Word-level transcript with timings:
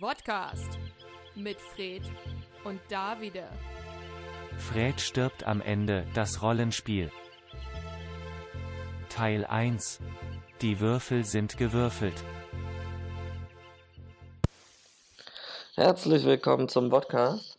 Podcast 0.00 0.78
mit 1.34 1.58
Fred 1.58 2.02
und 2.64 2.80
Davide. 2.90 3.44
Fred 4.58 5.00
stirbt 5.00 5.44
am 5.44 5.60
Ende, 5.60 6.06
das 6.14 6.42
Rollenspiel. 6.42 7.10
Teil 9.08 9.44
1. 9.46 10.00
Die 10.60 10.80
Würfel 10.80 11.24
sind 11.24 11.56
gewürfelt. 11.56 12.14
Herzlich 15.74 16.24
willkommen 16.24 16.68
zum 16.68 16.90
Podcast. 16.90 17.58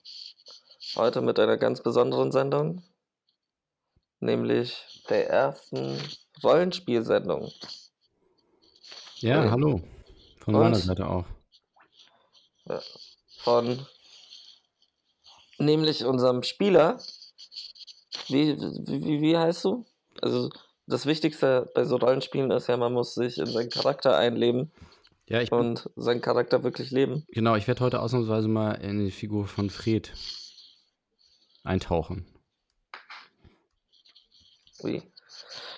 Heute 0.95 1.21
mit 1.21 1.39
einer 1.39 1.57
ganz 1.57 1.81
besonderen 1.81 2.31
Sendung, 2.31 2.83
nämlich 4.19 5.03
der 5.09 5.29
ersten 5.29 5.99
Rollenspielsendung. 6.43 7.51
Ja, 9.17 9.41
Hey. 9.41 9.49
hallo. 9.49 9.81
Von 10.39 10.55
Und? 10.55 10.61
meiner 10.61 10.75
Seite 10.75 11.07
auch. 11.07 11.25
Von 13.39 13.85
nämlich 15.59 16.05
unserem 16.05 16.43
Spieler. 16.43 16.99
Wie, 18.27 18.57
wie, 18.57 19.21
wie 19.21 19.37
heißt 19.37 19.63
du? 19.65 19.85
Also 20.21 20.49
das 20.85 21.05
Wichtigste 21.05 21.69
bei 21.75 21.85
so 21.85 21.97
Rollenspielen 21.97 22.51
ist 22.51 22.67
ja, 22.67 22.77
man 22.77 22.93
muss 22.93 23.13
sich 23.13 23.37
in 23.37 23.45
seinen 23.45 23.69
Charakter 23.69 24.17
einleben 24.17 24.71
Ja, 25.27 25.41
ich 25.41 25.51
und 25.51 25.89
seinen 25.95 26.21
Charakter 26.21 26.63
wirklich 26.63 26.91
leben. 26.91 27.25
genau, 27.29 27.55
ich 27.55 27.67
werde 27.67 27.81
heute 27.83 28.01
ausnahmsweise 28.01 28.47
mal 28.47 28.73
in 28.73 29.05
die 29.05 29.11
Figur 29.11 29.47
von 29.47 29.69
Fred 29.69 30.13
eintauchen. 31.63 32.25
Wie? 34.83 35.03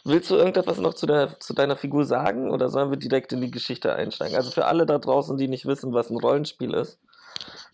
Willst 0.10 0.32
du 0.32 0.36
irgendetwas 0.36 0.80
noch 0.80 0.96
zu, 0.96 1.06
der, 1.06 1.40
zu 1.40 1.54
deiner 1.54 1.76
Figur 1.76 2.04
sagen 2.04 2.50
oder 2.50 2.70
sollen 2.70 2.90
wir 2.90 2.98
direkt 2.98 3.32
in 3.32 3.42
die 3.42 3.52
Geschichte 3.52 3.94
einsteigen? 3.94 4.36
Also 4.36 4.50
für 4.50 4.66
alle 4.66 4.88
da 4.88 4.98
draußen, 4.98 5.38
die 5.38 5.48
nicht 5.48 5.68
wissen, 5.68 5.94
was 5.94 6.10
ein 6.10 6.18
Rollenspiel 6.18 6.74
ist, 6.74 7.00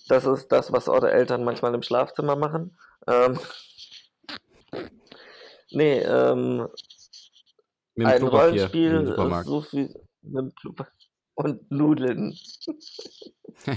das 0.10 0.26
ist 0.26 0.52
das, 0.52 0.74
was 0.74 0.90
eure 0.90 1.12
Eltern 1.12 1.46
manchmal 1.46 1.74
im 1.74 1.82
Schlafzimmer 1.82 2.36
machen. 2.36 2.78
Ähm, 3.08 3.40
nee, 5.72 6.00
ähm, 6.00 6.68
Mit 7.96 8.08
ein 8.08 8.24
Rollenspiel 8.24 9.16
ist 9.18 9.46
so 9.46 9.62
viel 9.62 9.96
mit 10.22 10.56
Klopapier 10.58 10.92
und 11.36 11.72
Nudeln. 11.72 12.38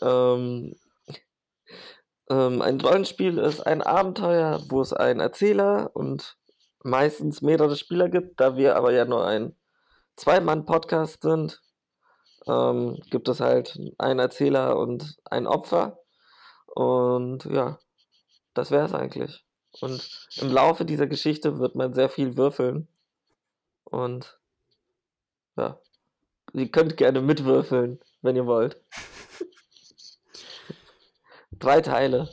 Ähm, 0.00 0.74
ähm, 2.30 2.62
ein 2.62 2.80
Rollenspiel 2.80 3.36
ist 3.36 3.60
ein 3.60 3.82
Abenteuer, 3.82 4.62
wo 4.68 4.80
es 4.80 4.94
einen 4.94 5.20
Erzähler 5.20 5.90
und 5.92 6.38
meistens 6.84 7.42
mehrere 7.42 7.76
Spieler 7.76 8.08
gibt. 8.08 8.40
Da 8.40 8.56
wir 8.56 8.76
aber 8.76 8.92
ja 8.92 9.04
nur 9.04 9.26
ein 9.26 9.56
Zwei-Mann-Podcast 10.16 11.22
sind, 11.22 11.60
ähm, 12.46 13.00
gibt 13.10 13.28
es 13.28 13.40
halt 13.40 13.78
einen 13.98 14.20
Erzähler 14.20 14.78
und 14.78 15.16
ein 15.24 15.46
Opfer. 15.46 15.98
Und 16.66 17.44
ja, 17.46 17.78
das 18.54 18.70
wäre 18.70 18.84
es 18.84 18.94
eigentlich. 18.94 19.44
Und 19.80 20.28
im 20.36 20.52
Laufe 20.52 20.84
dieser 20.84 21.06
Geschichte 21.06 21.58
wird 21.58 21.74
man 21.74 21.94
sehr 21.94 22.08
viel 22.08 22.36
würfeln. 22.36 22.88
Und 23.84 24.38
ja, 25.56 25.78
ihr 26.52 26.70
könnt 26.70 26.96
gerne 26.96 27.20
mitwürfeln, 27.20 28.00
wenn 28.22 28.36
ihr 28.36 28.46
wollt. 28.46 28.80
Drei 31.52 31.80
Teile. 31.80 32.28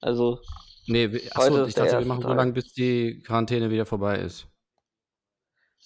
Also, 0.00 0.40
nee, 0.90 1.30
achso, 1.30 1.64
ich 1.66 1.74
dachte, 1.74 1.98
wir 1.98 2.06
machen 2.06 2.22
so 2.22 2.32
lange, 2.32 2.52
bis 2.52 2.72
die 2.72 3.22
Quarantäne 3.22 3.70
wieder 3.70 3.86
vorbei 3.86 4.18
ist. 4.18 4.46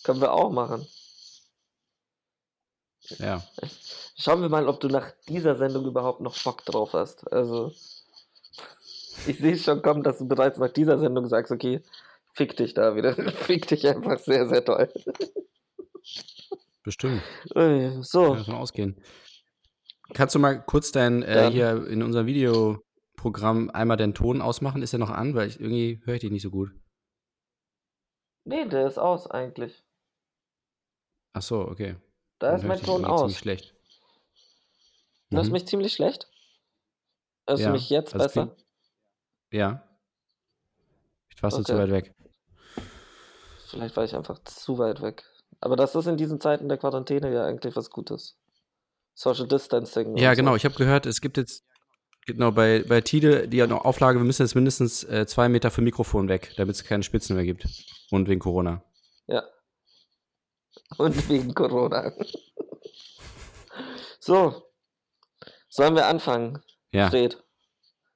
können 0.02 0.20
wir 0.20 0.32
auch 0.32 0.50
machen. 0.50 0.86
Ja. 3.18 3.42
Schauen 4.16 4.40
wir 4.40 4.48
mal, 4.48 4.66
ob 4.68 4.80
du 4.80 4.88
nach 4.88 5.12
dieser 5.28 5.56
Sendung 5.56 5.84
überhaupt 5.84 6.20
noch 6.20 6.42
Bock 6.42 6.64
drauf 6.64 6.92
hast. 6.92 7.30
Also, 7.32 7.72
ich 9.26 9.38
sehe 9.38 9.56
schon 9.58 9.82
kommen, 9.82 10.02
dass 10.02 10.18
du 10.18 10.26
bereits 10.26 10.58
nach 10.58 10.72
dieser 10.72 10.98
Sendung 10.98 11.28
sagst, 11.28 11.52
okay, 11.52 11.82
fick 12.32 12.56
dich 12.56 12.74
da 12.74 12.96
wieder. 12.96 13.14
fick 13.32 13.66
dich 13.68 13.86
einfach 13.86 14.18
sehr, 14.18 14.48
sehr 14.48 14.64
toll. 14.64 14.92
Bestimmt. 16.82 17.22
So, 18.00 18.28
Kann 18.28 18.36
davon 18.38 18.54
ausgehen. 18.54 19.02
Kannst 20.12 20.34
du 20.34 20.38
mal 20.38 20.62
kurz 20.62 20.92
dein, 20.92 21.22
äh, 21.22 21.50
hier 21.50 21.86
in 21.86 22.02
unserem 22.02 22.26
Videoprogramm 23.24 23.70
einmal 23.70 23.96
den 23.96 24.14
Ton 24.14 24.40
ausmachen? 24.42 24.82
Ist 24.82 24.92
der 24.92 25.00
noch 25.00 25.10
an? 25.10 25.34
Weil 25.34 25.48
ich 25.48 25.58
irgendwie 25.60 26.00
höre 26.04 26.14
ich 26.14 26.20
dich 26.20 26.30
nicht 26.30 26.42
so 26.42 26.50
gut. 26.50 26.70
nee, 28.44 28.66
der 28.68 28.86
ist 28.86 28.98
aus 28.98 29.26
eigentlich. 29.30 29.82
Ach 31.32 31.42
so, 31.42 31.60
okay. 31.60 31.96
Da 32.38 32.48
Dann 32.50 32.56
ist 32.60 32.66
mein 32.66 32.78
Ton 32.80 32.96
irgendwie 32.96 33.10
aus. 33.10 33.20
Ziemlich 33.20 33.38
schlecht. 33.38 33.74
Hörst 35.30 35.46
du 35.48 35.50
Mhm. 35.50 35.52
mich 35.52 35.66
ziemlich 35.66 35.92
schlecht? 35.94 36.28
Hörst 37.48 37.62
Ja, 37.62 37.68
du 37.68 37.72
mich 37.72 37.88
jetzt 37.90 38.14
also 38.14 38.26
besser? 38.26 38.56
Ja. 39.50 39.82
Ich 41.34 41.42
warst 41.42 41.58
du 41.58 41.62
zu 41.62 41.72
Okay. 41.72 41.82
weit 41.82 41.90
weg. 41.90 42.14
Vielleicht 43.68 43.96
war 43.96 44.04
ich 44.04 44.14
einfach 44.14 44.38
zu 44.44 44.78
weit 44.78 45.00
weg. 45.02 45.24
Aber 45.60 45.76
das 45.76 45.94
ist 45.94 46.06
in 46.06 46.16
diesen 46.16 46.40
Zeiten 46.40 46.68
der 46.68 46.78
Quarantäne 46.78 47.32
ja 47.32 47.44
eigentlich 47.46 47.74
was 47.74 47.90
Gutes. 47.90 48.38
Social 49.14 49.48
Distancing. 49.48 50.16
Ja, 50.16 50.34
genau. 50.34 50.52
So. 50.52 50.56
Ich 50.56 50.64
habe 50.64 50.74
gehört, 50.74 51.06
es 51.06 51.20
gibt 51.20 51.36
jetzt 51.36 51.64
genau 52.26 52.50
bei, 52.52 52.84
bei 52.86 53.00
Tide 53.00 53.48
die 53.48 53.62
Auflage, 53.62 54.18
wir 54.18 54.24
müssen 54.24 54.42
jetzt 54.42 54.54
mindestens 54.54 55.04
äh, 55.04 55.26
zwei 55.26 55.48
Meter 55.48 55.70
vom 55.70 55.84
Mikrofon 55.84 56.28
weg, 56.28 56.52
damit 56.56 56.76
es 56.76 56.84
keine 56.84 57.02
Spitzen 57.02 57.36
mehr 57.36 57.44
gibt. 57.44 57.66
Und 58.10 58.28
wegen 58.28 58.40
Corona. 58.40 58.82
Ja. 59.26 59.42
Und 60.98 61.28
wegen 61.28 61.54
Corona. 61.54 62.12
so. 64.20 64.62
Sollen 65.68 65.96
wir 65.96 66.06
anfangen, 66.06 66.62
Ja, 66.92 67.10
Fred? 67.10 67.42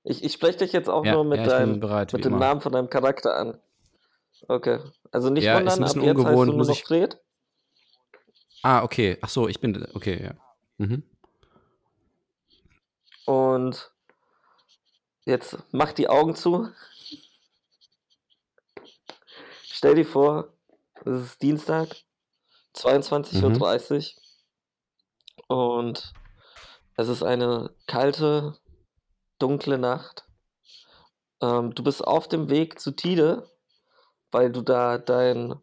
Ich, 0.04 0.22
ich 0.22 0.32
spreche 0.32 0.58
dich 0.58 0.72
jetzt 0.72 0.88
auch 0.88 1.04
ja, 1.04 1.12
nur 1.14 1.24
mit, 1.24 1.40
ja 1.40 1.46
deinem, 1.46 1.80
bereit. 1.80 2.12
mit 2.12 2.24
dem 2.24 2.34
immer. 2.34 2.40
Namen 2.40 2.60
von 2.60 2.72
deinem 2.72 2.88
Charakter 2.88 3.34
an. 3.36 3.60
Okay. 4.46 4.78
Also 5.10 5.30
nicht 5.30 5.44
Ja, 5.44 5.58
ist 5.58 5.58
ein 5.58 5.66
wundern, 5.66 5.82
ab 5.82 5.86
bisschen 5.86 6.02
jetzt 6.02 6.08
heißt 6.08 6.26
du 6.26 6.28
ungewohnt, 6.28 6.56
nur 6.56 6.66
noch 6.66 6.76
Fred. 6.78 7.20
Ah, 8.62 8.82
okay. 8.82 9.18
Ach 9.20 9.28
so, 9.28 9.48
ich 9.48 9.60
bin. 9.60 9.86
Okay, 9.94 10.22
ja. 10.22 10.34
Mhm. 10.78 11.02
Und 13.26 13.92
jetzt 15.28 15.58
mach 15.70 15.92
die 15.92 16.08
Augen 16.08 16.34
zu. 16.34 16.70
Stell 19.62 19.94
dir 19.94 20.06
vor, 20.06 20.52
es 21.04 21.22
ist 21.22 21.42
Dienstag, 21.42 21.88
22.30 22.74 24.16
Uhr. 25.48 25.56
Und 25.56 26.12
es 26.96 27.08
ist 27.08 27.22
eine 27.22 27.70
kalte, 27.86 28.56
dunkle 29.38 29.78
Nacht. 29.78 30.26
Ähm, 31.40 31.74
du 31.74 31.84
bist 31.84 32.04
auf 32.04 32.26
dem 32.26 32.48
Weg 32.48 32.80
zu 32.80 32.90
Tide, 32.90 33.48
weil 34.32 34.50
du 34.50 34.62
da 34.62 34.98
dein, 34.98 35.54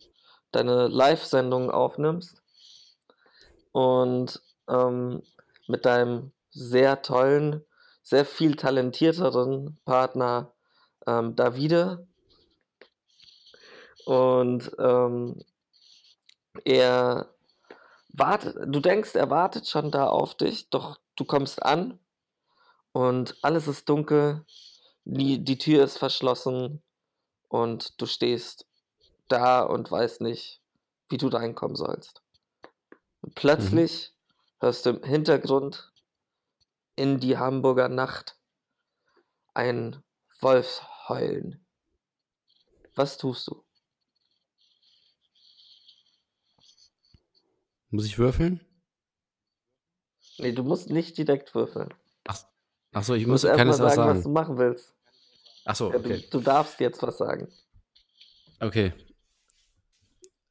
deine 0.52 0.88
Live-Sendung 0.88 1.72
aufnimmst. 1.72 2.42
Und 3.74 4.42
ähm, 4.70 5.24
mit 5.68 5.86
deinem 5.86 6.32
sehr 6.52 7.02
tollen, 7.02 7.66
sehr 8.06 8.24
viel 8.24 8.56
talentierteren 8.56 9.80
Partner 9.84 10.54
ähm, 11.08 11.36
Davide. 11.36 12.08
Und 14.06 14.72
ähm, 14.78 15.44
er 16.64 17.34
wartet, 18.10 18.58
du 18.68 18.80
denkst, 18.80 19.16
er 19.16 19.32
wartet 19.32 19.68
schon 19.68 19.90
da 19.90 20.06
auf 20.06 20.36
dich, 20.36 20.70
doch 20.70 21.00
du 21.16 21.26
kommst 21.26 21.64
an 21.64 22.00
und 22.92 23.36
alles 23.42 23.68
ist 23.68 23.90
dunkel, 23.90 24.46
die, 25.04 25.44
die 25.44 25.58
Tür 25.58 25.84
ist 25.84 25.98
verschlossen 25.98 26.84
und 27.50 28.00
du 28.00 28.06
stehst 28.06 28.68
da 29.28 29.64
und 29.64 29.90
weißt 29.90 30.22
nicht, 30.22 30.62
wie 31.10 31.18
du 31.18 31.28
reinkommen 31.28 31.76
sollst. 31.76 32.22
Und 33.22 33.34
plötzlich 33.34 34.14
hörst 34.60 34.86
du 34.86 34.92
im 34.92 35.04
Hintergrund 35.04 35.92
in 36.96 37.20
die 37.20 37.38
Hamburger 37.38 37.90
Nacht 37.90 38.38
ein 39.54 40.04
Wolfsheulen. 40.42 41.66
Was 42.96 43.18
tust 43.18 43.48
du? 43.48 43.64
Muss 47.90 48.06
ich 48.06 48.18
würfeln? 48.18 48.62
Nee, 50.38 50.52
du 50.52 50.64
musst 50.64 50.90
nicht 50.90 51.18
direkt 51.18 51.56
würfeln. 51.56 51.94
Ach 52.98 53.04
so, 53.04 53.14
ich 53.14 53.26
Du 53.26 53.30
muss 53.30 53.42
kann 53.44 53.68
erstmal 53.68 53.68
jetzt 53.68 53.80
was 53.82 53.96
sagen, 53.96 54.08
sagen. 54.08 54.18
was 54.18 54.24
du 54.24 54.30
machen 54.30 54.58
willst. 54.58 54.96
Ach 55.66 55.76
so, 55.76 55.88
okay. 55.88 56.22
du, 56.22 56.38
du 56.38 56.40
darfst 56.40 56.80
jetzt 56.80 57.02
was 57.04 57.18
sagen. 57.18 57.52
Okay. 58.62 58.94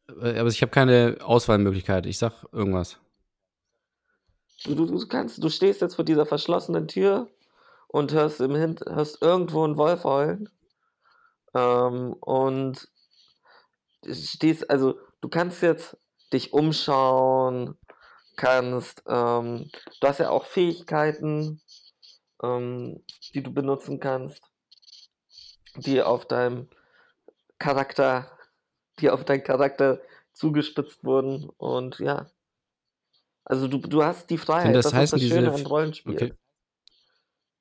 Äh, 0.08 0.38
Aber 0.38 0.50
ich 0.50 0.60
habe 0.60 0.70
keine 0.70 1.16
Auswahlmöglichkeit. 1.22 2.04
Ich 2.04 2.19
sag 2.19 2.44
irgendwas. 2.52 2.98
Du, 4.62 4.74
du, 4.74 5.06
kannst, 5.08 5.42
du 5.42 5.48
stehst 5.48 5.80
jetzt 5.80 5.96
vor 5.96 6.04
dieser 6.04 6.26
verschlossenen 6.26 6.86
Tür 6.88 7.28
und 7.88 8.12
hörst 8.12 8.40
im 8.40 8.54
Hin 8.54 8.78
hörst 8.86 9.20
irgendwo 9.20 9.64
einen 9.64 9.76
Wolf 9.76 10.04
heulen. 10.04 10.48
Ähm, 11.54 12.14
und 12.14 12.88
stehst, 14.10 14.70
also 14.70 14.98
du 15.20 15.28
kannst 15.28 15.62
jetzt 15.62 15.96
dich 16.32 16.52
umschauen, 16.52 17.76
kannst, 18.36 19.02
ähm, 19.06 19.70
du 20.00 20.08
hast 20.08 20.18
ja 20.18 20.30
auch 20.30 20.46
Fähigkeiten, 20.46 21.60
ähm, 22.42 23.02
die 23.32 23.42
du 23.42 23.52
benutzen 23.52 24.00
kannst, 24.00 24.42
die 25.76 26.02
auf 26.02 26.26
deinem 26.26 26.68
Charakter, 27.58 28.30
die 28.98 29.10
auf 29.10 29.24
deinen 29.24 29.44
Charakter 29.44 30.00
zugespitzt 30.32 31.04
wurden 31.04 31.48
und 31.56 31.98
ja. 31.98 32.26
Also 33.44 33.69
du, 33.69 33.79
du 33.79 34.02
hast 34.02 34.31
die 34.31 34.38
Freiheit, 34.38 34.75
das 34.75 34.85
das, 34.87 34.94
heißen 34.94 35.19
ist 35.19 35.25
das 35.25 35.29
Schöne 35.37 35.50
diese- 35.50 35.61
an 35.62 35.67
Rollenspiel. 35.67 36.14
Okay. 36.14 36.32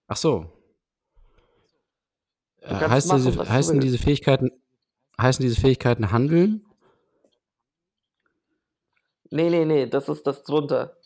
Ach 0.07 0.17
so. 0.17 0.51
Äh, 2.61 2.73
heißt 2.73 3.07
machen, 3.07 3.25
diese, 3.25 3.49
heißen 3.49 3.79
diese 3.79 3.97
Fähigkeiten, 3.97 4.51
heißen 5.19 5.43
diese 5.43 5.59
Fähigkeiten 5.59 6.11
handeln? 6.11 6.65
Nee, 9.29 9.49
nee, 9.49 9.65
nee, 9.65 9.87
das 9.87 10.09
ist 10.09 10.25
das 10.27 10.43
drunter. 10.43 10.97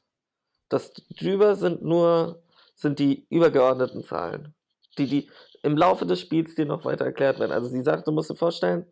Das 0.70 0.92
drüber 1.18 1.56
sind 1.56 1.82
nur, 1.82 2.44
sind 2.76 3.00
die 3.00 3.26
übergeordneten 3.30 4.04
Zahlen, 4.04 4.54
die, 4.98 5.08
die 5.08 5.32
im 5.64 5.78
Laufe 5.78 6.06
des 6.06 6.20
Spiels 6.20 6.54
dir 6.56 6.66
noch 6.66 6.84
weiter 6.86 7.06
erklärt 7.06 7.40
werden. 7.40 7.52
Also 7.54 7.70
sie 7.70 7.82
sagt, 7.82 8.06
du 8.08 8.12
musst 8.12 8.30
dir 8.30 8.36
vorstellen, 8.36 8.86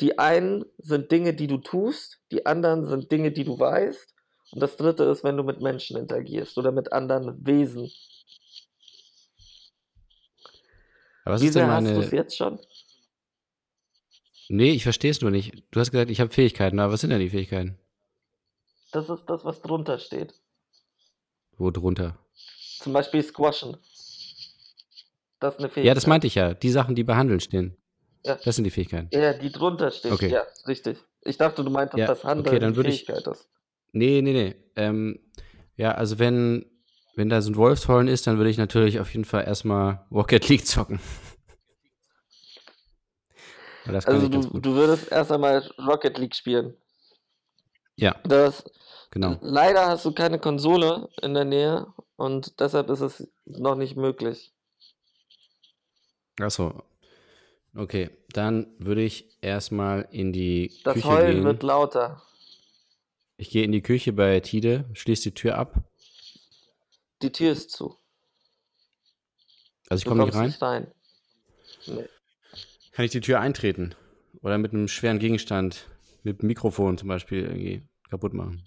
die 0.00 0.18
einen 0.18 0.64
sind 0.78 1.12
Dinge, 1.12 1.34
die 1.34 1.46
du 1.46 1.58
tust, 1.58 2.18
die 2.32 2.46
anderen 2.46 2.86
sind 2.86 3.12
Dinge, 3.12 3.30
die 3.30 3.44
du 3.44 3.58
weißt. 3.58 4.14
Und 4.56 4.60
das 4.62 4.78
dritte 4.78 5.04
ist, 5.04 5.22
wenn 5.22 5.36
du 5.36 5.42
mit 5.42 5.60
Menschen 5.60 5.98
interagierst 5.98 6.56
oder 6.56 6.72
mit 6.72 6.90
anderen 6.90 7.46
Wesen. 7.46 7.92
Aber 11.24 11.34
was 11.34 11.42
Wie 11.42 11.48
ist 11.48 11.56
denn 11.56 11.66
sehr 11.66 11.70
hast 11.74 11.84
du 11.86 11.90
es 11.90 11.96
meine. 12.06 12.16
jetzt 12.16 12.36
schon? 12.38 12.58
Nee, 14.48 14.70
ich 14.70 14.82
verstehe 14.82 15.10
es 15.10 15.20
nur 15.20 15.30
nicht. 15.30 15.62
Du 15.72 15.78
hast 15.80 15.90
gesagt, 15.90 16.10
ich 16.10 16.20
habe 16.20 16.30
Fähigkeiten, 16.32 16.78
aber 16.80 16.90
was 16.94 17.02
sind 17.02 17.10
denn 17.10 17.20
die 17.20 17.28
Fähigkeiten? 17.28 17.78
Das 18.92 19.10
ist 19.10 19.24
das, 19.26 19.44
was 19.44 19.60
drunter 19.60 19.98
steht. 19.98 20.32
Wo 21.58 21.70
drunter? 21.70 22.18
Zum 22.78 22.94
Beispiel 22.94 23.22
Squashen. 23.22 23.76
Das 25.38 25.52
ist 25.52 25.58
eine 25.58 25.68
Fähigkeit. 25.68 25.84
Ja, 25.84 25.92
das 25.92 26.06
meinte 26.06 26.28
ich 26.28 26.34
ja. 26.36 26.54
Die 26.54 26.70
Sachen, 26.70 26.94
die 26.94 27.04
bei 27.04 27.16
Handeln 27.16 27.40
stehen. 27.40 27.76
Ja. 28.24 28.36
Das 28.42 28.54
sind 28.56 28.64
die 28.64 28.70
Fähigkeiten. 28.70 29.10
Ja, 29.12 29.34
die 29.34 29.52
drunter 29.52 29.90
steht. 29.90 30.12
Okay. 30.12 30.30
Ja, 30.30 30.44
richtig. 30.66 30.96
Ich 31.20 31.36
dachte, 31.36 31.62
du 31.62 31.68
meintest, 31.70 31.98
Ja, 31.98 32.06
dass 32.06 32.24
Handeln 32.24 32.48
okay, 32.48 32.58
dann 32.58 32.70
die 32.72 32.76
würde 32.78 32.88
ich- 32.88 33.04
Fähigkeit 33.04 33.26
ist. 33.26 33.46
Nee, 33.96 34.20
nee, 34.20 34.32
nee. 34.34 34.54
Ähm, 34.76 35.18
ja, 35.76 35.92
also 35.92 36.18
wenn, 36.18 36.66
wenn 37.14 37.30
da 37.30 37.40
so 37.40 37.50
ein 37.50 37.56
Wolfshorn 37.56 38.08
ist, 38.08 38.26
dann 38.26 38.36
würde 38.36 38.50
ich 38.50 38.58
natürlich 38.58 39.00
auf 39.00 39.10
jeden 39.14 39.24
Fall 39.24 39.44
erstmal 39.44 40.04
Rocket 40.10 40.48
League 40.48 40.66
zocken. 40.66 41.00
Das 43.88 44.04
Also 44.04 44.28
du, 44.28 44.40
du 44.58 44.74
würdest 44.74 45.12
erst 45.12 45.30
einmal 45.30 45.64
Rocket 45.78 46.18
League 46.18 46.34
spielen. 46.34 46.76
Ja, 47.94 48.16
Das, 48.24 48.64
genau. 49.12 49.38
Leider 49.40 49.86
hast 49.86 50.04
du 50.04 50.12
keine 50.12 50.40
Konsole 50.40 51.08
in 51.22 51.34
der 51.34 51.44
Nähe 51.44 51.86
und 52.16 52.58
deshalb 52.58 52.90
ist 52.90 53.00
es 53.00 53.28
noch 53.44 53.76
nicht 53.76 53.96
möglich. 53.96 54.52
Achso. 56.40 56.82
Okay, 57.76 58.10
dann 58.30 58.66
würde 58.80 59.02
ich 59.02 59.38
erstmal 59.40 60.08
in 60.10 60.32
die 60.32 60.72
Das 60.82 60.94
Küche 60.94 61.08
Heulen 61.08 61.34
gehen. 61.36 61.44
wird 61.44 61.62
lauter. 61.62 62.22
Ich 63.36 63.50
gehe 63.50 63.64
in 63.64 63.72
die 63.72 63.82
Küche 63.82 64.12
bei 64.12 64.40
Tide, 64.40 64.88
schließe 64.94 65.24
die 65.24 65.34
Tür 65.34 65.58
ab. 65.58 65.82
Die 67.22 67.32
Tür 67.32 67.52
ist 67.52 67.70
zu. 67.70 67.96
Also 69.88 70.02
ich 70.02 70.06
komme 70.06 70.24
nicht 70.24 70.34
rein. 70.34 70.46
nicht 70.46 70.62
rein. 70.62 70.92
Nee. 71.86 72.08
Kann 72.92 73.04
ich 73.04 73.10
die 73.10 73.20
Tür 73.20 73.40
eintreten? 73.40 73.94
Oder 74.42 74.58
mit 74.58 74.72
einem 74.72 74.88
schweren 74.88 75.18
Gegenstand, 75.18 75.86
mit 76.22 76.40
einem 76.40 76.48
Mikrofon 76.48 76.98
zum 76.98 77.08
Beispiel, 77.08 77.44
irgendwie 77.44 77.82
kaputt 78.08 78.32
machen? 78.32 78.64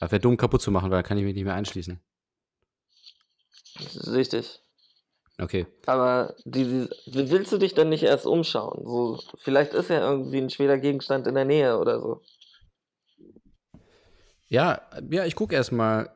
Das 0.00 0.10
wäre 0.10 0.20
dumm 0.20 0.36
kaputt 0.36 0.62
zu 0.62 0.70
machen, 0.70 0.90
weil 0.90 0.98
dann 0.98 1.08
kann 1.08 1.18
ich 1.18 1.24
mich 1.24 1.34
nicht 1.34 1.44
mehr 1.44 1.54
einschließen. 1.54 2.00
Richtig. 4.06 4.60
Okay. 5.38 5.66
Aber 5.86 6.34
die, 6.44 6.88
die, 7.06 7.30
willst 7.30 7.52
du 7.52 7.58
dich 7.58 7.74
denn 7.74 7.88
nicht 7.88 8.02
erst 8.02 8.26
umschauen? 8.26 8.84
So, 8.84 9.20
vielleicht 9.38 9.72
ist 9.74 9.88
ja 9.88 10.00
irgendwie 10.00 10.38
ein 10.38 10.50
schwerer 10.50 10.78
Gegenstand 10.78 11.26
in 11.26 11.34
der 11.34 11.44
Nähe 11.44 11.78
oder 11.78 12.00
so. 12.00 12.22
Ja, 14.50 14.82
ja, 15.10 15.24
ich 15.24 15.36
gucke 15.36 15.54
erstmal, 15.54 16.10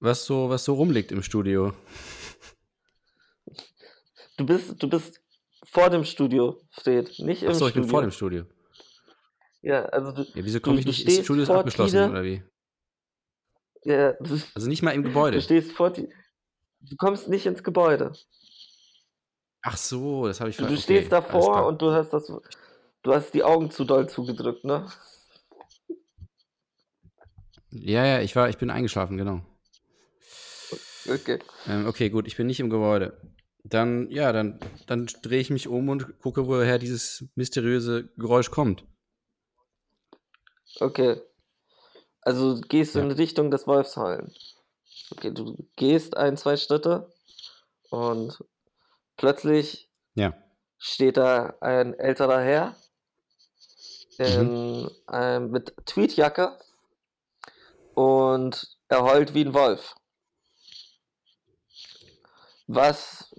was 0.00 0.24
so, 0.26 0.50
was 0.50 0.64
so 0.64 0.74
rumliegt 0.74 1.12
im 1.12 1.22
Studio. 1.22 1.72
Du 4.36 4.44
bist, 4.44 4.82
du 4.82 4.88
bist 4.88 5.20
vor 5.64 5.88
dem 5.88 6.04
Studio, 6.04 6.60
steht, 6.70 7.18
nicht 7.20 7.44
im 7.44 7.50
Achso, 7.50 7.66
ich 7.66 7.70
Studio. 7.70 7.82
bin 7.82 7.90
vor 7.90 8.00
dem 8.02 8.10
Studio. 8.10 8.44
Ja, 9.62 9.84
also 9.86 10.10
du, 10.12 10.22
Ja, 10.22 10.44
wieso 10.44 10.58
komme 10.60 10.78
ich 10.80 10.84
du 10.84 10.90
nicht? 10.90 11.06
Ist 11.06 11.18
das 11.18 11.24
Studio 11.24 11.42
ist 11.44 11.50
abgeschlossen, 11.50 11.98
Tide. 12.00 12.10
oder 12.10 12.24
wie? 12.24 12.42
ja, 13.84 14.12
du, 14.14 14.38
Also 14.54 14.68
nicht 14.68 14.82
mal 14.82 14.90
im 14.90 15.02
du 15.04 15.08
Gebäude. 15.08 15.40
stehst 15.40 15.72
vor 15.72 15.90
die, 15.90 16.08
Du 16.80 16.96
kommst 16.96 17.28
nicht 17.28 17.46
ins 17.46 17.62
Gebäude. 17.62 18.12
Ach 19.62 19.76
so, 19.76 20.26
das 20.26 20.40
habe 20.40 20.50
ich 20.50 20.56
Du, 20.56 20.62
ver- 20.64 20.68
du 20.68 20.74
okay, 20.74 20.82
stehst 20.82 21.12
davor 21.12 21.66
und 21.66 21.80
du 21.82 21.90
hast 21.92 22.10
das. 22.12 22.26
Du 23.02 23.14
hast 23.14 23.32
die 23.32 23.44
Augen 23.44 23.70
zu 23.70 23.84
doll 23.84 24.08
zugedrückt, 24.08 24.64
ne? 24.64 24.90
Ja, 27.70 28.04
ja, 28.04 28.20
ich 28.20 28.34
war, 28.36 28.48
ich 28.48 28.58
bin 28.58 28.70
eingeschlafen, 28.70 29.16
genau. 29.16 29.40
Okay. 31.08 31.38
Ähm, 31.68 31.86
okay, 31.86 32.10
gut, 32.10 32.26
ich 32.26 32.36
bin 32.36 32.46
nicht 32.46 32.60
im 32.60 32.70
Gebäude. 32.70 33.20
Dann, 33.64 34.10
ja, 34.10 34.32
dann, 34.32 34.60
dann 34.86 35.06
drehe 35.22 35.40
ich 35.40 35.50
mich 35.50 35.68
um 35.68 35.88
und 35.88 36.18
gucke, 36.20 36.46
woher 36.46 36.78
dieses 36.78 37.24
mysteriöse 37.34 38.08
Geräusch 38.16 38.50
kommt. 38.50 38.84
Okay. 40.80 41.20
Also 42.20 42.60
gehst 42.68 42.94
du 42.94 42.98
Ja. 43.00 43.04
in 43.04 43.10
Richtung 43.12 43.50
des 43.50 43.66
Wolfsheulen. 43.66 44.32
Okay, 45.10 45.32
du 45.32 45.56
gehst 45.76 46.16
ein, 46.16 46.36
zwei 46.36 46.56
Schritte 46.56 47.12
und 47.90 48.42
plötzlich 49.16 49.88
Ja. 50.14 50.34
steht 50.78 51.16
da 51.16 51.54
ein 51.60 51.94
älterer 51.94 52.40
Herr 52.40 52.76
in, 54.18 54.90
ähm, 55.12 55.50
mit 55.50 55.74
Tweetjacke 55.86 56.58
und 57.96 58.76
er 58.88 59.02
heult 59.02 59.32
wie 59.32 59.42
ein 59.42 59.54
Wolf. 59.54 59.94
Was 62.66 63.34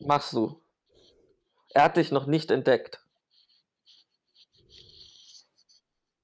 machst 0.00 0.32
du? 0.32 0.60
Er 1.72 1.84
hat 1.84 1.96
dich 1.96 2.10
noch 2.10 2.26
nicht 2.26 2.50
entdeckt. 2.50 3.00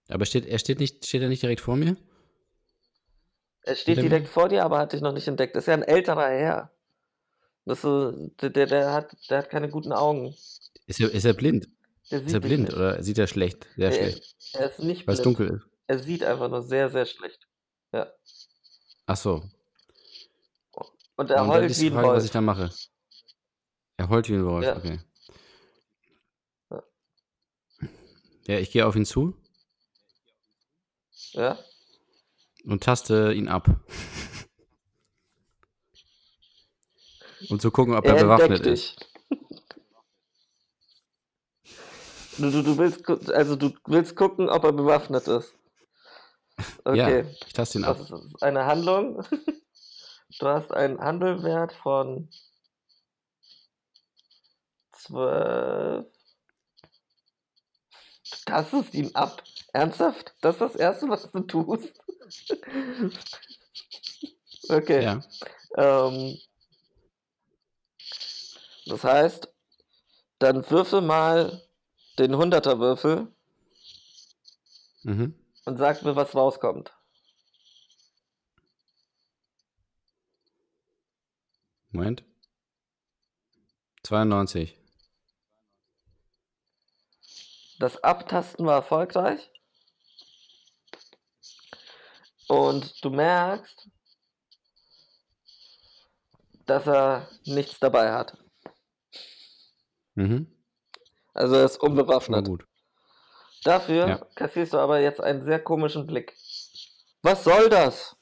Aber 0.08 0.26
steht, 0.26 0.46
er 0.46 0.58
steht 0.58 0.80
nicht, 0.80 1.06
steht 1.06 1.22
er 1.22 1.28
nicht 1.28 1.42
direkt 1.42 1.60
vor 1.60 1.76
mir? 1.76 1.96
Er 3.62 3.76
steht 3.76 3.98
direkt 3.98 4.28
vor 4.28 4.48
dir, 4.48 4.64
aber 4.64 4.78
hat 4.78 4.92
dich 4.92 5.00
noch 5.00 5.12
nicht 5.12 5.28
entdeckt. 5.28 5.54
Das 5.54 5.64
ist 5.64 5.68
ja 5.68 5.74
ein 5.74 5.82
älterer 5.82 6.28
Herr. 6.28 6.72
Das 7.66 7.84
ist, 7.84 8.32
der, 8.40 8.50
der, 8.50 8.66
der, 8.66 8.92
hat, 8.92 9.16
der 9.30 9.38
hat 9.38 9.50
keine 9.50 9.68
guten 9.68 9.92
Augen. 9.92 10.34
Ist 10.86 11.00
er, 11.00 11.10
ist 11.12 11.24
er 11.24 11.34
blind? 11.34 11.68
Ist 12.10 12.32
er 12.32 12.40
blind 12.40 12.64
nicht. 12.64 12.76
oder 12.76 13.02
sieht 13.02 13.18
er 13.18 13.26
schlecht? 13.28 13.68
Sehr 13.76 13.90
er, 13.90 13.92
schlecht. 13.92 14.36
er 14.54 14.70
ist 14.70 14.78
nicht 14.80 15.06
Weil 15.06 15.14
es 15.14 15.22
blind. 15.22 15.38
dunkel 15.38 15.56
ist. 15.56 15.66
Er 15.86 15.98
sieht 16.00 16.24
einfach 16.24 16.48
nur 16.48 16.62
sehr, 16.62 16.90
sehr 16.90 17.06
schlecht. 17.06 17.46
Ja. 17.96 18.06
Ach 19.06 19.16
so. 19.16 19.42
Und 21.16 21.16
er 21.16 21.16
Und 21.16 21.30
dann 21.30 21.48
heult 21.48 21.70
ist 21.70 21.78
wie 21.78 21.84
die 21.84 21.90
ein 21.90 21.92
Frage, 21.94 22.08
was 22.08 22.12
Wolf. 22.14 22.24
ich 22.26 22.30
da 22.30 22.40
mache. 22.42 22.70
Er 23.96 24.08
heult 24.10 24.28
wie 24.28 24.34
ein 24.34 24.44
Wolf, 24.44 24.64
Ja. 24.66 24.76
okay. 24.76 25.00
Ja. 26.70 26.82
Ja, 28.48 28.58
ich 28.58 28.70
gehe 28.70 28.86
auf 28.86 28.96
ihn 28.96 29.06
zu 29.06 29.34
Ja? 31.32 31.58
und 32.64 32.82
taste 32.82 33.32
ihn 33.32 33.48
ab. 33.48 33.66
um 37.48 37.58
zu 37.60 37.70
gucken, 37.70 37.94
ob 37.94 38.04
er, 38.04 38.16
Er 38.16 38.22
bewaffnet 38.24 38.58
entdeckt 38.58 38.66
ist. 38.78 39.00
dich. 39.00 39.06
Du, 42.38 42.50
du, 42.50 42.62
du 42.62 42.76
willst 42.76 43.02
gu- 43.04 43.32
also 43.32 43.56
du 43.56 43.72
willst 43.86 44.14
gucken, 44.14 44.50
ob 44.50 44.64
er 44.64 44.72
bewaffnet 44.72 45.26
ist. 45.28 45.54
Okay. 46.84 47.20
Ja, 47.20 47.30
ich 47.46 47.52
taste 47.52 47.78
ihn 47.78 47.84
ab. 47.84 47.98
Das 47.98 48.10
ist 48.10 48.42
eine 48.42 48.64
Handlung. 48.66 49.24
Du 50.40 50.48
hast 50.48 50.72
einen 50.72 50.98
Handelwert 50.98 51.72
von 51.72 52.28
12. 54.92 56.04
Das 58.44 58.72
ist 58.72 58.92
ihn 58.92 59.14
ab. 59.14 59.42
Ernsthaft? 59.72 60.34
Das 60.40 60.56
ist 60.56 60.60
das 60.60 60.74
Erste, 60.76 61.08
was 61.08 61.30
du 61.30 61.40
tust? 61.40 61.92
Okay. 64.68 65.04
Ja. 65.04 65.22
Ähm, 65.76 66.36
das 68.86 69.04
heißt, 69.04 69.48
dann 70.40 70.68
würfel 70.68 71.02
mal 71.02 71.62
den 72.18 72.34
100er 72.34 72.80
Würfel 72.80 73.28
Mhm. 75.04 75.34
Und 75.66 75.76
sag 75.76 76.02
mir, 76.02 76.16
was 76.16 76.34
rauskommt. 76.34 76.92
Moment. 81.90 82.24
92. 84.02 84.78
Das 87.78 88.02
Abtasten 88.02 88.64
war 88.64 88.76
erfolgreich. 88.76 89.50
und 92.48 93.04
du 93.04 93.10
merkst, 93.10 93.88
dass 96.66 96.86
er 96.86 97.28
nichts 97.44 97.78
dabei 97.78 98.12
hat. 98.12 98.36
Mhm. 100.14 100.46
Also 101.34 101.56
er 101.56 101.64
ist 101.64 101.76
unbewaffnet. 101.78 102.46
gut. 102.46 102.66
Dafür 103.66 104.06
Ja. 104.06 104.26
kassierst 104.36 104.74
du 104.74 104.78
aber 104.78 105.00
jetzt 105.00 105.20
einen 105.20 105.42
sehr 105.42 105.58
komischen 105.58 106.06
Blick. 106.06 106.36
Was 107.22 107.42
soll 107.42 107.68
das? 107.68 108.14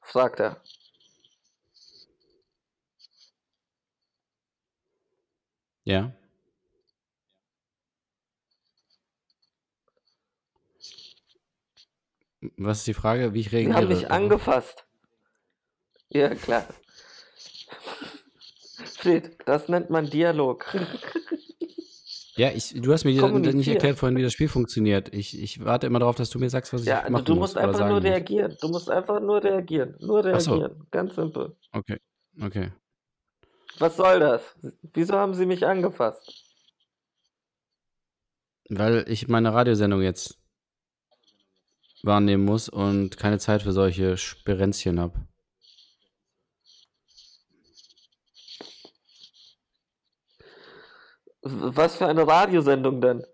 fragt 0.00 0.40
er. 0.40 0.62
Ja. 5.84 6.12
Was 12.56 12.78
ist 12.78 12.86
die 12.86 12.94
Frage, 12.94 13.34
wie 13.34 13.40
ich 13.40 13.50
Sie 13.50 13.56
reagiere? 13.56 13.76
haben 13.76 13.88
mich 13.88 14.10
angefasst. 14.10 14.86
Ja, 16.08 16.34
klar. 16.34 16.66
Fred, 18.98 19.36
das 19.46 19.68
nennt 19.68 19.90
man 19.90 20.08
Dialog. 20.08 20.64
Ja, 22.36 22.50
ich, 22.50 22.74
du 22.80 22.92
hast 22.92 23.04
mir 23.04 23.12
nicht 23.12 23.68
erklärt 23.68 23.98
vorhin, 23.98 24.16
wie 24.18 24.22
das 24.22 24.32
Spiel 24.34 24.48
funktioniert. 24.48 25.12
Ich, 25.14 25.40
ich 25.40 25.64
warte 25.64 25.86
immer 25.86 25.98
darauf, 26.00 26.16
dass 26.16 26.28
du 26.30 26.38
mir 26.38 26.50
sagst, 26.50 26.72
was 26.72 26.84
Ja, 26.84 26.98
ich 27.00 27.06
du, 27.06 27.12
machen 27.12 27.24
du 27.24 27.32
muss 27.34 27.40
musst 27.40 27.56
oder 27.56 27.64
einfach 27.64 27.78
sagen 27.78 27.90
nur 27.90 28.00
muss. 28.00 28.10
reagieren. 28.10 28.56
Du 28.60 28.68
musst 28.68 28.90
einfach 28.90 29.20
nur 29.20 29.42
reagieren. 29.42 29.96
Nur 30.00 30.24
Ach 30.26 30.40
so. 30.40 30.52
reagieren. 30.52 30.86
Ganz 30.90 31.14
simpel. 31.14 31.56
Okay, 31.72 31.98
okay. 32.42 32.72
Was 33.78 33.96
soll 33.96 34.20
das? 34.20 34.42
Wieso 34.94 35.14
haben 35.14 35.34
Sie 35.34 35.46
mich 35.46 35.66
angefasst? 35.66 36.42
Weil 38.68 39.04
ich 39.08 39.28
meine 39.28 39.54
Radiosendung 39.54 40.02
jetzt 40.02 40.38
wahrnehmen 42.02 42.44
muss 42.44 42.68
und 42.68 43.16
keine 43.16 43.38
Zeit 43.38 43.62
für 43.62 43.72
solche 43.72 44.16
Sperenzchen 44.16 45.00
habe. 45.00 45.26
Was 51.48 51.96
für 51.96 52.06
eine 52.06 52.26
Radiosendung 52.26 53.00
denn? 53.00 53.24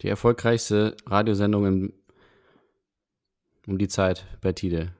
Die 0.00 0.08
erfolgreichste 0.08 0.96
Radiosendung 1.04 1.66
im, 1.66 1.92
um 3.66 3.76
die 3.76 3.88
Zeit 3.88 4.24
bei 4.40 4.52
Tide. 4.52 4.94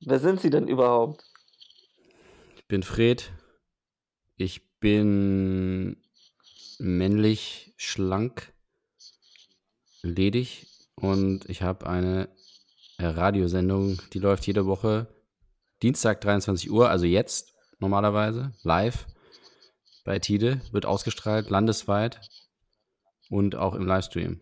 Wer 0.00 0.18
sind 0.18 0.42
Sie 0.42 0.50
denn 0.50 0.68
überhaupt? 0.68 1.24
Ich 2.56 2.66
bin 2.68 2.82
Fred. 2.82 3.32
Ich 4.36 4.78
bin 4.80 5.96
männlich, 6.78 7.72
schlank, 7.78 8.52
ledig 10.02 10.66
und 10.96 11.48
ich 11.48 11.62
habe 11.62 11.86
eine 11.86 12.28
äh, 12.98 13.06
Radiosendung, 13.06 13.98
die 14.12 14.18
läuft 14.18 14.46
jede 14.46 14.66
Woche 14.66 15.06
Dienstag 15.82 16.20
23 16.20 16.70
Uhr, 16.70 16.90
also 16.90 17.06
jetzt 17.06 17.53
normalerweise, 17.84 18.52
live 18.62 19.06
bei 20.04 20.18
Tide, 20.18 20.62
wird 20.72 20.86
ausgestrahlt 20.86 21.50
landesweit 21.50 22.18
und 23.28 23.56
auch 23.56 23.74
im 23.74 23.86
Livestream. 23.86 24.40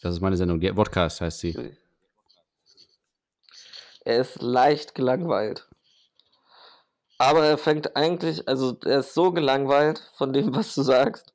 Das 0.00 0.14
ist 0.14 0.22
meine 0.22 0.38
Sendung, 0.38 0.60
die 0.60 0.72
Podcast 0.72 1.20
heißt 1.20 1.40
sie. 1.40 1.76
Er 4.04 4.20
ist 4.22 4.40
leicht 4.40 4.94
gelangweilt. 4.94 5.68
Aber 7.18 7.44
er 7.44 7.58
fängt 7.58 7.96
eigentlich, 7.96 8.48
also 8.48 8.78
er 8.84 9.00
ist 9.00 9.12
so 9.12 9.30
gelangweilt 9.30 10.10
von 10.14 10.32
dem, 10.32 10.54
was 10.56 10.74
du 10.74 10.82
sagst, 10.82 11.34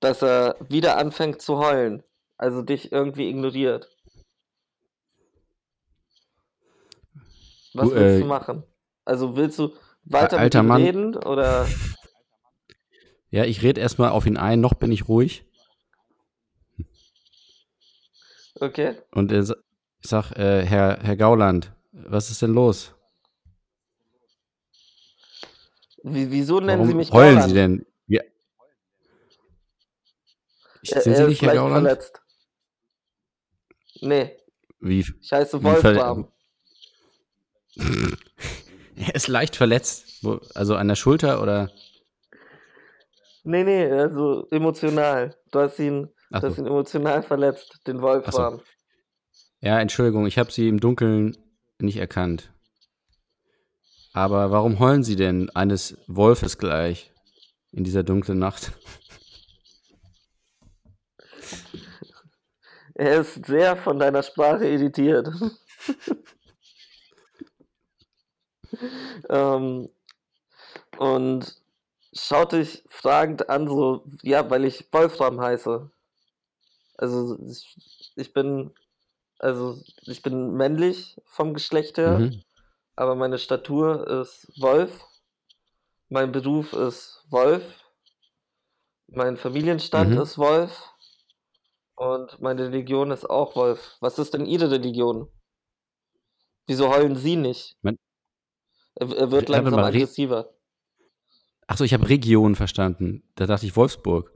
dass 0.00 0.20
er 0.20 0.56
wieder 0.68 0.98
anfängt 0.98 1.40
zu 1.40 1.58
heulen. 1.58 2.02
Also 2.36 2.62
dich 2.62 2.90
irgendwie 2.90 3.28
ignoriert. 3.28 3.88
Was 7.74 7.88
Du, 7.88 7.94
willst 7.94 8.16
äh, 8.16 8.20
du 8.20 8.26
machen? 8.26 8.64
Also 9.08 9.36
willst 9.36 9.58
du 9.58 9.74
weiter 10.04 10.36
mit 10.36 10.40
alter 10.40 10.60
ihm 10.60 10.66
Mann. 10.66 10.82
reden 10.82 11.16
oder 11.16 11.66
Ja, 13.30 13.44
ich 13.44 13.62
rede 13.62 13.80
erstmal 13.80 14.10
auf 14.10 14.26
ihn 14.26 14.36
ein, 14.36 14.60
noch 14.60 14.74
bin 14.74 14.92
ich 14.92 15.08
ruhig. 15.08 15.46
okay? 18.60 18.96
Und 19.12 19.32
ich 19.32 19.50
sag, 20.02 20.32
äh, 20.32 20.62
Herr, 20.66 20.98
Herr 21.02 21.16
Gauland, 21.16 21.72
was 21.92 22.30
ist 22.30 22.42
denn 22.42 22.52
los? 22.52 22.94
Wie, 26.02 26.30
wieso 26.30 26.60
nennen 26.60 26.80
Warum 26.80 26.88
Sie 26.88 26.94
mich 26.94 27.10
heulen 27.12 27.34
Gauland? 27.36 27.48
Sie 27.50 27.54
denn? 27.54 27.86
Ja. 28.08 28.22
Ich, 30.82 30.92
Er, 30.94 31.00
sind 31.00 31.16
Sie 31.16 31.22
er 31.22 31.28
nicht 31.28 31.42
Herr 31.42 31.54
Gauland? 31.54 31.86
verletzt. 31.86 32.20
Nee, 34.00 34.36
Wie? 34.80 35.00
ich 35.00 35.32
heiße 35.32 35.62
Wolfram. 35.62 36.30
Er 38.98 39.14
ist 39.14 39.28
leicht 39.28 39.56
verletzt. 39.56 40.24
Also 40.54 40.74
an 40.74 40.88
der 40.88 40.96
Schulter 40.96 41.42
oder? 41.42 41.70
Nee, 43.44 43.64
nee, 43.64 43.90
also 43.90 44.48
emotional. 44.50 45.36
Du 45.52 45.60
hast 45.60 45.78
ihn, 45.78 46.08
Ach 46.30 46.40
du 46.40 46.48
hast 46.48 46.56
so. 46.56 46.62
ihn 46.62 46.66
emotional 46.66 47.22
verletzt, 47.22 47.80
den 47.86 48.02
Wolfram. 48.02 48.60
Ja, 49.60 49.80
Entschuldigung, 49.80 50.26
ich 50.26 50.38
habe 50.38 50.52
Sie 50.52 50.68
im 50.68 50.80
Dunkeln 50.80 51.36
nicht 51.78 51.96
erkannt. 51.96 52.52
Aber 54.12 54.50
warum 54.50 54.78
heulen 54.80 55.04
Sie 55.04 55.16
denn 55.16 55.50
eines 55.50 55.96
Wolfes 56.08 56.58
gleich 56.58 57.12
in 57.70 57.84
dieser 57.84 58.02
dunklen 58.02 58.38
Nacht? 58.38 58.72
Er 63.00 63.20
ist 63.20 63.46
sehr 63.46 63.76
von 63.76 64.00
deiner 64.00 64.24
Sprache 64.24 64.66
irritiert. 64.66 65.28
ähm, 69.28 69.88
und 70.98 71.56
schaut 72.12 72.52
dich 72.52 72.84
fragend 72.88 73.48
an, 73.48 73.68
so, 73.68 74.04
ja, 74.22 74.48
weil 74.50 74.64
ich 74.64 74.92
Wolfram 74.92 75.40
heiße. 75.40 75.90
Also 76.96 77.38
ich, 77.48 77.76
ich 78.16 78.32
bin, 78.32 78.74
also 79.38 79.80
ich 80.02 80.22
bin 80.22 80.52
männlich 80.54 81.16
vom 81.26 81.54
Geschlecht 81.54 81.98
her, 81.98 82.18
Mhm. 82.18 82.42
aber 82.96 83.14
meine 83.14 83.38
Statur 83.38 84.06
ist 84.08 84.48
Wolf. 84.60 85.04
Mein 86.08 86.32
Beruf 86.32 86.72
ist 86.72 87.24
Wolf. 87.30 87.62
Mein 89.08 89.36
Familienstand 89.36 90.14
Mhm. 90.14 90.20
ist 90.20 90.38
Wolf. 90.38 90.90
Und 91.94 92.40
meine 92.40 92.64
Religion 92.66 93.10
ist 93.10 93.28
auch 93.28 93.56
Wolf. 93.56 93.96
Was 94.00 94.18
ist 94.18 94.32
denn 94.34 94.46
Ihre 94.46 94.70
Religion? 94.70 95.28
Wieso 96.66 96.88
heulen 96.90 97.16
Sie 97.16 97.36
nicht? 97.36 97.76
Mein- 97.82 97.98
Er, 99.00 99.30
wird 99.30 99.48
langsam 99.48 99.74
mal, 99.74 99.84
aggressiver. 99.86 100.52
Achso, 101.66 101.84
ich 101.84 101.92
habe 101.94 102.08
Region 102.08 102.54
verstanden. 102.56 103.22
Da 103.34 103.46
dachte 103.46 103.66
ich 103.66 103.76
Wolfsburg. 103.76 104.32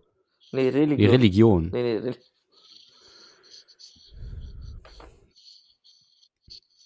Nee, 0.53 0.69
Religion. 0.69 1.11
Religion. 1.11 1.71
Nee, 1.73 1.83
nee, 2.01 2.09
Re- 2.11 2.17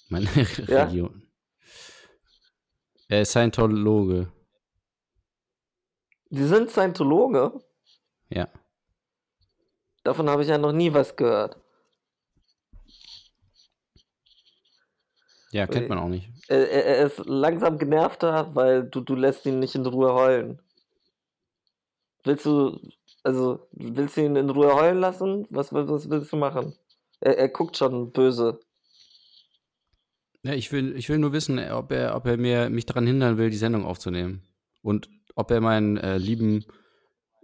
Meine 0.08 0.26
Ja? 0.68 0.84
Religion. 0.84 1.22
Er 3.08 3.22
ist 3.22 3.30
Scientologe. 3.30 4.32
Sie 6.30 6.46
sind 6.46 6.70
Scientologe? 6.70 7.52
Ja. 8.30 8.48
Davon 10.02 10.28
habe 10.28 10.42
ich 10.42 10.48
ja 10.48 10.58
noch 10.58 10.72
nie 10.72 10.92
was 10.92 11.14
gehört. 11.16 11.60
Ja, 15.56 15.66
kennt 15.66 15.84
Ui. 15.84 15.88
man 15.88 15.98
auch 15.98 16.08
nicht. 16.08 16.28
Er, 16.48 16.70
er, 16.70 17.06
ist 17.06 17.24
langsam 17.24 17.78
genervter, 17.78 18.54
weil 18.54 18.84
du, 18.84 19.00
du 19.00 19.14
lässt 19.14 19.46
ihn 19.46 19.58
nicht 19.58 19.74
in 19.74 19.86
Ruhe 19.86 20.12
heulen. 20.12 20.60
Willst 22.24 22.44
du, 22.44 22.78
also, 23.22 23.66
willst 23.72 24.18
du 24.18 24.20
ihn 24.20 24.36
in 24.36 24.50
Ruhe 24.50 24.74
heulen 24.74 24.98
lassen? 24.98 25.46
Was, 25.48 25.72
was, 25.72 26.10
willst 26.10 26.30
du 26.30 26.36
machen? 26.36 26.74
Er, 27.20 27.38
er 27.38 27.48
guckt 27.48 27.78
schon 27.78 28.12
böse. 28.12 28.60
Ja, 30.42 30.52
ich 30.52 30.70
will, 30.72 30.94
ich 30.94 31.08
will 31.08 31.16
nur 31.16 31.32
wissen, 31.32 31.58
ob 31.70 31.90
er, 31.90 32.14
ob 32.16 32.26
er 32.26 32.36
mir, 32.36 32.68
mich 32.68 32.84
daran 32.84 33.06
hindern 33.06 33.38
will, 33.38 33.48
die 33.48 33.56
Sendung 33.56 33.86
aufzunehmen. 33.86 34.42
Und 34.82 35.08
ob 35.36 35.50
er 35.50 35.62
meinen 35.62 35.96
äh, 35.96 36.18
lieben 36.18 36.66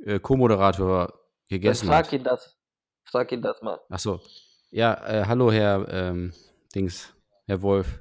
äh, 0.04 0.20
Co-Moderator 0.20 1.06
Dann 1.06 1.18
gegessen 1.48 1.86
frag 1.86 2.06
hat. 2.06 2.12
ihn 2.12 2.24
das. 2.24 2.58
Frag 3.04 3.32
ihn 3.32 3.40
das 3.40 3.62
mal. 3.62 3.80
Ach 3.88 3.98
so. 3.98 4.20
Ja, 4.70 4.92
äh, 5.06 5.24
hallo 5.26 5.50
Herr 5.50 5.88
ähm, 5.88 6.34
Dings, 6.74 7.14
Herr 7.52 7.60
Wolf. 7.60 8.00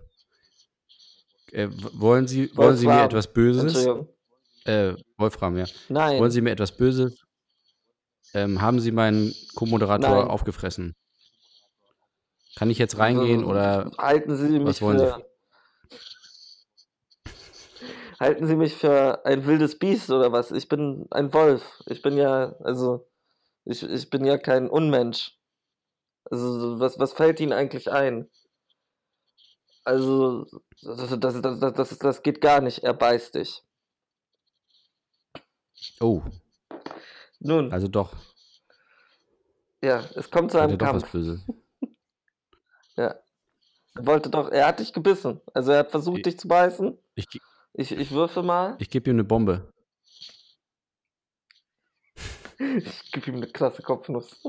Äh, 1.51 1.67
wollen 1.72 2.25
Sie, 2.25 2.55
wollen 2.55 2.77
Sie 2.77 2.88
mir 2.88 3.03
etwas 3.03 3.34
Böses? 3.34 3.86
Äh, 4.63 4.93
Wolfram, 5.17 5.58
ja. 5.58 5.65
Nein. 5.89 6.22
Wollen 6.22 6.31
Sie 6.31 6.39
mir 6.39 6.51
etwas 6.51 6.72
Böses? 6.77 7.22
Ähm, 8.34 8.62
haben 8.62 8.79
Sie 8.79 8.93
meinen 8.93 9.36
Co-Moderator 9.55 10.29
aufgefressen? 10.29 10.96
Kann 12.55 12.70
ich 12.70 12.77
jetzt 12.77 12.98
reingehen 12.98 13.43
oder 13.43 13.91
Halten 13.98 14.38
Sie 14.38 14.58
mich 14.58 14.63
was 14.63 14.81
wollen 14.81 15.00
Sie? 15.00 15.05
für. 15.05 15.25
Halten 18.22 18.48
Sie 18.48 18.55
mich 18.55 18.75
für 18.77 19.25
ein 19.25 19.46
wildes 19.46 19.77
Biest 19.77 20.12
oder 20.12 20.31
was? 20.31 20.51
Ich 20.51 20.70
bin 20.70 21.08
ein 21.12 21.34
Wolf. 21.34 21.84
Ich 21.88 22.01
bin 22.01 22.15
ja, 22.15 22.55
also, 22.62 23.05
ich, 23.65 23.84
ich 23.84 24.10
bin 24.10 24.24
ja 24.24 24.38
kein 24.38 24.70
Unmensch. 24.70 25.38
Also, 26.24 26.58
so, 26.58 26.79
was, 26.79 26.98
was 27.00 27.12
fällt 27.12 27.41
Ihnen 27.41 27.51
eigentlich 27.51 27.91
ein? 27.91 28.29
Also, 29.84 30.46
das, 30.82 31.20
das, 31.20 31.42
das, 31.42 31.60
das, 31.60 31.74
das, 31.74 31.98
das 32.00 32.24
geht 32.24 32.42
gar 32.42 32.62
nicht. 32.62 32.84
Er 32.84 32.94
beißt 32.94 33.36
dich. 33.36 33.64
Oh, 36.00 36.22
Nun, 37.40 37.72
also 37.74 37.88
doch. 37.88 38.14
ja, 39.82 40.06
es 40.16 40.30
kommt 40.30 40.52
zu 40.52 40.58
Hat 40.60 40.66
einem 40.70 40.74
er 40.74 40.78
doch 40.78 40.94
was 40.94 41.02
Kampf. 41.02 41.12
Böses. 41.12 41.42
Ja. 42.98 43.16
Er 43.96 44.06
wollte 44.06 44.30
doch, 44.30 44.50
er 44.52 44.68
hat 44.68 44.80
dich 44.80 44.94
gebissen. 44.94 45.42
Also, 45.54 45.72
er 45.72 45.80
hat 45.80 45.92
versucht, 45.92 46.18
Ich- 46.18 46.24
dich 46.24 46.40
zu 46.40 46.48
beißen. 46.48 46.98
Ich, 47.16 47.26
Ich, 47.74 47.92
ich 47.92 48.12
würfe 48.12 48.44
mal. 48.44 48.76
ich 48.80 48.90
gebe 48.90 49.10
ihm 49.10 49.16
eine 49.16 49.24
Bombe. 49.24 49.72
Ich 52.60 53.12
gebe 53.12 53.32
ihm 53.32 53.38
eine 53.38 53.48
krasse 53.48 53.82
Kopfnuss. 53.82 54.44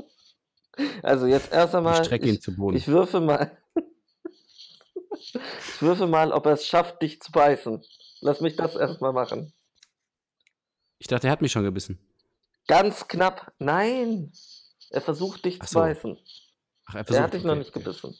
Also, 1.01 1.25
jetzt 1.25 1.51
erst 1.51 1.73
Ich 1.73 1.77
einmal. 1.77 2.03
strecke 2.03 2.27
ihn 2.27 2.35
Ich, 2.35 2.41
zu 2.41 2.55
Boden. 2.55 2.77
ich 2.77 2.87
würfe 2.87 3.19
mal. 3.21 3.57
Ich 5.13 5.81
würfe 5.81 6.07
mal, 6.07 6.31
ob 6.31 6.45
er 6.45 6.53
es 6.53 6.65
schafft, 6.65 7.01
dich 7.01 7.21
zu 7.21 7.31
beißen. 7.31 7.83
Lass 8.21 8.41
mich 8.41 8.55
das 8.55 8.75
erstmal 8.75 9.13
machen. 9.13 9.53
Ich 10.99 11.07
dachte, 11.07 11.27
er 11.27 11.31
hat 11.31 11.41
mich 11.41 11.51
schon 11.51 11.63
gebissen. 11.63 11.99
Ganz 12.67 13.07
knapp. 13.07 13.51
Nein. 13.59 14.31
Er 14.89 15.01
versucht 15.01 15.43
dich 15.45 15.59
Ach 15.61 15.65
zu 15.65 15.73
so, 15.73 15.79
beißen. 15.79 16.17
Ach, 16.85 16.95
er 16.95 16.99
Er 16.99 17.05
versucht. 17.05 17.23
hat 17.23 17.33
dich 17.33 17.43
noch 17.43 17.51
okay, 17.51 17.59
nicht 17.59 17.75
okay. 17.75 17.83
gebissen. 17.83 18.17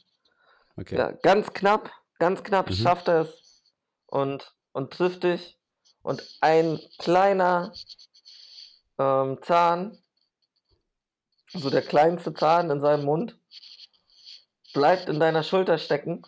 Okay. 0.76 0.98
Ja, 0.98 1.12
ganz 1.12 1.54
knapp, 1.54 1.92
ganz 2.20 2.44
knapp 2.44 2.70
Mhm. 2.70 2.74
schafft 2.76 3.08
er 3.08 3.22
es 3.22 3.64
und, 4.08 4.54
und 4.72 4.92
trifft 4.92 5.24
dich. 5.24 5.58
Und 6.02 6.22
ein 6.42 6.80
kleiner 6.98 7.74
ähm, 9.00 9.40
Zahn, 9.44 9.98
so 11.54 11.70
der 11.70 11.84
kleinste 11.84 12.34
Zahn 12.34 12.70
in 12.72 12.82
seinem 12.82 13.06
Mund, 13.06 13.40
bleibt 14.74 15.08
in 15.08 15.20
deiner 15.20 15.44
Schulter 15.44 15.78
stecken 15.78 16.24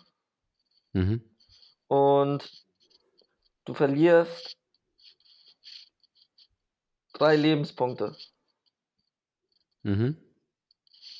Mhm. 0.96 1.20
und 1.88 2.64
du 3.66 3.74
verlierst 3.74 4.56
drei 7.12 7.36
Lebenspunkte. 7.36 8.16
Mhm. 9.82 10.16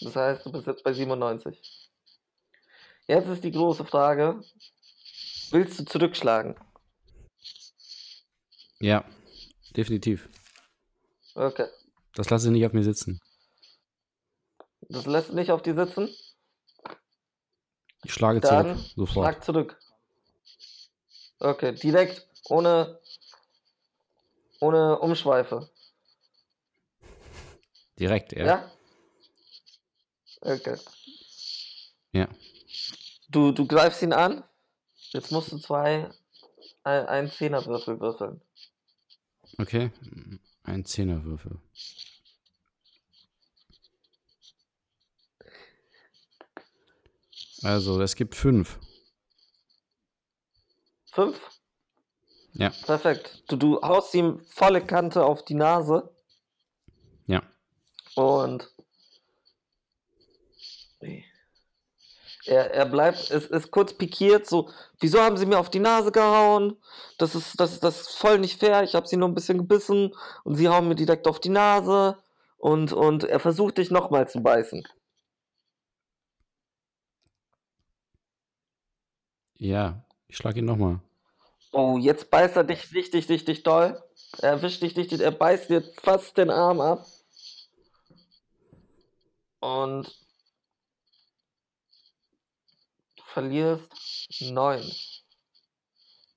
Das 0.01 0.17
heißt, 0.17 0.47
du 0.47 0.53
bist 0.53 0.67
jetzt 0.67 0.83
bei 0.83 0.95
97. 0.95 1.91
Jetzt 3.07 3.29
ist 3.29 3.45
die 3.45 3.51
große 3.51 3.85
Frage, 3.85 4.43
willst 5.51 5.79
du 5.79 5.85
zurückschlagen? 5.85 6.57
Ja, 8.81 9.05
definitiv. 9.77 10.27
Okay. 11.35 11.69
Das 12.15 12.31
lasse 12.31 12.47
ich 12.47 12.53
nicht 12.53 12.65
auf 12.65 12.73
mir 12.73 12.83
sitzen. 12.83 13.21
Das 14.89 15.05
lässt 15.05 15.35
nicht 15.35 15.51
auf 15.51 15.61
die 15.61 15.75
sitzen. 15.75 16.09
Ich 18.07 18.15
schlage 18.15 18.39
Dann 18.39 18.77
zurück. 18.77 18.91
Sofort. 18.95 19.25
schlag 19.25 19.45
zurück. 19.45 19.81
Okay, 21.41 21.75
direkt, 21.75 22.25
ohne, 22.49 23.01
ohne 24.61 25.01
Umschweife. 25.01 25.69
Direkt, 27.99 28.33
ja. 28.33 28.47
Ja? 28.47 28.71
Okay. 30.41 30.77
Ja. 32.13 32.29
Du, 33.29 33.51
du 33.51 33.67
greifst 33.67 34.03
ihn 34.03 34.13
an. 34.13 34.45
Jetzt 35.11 35.33
musst 35.33 35.51
du 35.51 35.59
zwei, 35.59 36.09
ein, 36.85 37.07
einen 37.07 37.31
Zehnerwürfel 37.31 37.99
würfeln. 37.99 38.41
Okay. 39.59 39.91
Ein 40.63 40.85
Zehnerwürfel. 40.85 41.59
Also, 47.63 48.01
es 48.01 48.15
gibt 48.17 48.35
fünf. 48.35 48.79
Fünf? 51.13 51.41
Ja. 52.53 52.71
Perfekt. 52.85 53.45
Du, 53.49 53.57
du 53.57 53.81
haust 53.83 54.15
ihm 54.15 54.41
volle 54.49 54.85
Kante 54.85 55.25
auf 55.25 55.45
die 55.45 55.55
Nase 55.55 56.15
Ja. 57.27 57.43
und 58.15 58.71
er, 62.47 62.71
er 62.73 62.87
bleibt, 62.87 63.31
ist, 63.31 63.51
ist 63.51 63.71
kurz 63.71 63.93
pikiert, 63.95 64.47
so, 64.47 64.71
wieso 65.01 65.21
haben 65.21 65.37
sie 65.37 65.47
mir 65.47 65.59
auf 65.59 65.69
die 65.71 65.81
Nase 65.81 66.13
gehauen? 66.13 66.77
Das 67.19 67.35
ist, 67.35 67.59
das, 67.59 67.73
ist- 67.73 67.83
das 67.85 68.03
ist 68.03 68.17
voll 68.19 68.39
nicht 68.39 68.61
fair, 68.61 68.83
ich 68.85 68.95
habe 68.95 69.07
sie 69.09 69.17
nur 69.17 69.29
ein 69.29 69.35
bisschen 69.35 69.59
gebissen 69.59 70.15
und 70.45 70.55
sie 70.55 70.69
hauen 70.69 70.87
mir 70.89 70.95
direkt 70.95 71.27
auf 71.27 71.41
die 71.41 71.49
Nase 71.49 72.17
und, 72.59 72.93
und 72.93 73.25
er 73.25 73.41
versucht 73.41 73.79
dich 73.79 73.91
nochmal 73.91 74.29
zu 74.29 74.41
beißen. 74.43 74.87
Ja. 79.59 80.05
Ich 80.29 80.37
schlage 80.37 80.59
ihn 80.61 80.65
nochmal. 80.65 81.01
Oh, 81.73 81.99
jetzt 81.99 82.31
beißt 82.31 82.57
er 82.57 82.65
dich 82.65 82.93
richtig, 82.95 83.29
richtig 83.29 83.63
doll. 83.63 84.03
Er 84.39 84.51
erwischt 84.51 84.83
dich 84.83 84.97
richtig, 84.97 85.21
er 85.21 85.31
beißt 85.31 85.71
dir 85.71 85.83
fast 86.03 86.37
den 86.37 86.51
Arm 86.51 86.81
ab. 86.81 87.07
Und 89.61 90.07
du 93.17 93.23
verlierst 93.25 93.91
9. 94.41 94.81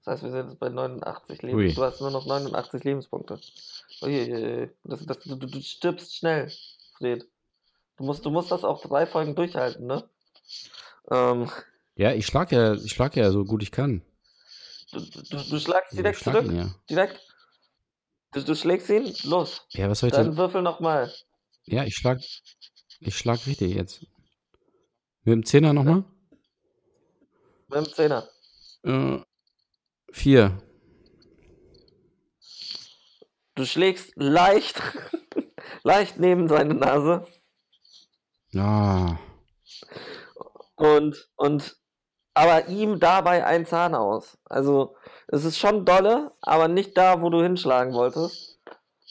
Das 0.04 0.14
heißt, 0.14 0.24
wir 0.24 0.32
sind 0.32 0.50
jetzt 0.50 0.60
bei 0.60 0.70
89 0.70 1.42
Leben. 1.44 1.58
Ui. 1.58 1.74
Du 1.74 1.84
hast 1.84 2.02
nur 2.02 2.12
noch 2.12 2.26
89 2.26 2.84
Lebenspunkte. 2.84 3.40
Uiuiui. 4.02 4.72
Das, 4.84 5.06
das, 5.06 5.20
du, 5.20 5.36
du 5.36 5.48
du 5.48 5.62
stirbst 5.62 6.16
schnell, 6.16 6.52
Fred. 6.98 7.28
Du 7.98 8.06
musst, 8.06 8.26
du 8.26 8.30
musst 8.30 8.52
das 8.52 8.64
auch 8.64 8.82
drei 8.82 9.06
Folgen 9.06 9.36
durchhalten, 9.36 9.86
ne? 9.86 10.10
Ähm, 11.12 11.52
Ja, 12.00 12.14
ich 12.14 12.26
schlage 12.28 12.56
ja, 12.56 12.74
ich 12.76 12.92
schlag 12.94 13.18
ja 13.18 13.30
so 13.30 13.44
gut 13.44 13.62
ich 13.62 13.72
kann. 13.72 14.02
du, 14.94 15.02
du, 15.02 15.38
du 15.50 15.60
schlagst 15.60 15.98
direkt 15.98 16.18
schlag 16.20 16.36
zurück. 16.36 16.50
ihn 16.50 16.56
ja. 16.56 16.74
Direkt. 16.90 17.20
Du, 18.32 18.42
du 18.42 18.56
schlägst 18.56 18.90
ihn? 18.90 19.14
Los. 19.24 19.68
Ja, 19.72 19.90
was 19.90 20.00
soll 20.00 20.08
ich 20.08 20.16
Dann 20.16 20.28
denn? 20.28 20.38
würfel 20.38 20.62
nochmal. 20.62 21.14
Ja, 21.66 21.84
ich 21.84 21.96
schlag, 21.96 22.22
ich 23.02 23.18
schlag 23.18 23.46
richtig 23.46 23.76
jetzt. 23.76 24.00
Mit 25.24 25.34
dem 25.34 25.46
Zehner 25.46 25.74
nochmal? 25.74 26.06
Mit 27.68 27.80
dem 27.80 27.94
Zehner. 27.94 28.30
Äh, 28.84 29.20
vier. 30.14 30.64
Du 33.56 33.66
schlägst 33.66 34.14
leicht, 34.16 34.82
leicht 35.84 36.18
neben 36.18 36.48
seine 36.48 36.76
Nase 36.76 37.28
Ah, 38.56 39.20
und, 40.78 41.30
und 41.36 41.79
aber 42.34 42.68
ihm 42.68 43.00
dabei 43.00 43.46
ein 43.46 43.66
Zahn 43.66 43.96
aus. 43.96 44.38
Also 44.46 44.96
es 45.28 45.46
ist 45.46 45.58
schon 45.58 45.86
dolle, 45.86 46.32
aber 46.42 46.68
nicht 46.68 46.98
da, 46.98 47.22
wo 47.22 47.30
du 47.30 47.42
hinschlagen 47.42 47.94
wolltest. 47.94 48.60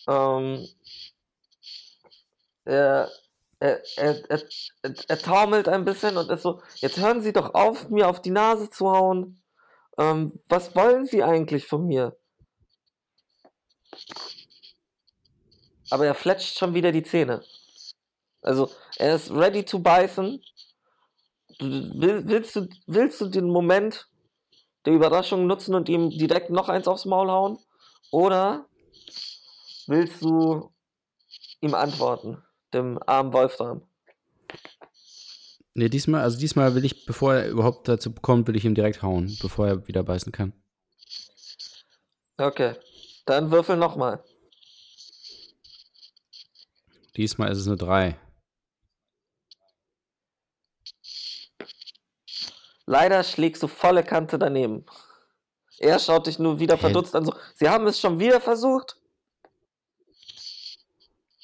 Ähm, 0.08 0.66
er, 2.64 3.10
er, 3.60 3.82
er, 3.96 4.42
er, 4.82 5.18
taumelt 5.18 5.68
ein 5.68 5.84
bisschen 5.84 6.16
und 6.16 6.30
ist 6.30 6.42
so, 6.42 6.62
jetzt 6.76 6.98
hören 6.98 7.22
Sie 7.22 7.32
doch 7.32 7.54
auf, 7.54 7.88
mir 7.88 8.08
auf 8.08 8.22
die 8.22 8.30
Nase 8.30 8.70
zu 8.70 8.90
hauen. 8.90 9.42
Ähm, 9.98 10.40
was 10.48 10.74
wollen 10.76 11.06
Sie 11.06 11.22
eigentlich 11.22 11.66
von 11.66 11.86
mir? 11.86 12.16
Aber 15.90 16.06
er 16.06 16.14
fletscht 16.14 16.58
schon 16.58 16.74
wieder 16.74 16.92
die 16.92 17.02
Zähne. 17.02 17.42
Also, 18.42 18.70
er 18.96 19.16
ist 19.16 19.30
ready 19.30 19.64
to 19.64 19.78
beißen. 19.78 20.42
Willst, 21.60 22.56
du, 22.56 22.68
willst 22.86 23.20
du 23.20 23.26
den 23.26 23.48
Moment 23.48 24.08
der 24.84 24.92
Überraschung 24.92 25.46
nutzen 25.46 25.74
und 25.74 25.88
ihm 25.88 26.10
direkt 26.10 26.50
noch 26.50 26.68
eins 26.68 26.86
aufs 26.86 27.04
Maul 27.04 27.30
hauen? 27.30 27.58
Oder 28.10 28.66
willst 29.86 30.22
du 30.22 30.70
ihm 31.60 31.74
antworten, 31.74 32.42
dem 32.72 32.98
armen 33.06 33.32
Wolfram? 33.32 33.82
nee, 35.78 35.88
diesmal, 35.88 36.22
also 36.22 36.38
diesmal 36.38 36.74
will 36.74 36.84
ich, 36.84 37.06
bevor 37.06 37.34
er 37.34 37.48
überhaupt 37.48 37.88
dazu 37.88 38.12
kommt, 38.12 38.48
will 38.48 38.56
ich 38.56 38.64
ihm 38.64 38.74
direkt 38.74 39.02
hauen, 39.02 39.36
bevor 39.40 39.68
er 39.68 39.88
wieder 39.88 40.02
beißen 40.02 40.32
kann. 40.32 40.52
Okay, 42.36 42.74
dann 43.24 43.50
würfel 43.50 43.76
nochmal. 43.76 44.22
Diesmal 47.16 47.50
ist 47.50 47.58
es 47.58 47.66
eine 47.66 47.76
drei. 47.76 48.18
Leider 52.88 53.22
schlägst 53.22 53.62
du 53.62 53.66
volle 53.68 54.02
Kante 54.02 54.38
daneben. 54.38 54.86
Er 55.78 55.98
schaut 55.98 56.26
dich 56.26 56.38
nur 56.38 56.58
wieder 56.58 56.78
verdutzt 56.78 57.14
an, 57.14 57.22
so, 57.26 57.34
sie 57.54 57.68
haben 57.68 57.86
es 57.86 58.00
schon 58.00 58.18
wieder 58.18 58.40
versucht? 58.40 58.96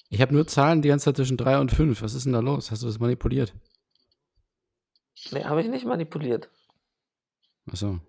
Ich 0.09 0.23
habe 0.23 0.33
nur 0.33 0.47
Zahlen 0.47 0.81
die 0.81 0.89
ganze 0.89 1.05
Zeit 1.05 1.17
zwischen 1.17 1.37
drei 1.37 1.59
und 1.59 1.71
fünf. 1.71 2.01
Was 2.01 2.15
ist 2.15 2.25
denn 2.25 2.33
da 2.33 2.41
los? 2.41 2.71
Hast 2.71 2.83
du 2.83 2.87
das 2.87 2.99
manipuliert? 2.99 3.53
Nee, 5.33 5.45
habe 5.45 5.61
ich 5.61 5.69
nicht 5.69 5.85
manipuliert. 5.85 6.49
Achso, 7.71 8.01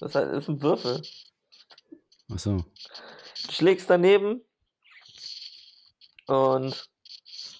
Das 0.00 0.14
ist 0.14 0.48
ein 0.48 0.62
Würfel. 0.62 1.02
achso. 2.32 2.64
Du 3.46 3.52
schlägst 3.52 3.90
daneben 3.90 4.40
und 6.26 6.88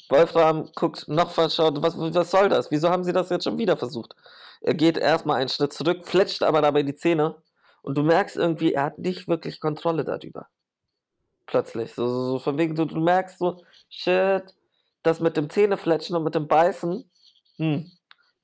Wolfram 0.08 0.70
guckt 0.74 1.08
noch 1.08 1.30
verschaut, 1.30 1.82
was, 1.82 1.98
was 1.98 2.30
soll 2.30 2.48
das? 2.48 2.70
Wieso 2.70 2.90
haben 2.90 3.04
sie 3.04 3.12
das 3.12 3.30
jetzt 3.30 3.44
schon 3.44 3.58
wieder 3.58 3.76
versucht? 3.76 4.14
Er 4.60 4.74
geht 4.74 4.96
erstmal 4.96 5.40
einen 5.40 5.48
Schritt 5.48 5.72
zurück, 5.72 6.06
fletscht 6.06 6.42
aber 6.42 6.62
dabei 6.62 6.82
die 6.82 6.94
Zähne 6.94 7.36
und 7.82 7.96
du 7.96 8.02
merkst 8.02 8.36
irgendwie, 8.36 8.72
er 8.72 8.84
hat 8.84 8.98
nicht 8.98 9.28
wirklich 9.28 9.60
Kontrolle 9.60 10.04
darüber. 10.04 10.48
Plötzlich. 11.46 11.94
So, 11.94 12.08
so, 12.08 12.30
so 12.30 12.38
von 12.38 12.58
wegen, 12.58 12.74
du, 12.74 12.84
du 12.84 13.00
merkst 13.00 13.38
so, 13.38 13.64
shit, 13.88 14.42
das 15.02 15.20
mit 15.20 15.36
dem 15.36 15.50
Zähnefletschen 15.50 16.16
und 16.16 16.24
mit 16.24 16.34
dem 16.34 16.48
Beißen, 16.48 17.08
hm, 17.56 17.90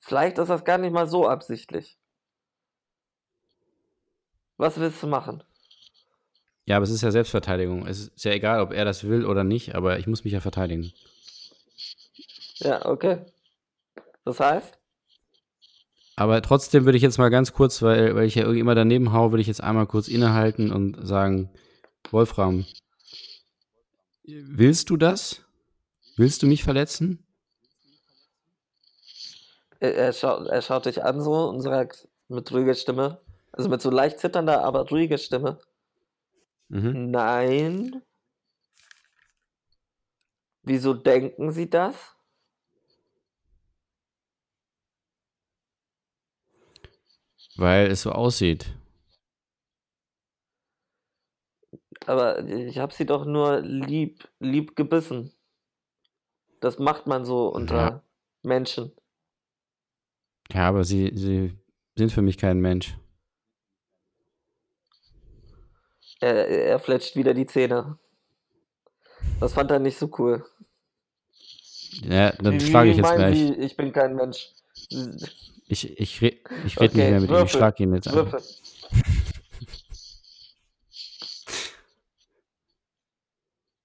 vielleicht 0.01 0.39
ist 0.39 0.49
das 0.49 0.65
gar 0.65 0.79
nicht 0.79 0.93
mal 0.93 1.09
so 1.09 1.27
absichtlich. 1.27 1.99
Was 4.57 4.79
willst 4.79 5.03
du 5.03 5.09
machen? 5.09 5.43
Ja, 6.67 6.77
aber 6.77 6.85
es 6.85 6.91
ist 6.91 7.03
ja 7.03 7.11
Selbstverteidigung. 7.11 7.87
Es 7.87 8.09
ist 8.09 8.25
ja 8.25 8.33
egal, 8.33 8.61
ob 8.61 8.73
er 8.73 8.85
das 8.85 9.05
will 9.05 9.27
oder 9.27 9.43
nicht, 9.43 9.75
aber 9.75 9.99
ich 9.99 10.07
muss 10.07 10.23
mich 10.23 10.33
ja 10.33 10.41
verteidigen. 10.41 10.93
Ja, 12.63 12.85
okay. 12.87 13.25
Das 14.25 14.39
heißt? 14.41 14.79
Aber 16.17 16.43
trotzdem 16.43 16.85
würde 16.85 16.97
ich 16.97 17.03
jetzt 17.03 17.19
mal 17.19 17.31
ganz 17.31 17.53
kurz, 17.53 17.83
weil, 17.83 18.15
weil 18.15 18.27
ich 18.27 18.35
ja 18.35 18.43
irgendwie 18.43 18.61
immer 18.61 18.75
daneben 18.75 19.13
hau, 19.13 19.33
würde 19.33 19.41
ich 19.41 19.47
jetzt 19.49 19.63
einmal 19.63 19.87
kurz 19.87 20.09
innehalten 20.09 20.71
und 20.71 21.07
sagen, 21.07 21.51
Wolfram, 22.11 22.67
willst 24.25 24.91
du 24.91 24.97
das? 24.97 25.43
Willst 26.17 26.43
du 26.43 26.47
mich 26.47 26.63
verletzen? 26.63 27.27
Er, 29.81 29.95
er, 29.97 30.13
schaut, 30.13 30.47
er 30.47 30.63
schaut 30.63 30.87
dich 30.87 31.03
an 31.03 31.21
so 31.21 31.49
und 31.49 31.61
sagt 31.63 32.07
mit 32.29 32.53
ruhiger 32.53 32.75
Stimme, 32.75 33.21
also 33.51 33.69
mit 33.69 33.81
so 33.81 33.91
leicht 33.91 34.21
zitternder, 34.21 34.63
aber 34.63 34.89
ruhiger 34.89 35.19
Stimme, 35.19 35.59
Mhm. 36.69 37.11
nein. 37.11 38.03
Wieso 40.63 40.95
denken 40.95 41.51
Sie 41.51 41.69
das? 41.69 41.95
Weil 47.57 47.91
es 47.91 48.03
so 48.03 48.13
aussieht. 48.13 48.75
Aber 52.07 52.45
ich 52.49 52.79
habe 52.79 52.93
Sie 52.93 53.07
doch 53.07 53.25
nur 53.25 53.61
lieb, 53.61 54.29
lieb 54.41 54.75
gebissen. 54.77 55.33
Das 56.61 56.79
macht 56.79 57.07
man 57.07 57.25
so 57.25 57.49
unter 57.49 57.77
Ja. 57.77 58.03
Menschen. 58.43 58.93
Ja, 60.53 60.69
aber 60.69 60.85
sie, 60.85 61.13
sie 61.15 61.57
sind 61.97 62.13
für 62.13 62.23
mich 62.23 62.39
kein 62.39 62.61
Mensch. 62.61 62.97
Er, 66.21 66.49
er 66.49 66.79
fletscht 66.79 67.17
wieder 67.17 67.35
die 67.35 67.47
Zähne. 67.47 67.99
Das 69.41 69.55
fand 69.55 69.71
er 69.71 69.79
nicht 69.79 69.99
so 69.99 70.11
cool. 70.19 70.45
Ja, 72.05 72.33
dann 72.33 72.61
schlage 72.61 72.91
ich 72.91 72.97
jetzt 72.97 73.15
gleich. 73.15 73.37
Sie, 73.37 73.55
ich 73.55 73.77
bin 73.77 73.93
kein 73.93 74.15
Mensch. 74.15 74.51
Ich, 75.73 75.99
ich, 75.99 76.21
re 76.21 76.33
ich 76.67 76.79
rede 76.79 76.93
Okay, 76.93 76.99
nicht 76.99 77.11
mehr 77.11 77.21
mit 77.21 77.31
ihm. 77.31 77.47
Ich 77.47 77.51
schlage 77.53 77.83
ihn 77.83 77.95
jetzt 77.95 78.09
an. 78.09 78.31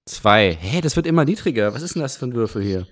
Zwei. 0.04 0.54
Hä, 0.54 0.80
das 0.82 0.96
wird 0.96 1.06
immer 1.06 1.24
niedriger. 1.24 1.72
Was 1.72 1.80
ist 1.82 1.94
denn 1.94 2.02
das 2.02 2.18
für 2.18 2.26
ein 2.26 2.34
Würfel 2.34 2.62
hier? 2.62 2.86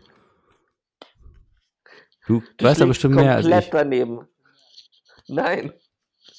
Du, 2.26 2.42
Du 2.56 2.64
weißt 2.64 2.80
ja 2.80 2.86
schlägst 2.86 2.88
bestimmt 2.88 3.14
mehr 3.16 3.36
als 3.36 3.44
komplett 3.44 3.64
ich. 3.64 3.70
daneben. 3.70 4.28
Nein, 5.28 5.72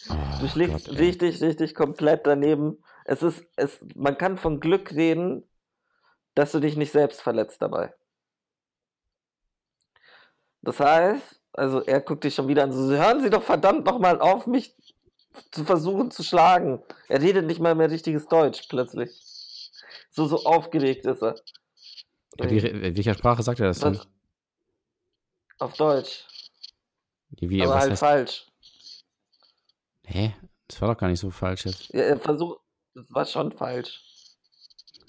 Oh, 0.10 0.16
du 0.40 0.48
schlägst 0.48 0.88
Gott, 0.88 0.98
richtig, 0.98 1.42
richtig 1.42 1.76
komplett 1.76 2.26
daneben. 2.26 2.84
Es 3.06 3.22
ist, 3.22 3.46
es, 3.56 3.80
man 3.96 4.18
kann 4.18 4.38
von 4.38 4.60
Glück 4.60 4.92
reden, 4.94 5.44
dass 6.34 6.54
du 6.54 6.60
dich 6.60 6.76
nicht 6.78 6.92
selbst 6.92 7.22
verletzt 7.22 7.62
dabei. 7.62 7.94
Das 10.62 10.80
heißt, 10.80 11.37
also 11.58 11.82
er 11.82 12.02
guckt 12.02 12.24
dich 12.24 12.36
schon 12.36 12.48
wieder 12.48 12.64
an, 12.64 12.72
so 12.72 12.90
hören 12.92 13.20
Sie 13.22 13.32
doch 13.32 13.42
verdammt 13.42 13.86
nochmal 13.86 14.22
auf, 14.22 14.46
mich 14.46 14.76
zu 15.52 15.66
versuchen 15.66 16.12
zu 16.12 16.24
schlagen. 16.24 16.84
Er 17.10 17.22
redet 17.22 17.48
nicht 17.48 17.60
mal 17.60 17.74
mehr 17.74 17.90
richtiges 17.90 18.28
Deutsch 18.28 18.68
plötzlich. 18.70 19.10
So, 20.12 20.28
so 20.28 20.46
aufgeregt 20.46 21.06
ist 21.06 21.24
er. 21.24 21.36
Ja, 22.40 22.50
wie, 22.50 22.60
in 22.60 22.96
welcher 22.96 23.16
Sprache 23.16 23.42
sagt 23.42 23.60
er 23.60 23.68
das 23.68 23.80
denn? 23.80 24.00
Auf 25.58 25.74
Deutsch. 25.74 26.28
Wie, 27.32 27.64
aber 27.64 27.80
halt 27.80 27.92
heißt, 27.92 28.00
falsch. 28.00 28.48
hä? 30.06 30.36
Das 30.68 30.80
war 30.82 30.94
doch 30.94 31.00
gar 31.00 31.08
nicht 31.08 31.20
so 31.20 31.32
falsch 31.32 31.66
jetzt. 31.66 31.90
Ja, 31.94 32.02
er 32.02 32.20
versucht, 32.20 32.60
das 32.94 33.06
war 33.10 33.26
schon 33.26 33.52
falsch. 33.52 34.04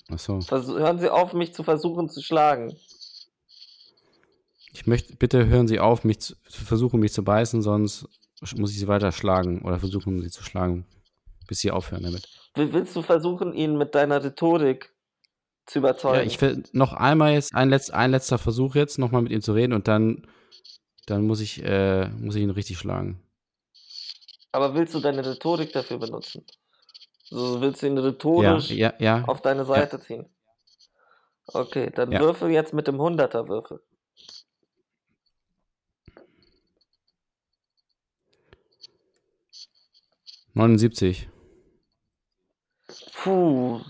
Achso. 0.08 0.40
Versuch, 0.40 0.78
hören 0.78 0.98
Sie 0.98 1.10
auf, 1.10 1.34
mich 1.34 1.52
zu 1.52 1.62
versuchen 1.62 2.08
zu 2.08 2.22
schlagen. 2.22 2.74
Ich 4.72 4.86
möchte, 4.86 5.16
bitte 5.16 5.46
hören 5.46 5.68
Sie 5.68 5.80
auf, 5.80 6.04
mich 6.04 6.20
zu, 6.20 6.34
versuchen 6.44 7.00
mich 7.00 7.12
zu 7.12 7.24
beißen, 7.24 7.62
sonst 7.62 8.06
muss 8.56 8.72
ich 8.72 8.78
Sie 8.78 8.88
weiter 8.88 9.12
schlagen 9.12 9.62
oder 9.62 9.78
versuchen 9.78 10.20
Sie 10.20 10.30
zu 10.30 10.44
schlagen, 10.44 10.86
bis 11.46 11.60
Sie 11.60 11.70
aufhören 11.70 12.02
damit. 12.02 12.28
Willst 12.54 12.94
du 12.94 13.02
versuchen, 13.02 13.54
ihn 13.54 13.76
mit 13.78 13.94
deiner 13.94 14.22
Rhetorik 14.22 14.92
zu 15.66 15.78
überzeugen? 15.78 16.16
Ja, 16.16 16.22
ich 16.22 16.40
will 16.40 16.64
noch 16.72 16.92
einmal 16.92 17.32
jetzt, 17.32 17.54
ein, 17.54 17.70
letzt, 17.70 17.92
ein 17.92 18.10
letzter 18.10 18.38
Versuch 18.38 18.74
jetzt, 18.74 18.98
nochmal 18.98 19.22
mit 19.22 19.32
ihm 19.32 19.42
zu 19.42 19.52
reden 19.52 19.72
und 19.72 19.88
dann, 19.88 20.26
dann 21.06 21.26
muss, 21.26 21.40
ich, 21.40 21.62
äh, 21.64 22.08
muss 22.08 22.34
ich 22.34 22.42
ihn 22.42 22.50
richtig 22.50 22.78
schlagen. 22.78 23.22
Aber 24.52 24.74
willst 24.74 24.94
du 24.94 25.00
deine 25.00 25.24
Rhetorik 25.24 25.72
dafür 25.72 25.98
benutzen? 25.98 26.44
So 27.24 27.60
willst 27.60 27.82
du 27.82 27.86
ihn 27.86 27.98
rhetorisch 27.98 28.70
ja, 28.70 28.94
ja, 28.98 29.18
ja, 29.18 29.24
auf 29.24 29.42
deine 29.42 29.64
Seite 29.64 30.00
ziehen? 30.00 30.26
Okay, 31.46 31.90
dann 31.94 32.10
würfel 32.12 32.50
jetzt 32.50 32.72
mit 32.72 32.86
dem 32.86 32.96
100er-Würfel. 32.96 33.80
79. 40.58 41.28
Puh, 43.22 43.80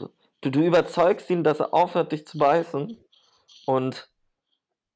du, 0.42 0.50
du 0.50 0.60
überzeugst 0.60 1.30
ihn, 1.30 1.42
dass 1.42 1.60
er 1.60 1.72
aufhört, 1.72 2.12
dich 2.12 2.26
zu 2.26 2.36
beißen. 2.36 2.98
Und 3.64 4.10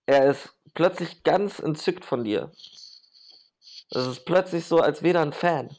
er 0.04 0.30
ist 0.30 0.54
plötzlich 0.74 1.22
ganz 1.22 1.60
entzückt 1.60 2.04
von 2.04 2.24
dir. 2.24 2.52
Es 3.90 4.06
ist 4.06 4.24
plötzlich 4.26 4.66
so, 4.66 4.80
als 4.80 5.02
wäre 5.02 5.18
er 5.18 5.22
ein 5.22 5.32
Fan. 5.32 5.74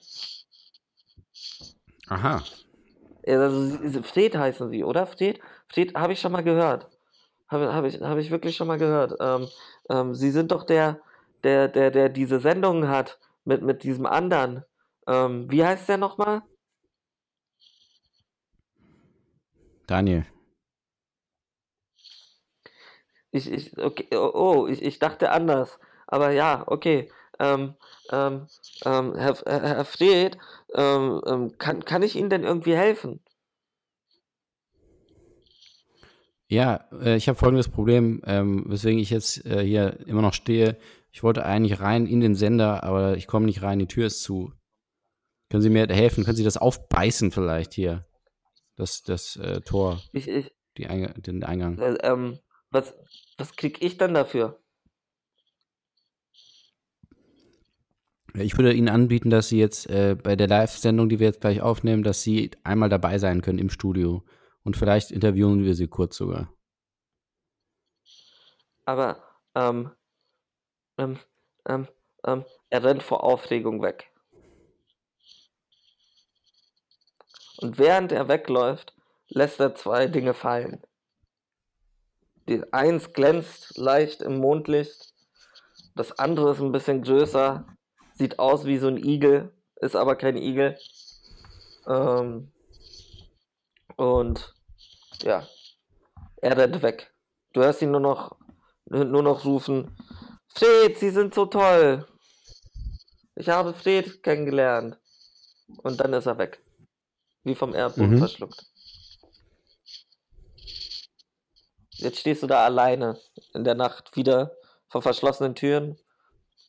Aha. 2.07 2.43
Also, 3.27 4.01
Fred 4.01 4.35
heißen 4.35 4.71
sie, 4.71 4.83
oder? 4.83 5.05
Fred? 5.05 5.39
Fred 5.67 5.93
habe 5.95 6.13
ich 6.13 6.19
schon 6.19 6.31
mal 6.31 6.43
gehört. 6.43 6.87
Habe 7.47 7.71
hab 7.71 7.85
ich, 7.85 8.01
hab 8.01 8.17
ich 8.17 8.31
wirklich 8.31 8.55
schon 8.55 8.67
mal 8.67 8.79
gehört. 8.79 9.13
Ähm, 9.19 9.47
ähm, 9.89 10.15
sie 10.15 10.31
sind 10.31 10.51
doch 10.51 10.63
der, 10.63 10.99
der, 11.43 11.67
der, 11.67 11.91
der 11.91 12.09
diese 12.09 12.39
Sendungen 12.39 12.87
hat 12.89 13.19
mit, 13.45 13.61
mit 13.61 13.83
diesem 13.83 14.07
anderen, 14.07 14.65
ähm, 15.07 15.49
wie 15.49 15.63
heißt 15.63 15.89
der 15.89 15.97
nochmal? 15.97 16.41
Daniel. 19.87 20.25
Ich, 23.31 23.51
ich, 23.51 23.77
okay, 23.77 24.07
oh, 24.15 24.31
oh, 24.33 24.67
ich, 24.67 24.81
ich 24.81 24.99
dachte 24.99 25.31
anders. 25.31 25.79
Aber 26.07 26.31
ja, 26.31 26.63
okay. 26.67 27.11
Ähm, 27.39 27.75
ähm, 28.11 28.47
ähm, 28.85 29.15
Herr, 29.15 29.35
Herr 29.45 29.85
Fred, 29.85 30.37
ähm, 30.75 31.21
ähm, 31.25 31.57
kann, 31.57 31.83
kann 31.83 32.03
ich 32.03 32.15
Ihnen 32.15 32.29
denn 32.29 32.43
irgendwie 32.43 32.75
helfen? 32.75 33.19
Ja, 36.47 36.87
äh, 37.01 37.15
ich 37.15 37.27
habe 37.27 37.39
folgendes 37.39 37.69
Problem, 37.69 38.21
ähm, 38.27 38.65
weswegen 38.67 38.99
ich 38.99 39.09
jetzt 39.09 39.43
äh, 39.45 39.65
hier 39.65 39.99
immer 40.05 40.21
noch 40.21 40.33
stehe. 40.33 40.77
Ich 41.11 41.23
wollte 41.23 41.45
eigentlich 41.45 41.79
rein 41.79 42.05
in 42.05 42.21
den 42.21 42.35
Sender, 42.35 42.83
aber 42.83 43.17
ich 43.17 43.25
komme 43.25 43.47
nicht 43.47 43.63
rein, 43.63 43.79
die 43.79 43.87
Tür 43.87 44.07
ist 44.07 44.21
zu. 44.21 44.53
Können 45.53 45.61
Sie 45.61 45.69
mir 45.69 45.85
helfen? 45.87 46.23
Können 46.23 46.35
Sie 46.35 46.43
das 46.43 46.57
aufbeißen 46.57 47.29
vielleicht 47.29 47.75
hier? 47.75 48.07
Das, 48.75 49.03
das 49.03 49.35
äh, 49.35 49.61
Tor, 49.61 50.01
Ich, 50.11 50.27
ich, 50.27 50.51
die 50.79 50.87
Einga 50.87 51.13
den 51.13 51.43
Eingang. 51.43 51.77
äh, 51.77 51.93
ähm, 52.01 52.39
was, 52.71 52.95
was 53.37 53.55
krieg 53.55 53.79
ich 53.83 53.99
denn 53.99 54.15
dafür? 54.15 54.59
Ich 58.33 58.57
würde 58.57 58.73
Ihnen 58.73 58.89
anbieten, 58.89 59.29
dass 59.29 59.49
Sie 59.49 59.59
jetzt 59.59 59.87
äh, 59.91 60.15
bei 60.15 60.35
der 60.35 60.47
Live-Sendung, 60.47 61.07
die 61.07 61.19
wir 61.19 61.27
jetzt 61.27 61.41
gleich 61.41 61.61
aufnehmen, 61.61 62.01
dass 62.01 62.23
Sie 62.23 62.49
einmal 62.63 62.89
dabei 62.89 63.19
sein 63.19 63.43
können 63.43 63.59
im 63.59 63.69
Studio. 63.69 64.23
Und 64.63 64.75
vielleicht 64.75 65.11
interviewen 65.11 65.63
wir 65.63 65.75
Sie 65.75 65.87
kurz 65.87 66.17
sogar. 66.17 66.51
Aber, 68.85 69.21
ähm, 69.53 69.91
ähm, 70.97 71.19
ähm, 71.67 71.87
ähm, 72.25 72.43
er 72.71 72.83
rennt 72.83 73.03
vor 73.03 73.23
Aufregung 73.23 73.83
weg. 73.83 74.12
Und 77.63 77.77
während 77.77 78.11
er 78.11 78.27
wegläuft, 78.27 78.93
lässt 79.29 79.59
er 79.59 79.73
zwei 79.73 80.07
Dinge 80.07 80.33
fallen. 80.33 80.83
Die 82.49 82.61
eins 82.73 83.13
glänzt 83.13 83.77
leicht 83.77 84.21
im 84.21 84.37
Mondlicht, 84.37 85.13
das 85.95 86.19
andere 86.19 86.51
ist 86.51 86.59
ein 86.59 86.73
bisschen 86.73 87.03
größer, 87.03 87.65
sieht 88.15 88.37
aus 88.37 88.65
wie 88.65 88.77
so 88.77 88.87
ein 88.87 88.97
Igel, 88.97 89.53
ist 89.77 89.95
aber 89.95 90.17
kein 90.17 90.35
Igel. 90.35 90.77
Ähm, 91.87 92.51
und 93.95 94.53
ja, 95.21 95.47
er 96.37 96.57
rennt 96.57 96.81
weg. 96.81 97.13
Du 97.53 97.61
hörst 97.61 97.81
ihn 97.81 97.91
nur 97.91 98.01
noch 98.01 98.35
nur 98.85 99.23
noch 99.23 99.45
rufen, 99.45 99.95
Fred, 100.55 100.97
Sie 100.97 101.09
sind 101.09 101.33
so 101.33 101.45
toll. 101.45 102.05
Ich 103.35 103.49
habe 103.49 103.73
Fred 103.73 104.21
kennengelernt. 104.21 104.97
Und 105.77 105.99
dann 105.99 106.13
ist 106.13 106.27
er 106.27 106.37
weg. 106.37 106.62
Wie 107.43 107.55
vom 107.55 107.73
Erdboden 107.73 108.11
Mhm. 108.15 108.17
verschluckt. 108.19 108.65
Jetzt 111.91 112.19
stehst 112.19 112.43
du 112.43 112.47
da 112.47 112.65
alleine 112.65 113.19
in 113.53 113.63
der 113.63 113.75
Nacht 113.75 114.15
wieder 114.15 114.55
vor 114.89 115.01
verschlossenen 115.01 115.55
Türen. 115.55 115.97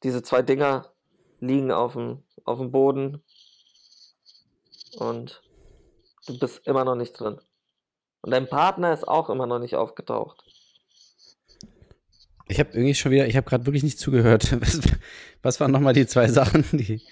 Diese 0.02 0.22
zwei 0.22 0.42
Dinger 0.42 0.92
liegen 1.40 1.70
auf 1.72 1.94
dem, 1.94 2.22
auf 2.44 2.58
dem 2.58 2.70
Boden. 2.70 3.22
Und 4.98 5.42
du 6.26 6.38
bist 6.38 6.66
immer 6.66 6.84
noch 6.84 6.94
nicht 6.94 7.12
drin. 7.12 7.40
Und 8.22 8.30
dein 8.30 8.48
Partner 8.48 8.92
ist 8.92 9.06
auch 9.06 9.28
immer 9.28 9.46
noch 9.46 9.58
nicht 9.58 9.74
aufgetaucht. 9.76 10.44
Ich 12.46 12.58
habe 12.60 12.70
irgendwie 12.72 12.94
schon 12.94 13.10
wieder, 13.12 13.26
ich 13.26 13.36
habe 13.36 13.48
gerade 13.48 13.66
wirklich 13.66 13.82
nicht 13.82 13.98
zugehört. 13.98 14.52
Was, 14.60 14.80
was 15.42 15.60
waren 15.60 15.72
nochmal 15.72 15.94
die 15.94 16.06
zwei 16.06 16.28
Sachen, 16.28 16.64
die. 16.72 17.02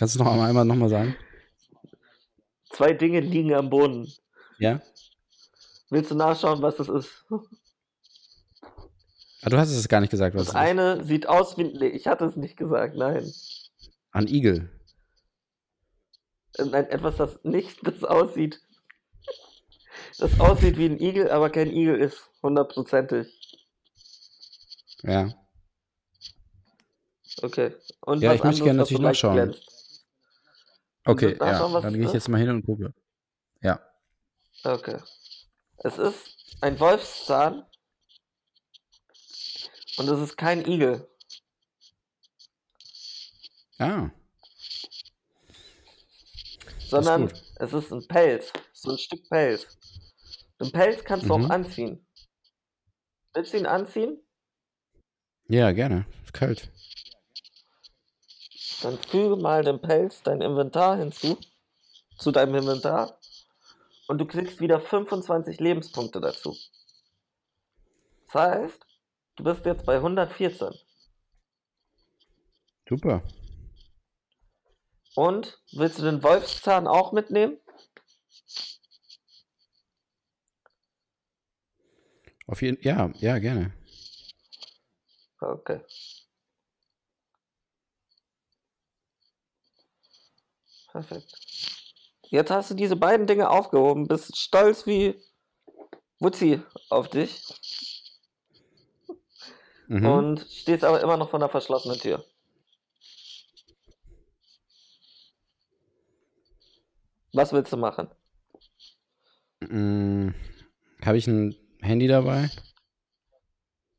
Kannst 0.00 0.14
du 0.14 0.18
noch 0.24 0.32
einmal, 0.32 0.48
einmal 0.48 0.64
nochmal 0.64 0.88
sagen? 0.88 1.14
Zwei 2.70 2.94
Dinge 2.94 3.20
liegen 3.20 3.52
am 3.54 3.68
Boden. 3.68 4.10
Ja? 4.58 4.80
Willst 5.90 6.10
du 6.10 6.14
nachschauen, 6.14 6.62
was 6.62 6.76
das 6.76 6.88
ist? 6.88 7.26
Ah, 9.42 9.50
du 9.50 9.58
hast 9.58 9.70
es 9.70 9.88
gar 9.88 10.00
nicht 10.00 10.08
gesagt, 10.10 10.34
was 10.34 10.46
Das 10.46 10.54
es 10.54 10.54
ist. 10.54 10.56
eine 10.68 11.04
sieht 11.04 11.28
aus 11.28 11.58
wie. 11.58 11.64
Nee, 11.64 11.88
ich 11.88 12.06
hatte 12.06 12.24
es 12.24 12.36
nicht 12.36 12.56
gesagt, 12.56 12.96
nein. 12.96 13.30
An 14.12 14.26
Igel. 14.26 14.70
Äh, 16.56 16.64
Nein, 16.64 16.86
etwas, 16.86 17.16
das 17.16 17.38
nicht 17.44 17.78
das 17.86 18.02
aussieht. 18.02 18.58
Das 20.18 20.40
aussieht 20.40 20.78
wie 20.78 20.86
ein 20.86 20.98
Igel, 20.98 21.30
aber 21.30 21.50
kein 21.50 21.70
Igel 21.70 21.96
ist. 22.00 22.22
Hundertprozentig. 22.42 23.28
Ja. 25.02 25.30
Okay. 27.42 27.74
Und 28.00 28.22
Ja, 28.22 28.32
ich 28.32 28.42
möchte 28.42 28.64
gerne 28.64 28.78
natürlich 28.78 29.02
nachschauen. 29.02 29.34
glänzt. 29.34 29.79
Okay, 31.04 31.36
nachschauen, 31.38 31.72
ja. 31.72 31.80
Dann 31.80 31.92
gehe 31.94 32.02
ich 32.02 32.08
ist? 32.08 32.14
jetzt 32.14 32.28
mal 32.28 32.38
hin 32.38 32.50
und 32.50 32.64
gucke. 32.66 32.94
Ja. 33.62 33.80
Okay. 34.64 34.98
Es 35.78 35.96
ist 35.98 36.56
ein 36.60 36.78
Wolfszahn. 36.78 37.64
Und 39.98 40.08
es 40.08 40.20
ist 40.20 40.36
kein 40.36 40.64
Igel. 40.66 41.06
Ah. 43.78 44.10
sondern 46.88 47.28
gut. 47.28 47.42
es 47.56 47.72
ist 47.72 47.92
ein 47.92 48.06
Pelz, 48.08 48.52
so 48.74 48.90
ein 48.90 48.98
Stück 48.98 49.26
Pelz. 49.30 49.78
Den 50.60 50.70
Pelz 50.72 51.02
kannst 51.04 51.24
du 51.28 51.38
Mhm. 51.38 51.44
auch 51.46 51.50
anziehen. 51.50 52.06
Willst 53.32 53.52
du 53.54 53.58
ihn 53.58 53.66
anziehen? 53.66 54.20
Ja, 55.48 55.70
gerne. 55.72 56.04
Ist 56.24 56.34
kalt. 56.34 56.70
Dann 58.82 58.98
füge 58.98 59.36
mal 59.36 59.62
den 59.62 59.80
Pelz 59.80 60.22
dein 60.22 60.40
Inventar 60.40 60.96
hinzu, 60.96 61.38
zu 62.18 62.32
deinem 62.32 62.54
Inventar, 62.54 63.18
und 64.08 64.18
du 64.18 64.26
kriegst 64.26 64.60
wieder 64.60 64.80
25 64.80 65.60
Lebenspunkte 65.60 66.20
dazu. 66.20 66.56
Das 68.26 68.34
heißt, 68.34 68.86
du 69.36 69.44
bist 69.44 69.64
jetzt 69.66 69.86
bei 69.86 69.96
114. 69.96 70.74
Super. 72.88 73.22
Und 75.14 75.60
willst 75.72 75.98
du 75.98 76.02
den 76.02 76.22
Wolfszahn 76.22 76.86
auch 76.86 77.12
mitnehmen? 77.12 77.58
Auf 82.46 82.62
jeden 82.62 82.82
Ja, 82.82 83.12
ja, 83.14 83.38
gerne. 83.38 83.72
Okay. 85.40 85.80
Perfekt. 90.92 91.32
Jetzt 92.30 92.50
hast 92.50 92.70
du 92.70 92.74
diese 92.74 92.96
beiden 92.96 93.26
Dinge 93.26 93.50
aufgehoben, 93.50 94.06
bist 94.06 94.36
stolz 94.36 94.86
wie 94.86 95.20
Wutzi 96.18 96.62
auf 96.88 97.08
dich 97.08 97.42
Mhm. 99.88 100.06
und 100.06 100.46
stehst 100.48 100.84
aber 100.84 101.00
immer 101.00 101.16
noch 101.16 101.30
vor 101.30 101.40
einer 101.40 101.48
verschlossenen 101.48 101.98
Tür. 101.98 102.24
Was 107.32 107.52
willst 107.52 107.72
du 107.72 107.76
machen? 107.76 108.08
Mm, 109.60 110.30
Habe 111.04 111.18
ich 111.18 111.26
ein 111.26 111.56
Handy 111.80 112.06
dabei? 112.06 112.50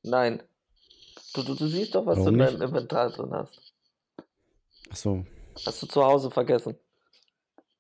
Nein. 0.04 0.42
Du, 1.34 1.44
du, 1.44 1.56
du 1.56 1.68
siehst 1.68 1.96
doch, 1.96 2.06
was 2.06 2.18
Warum 2.20 2.38
du 2.38 2.46
in 2.46 2.52
deinem 2.58 2.62
Inventar 2.62 3.10
drin 3.10 3.32
hast. 3.34 3.74
Achso. 4.90 5.26
Hast 5.66 5.82
du 5.82 5.88
zu 5.88 6.04
Hause 6.04 6.32
vergessen. 6.32 6.76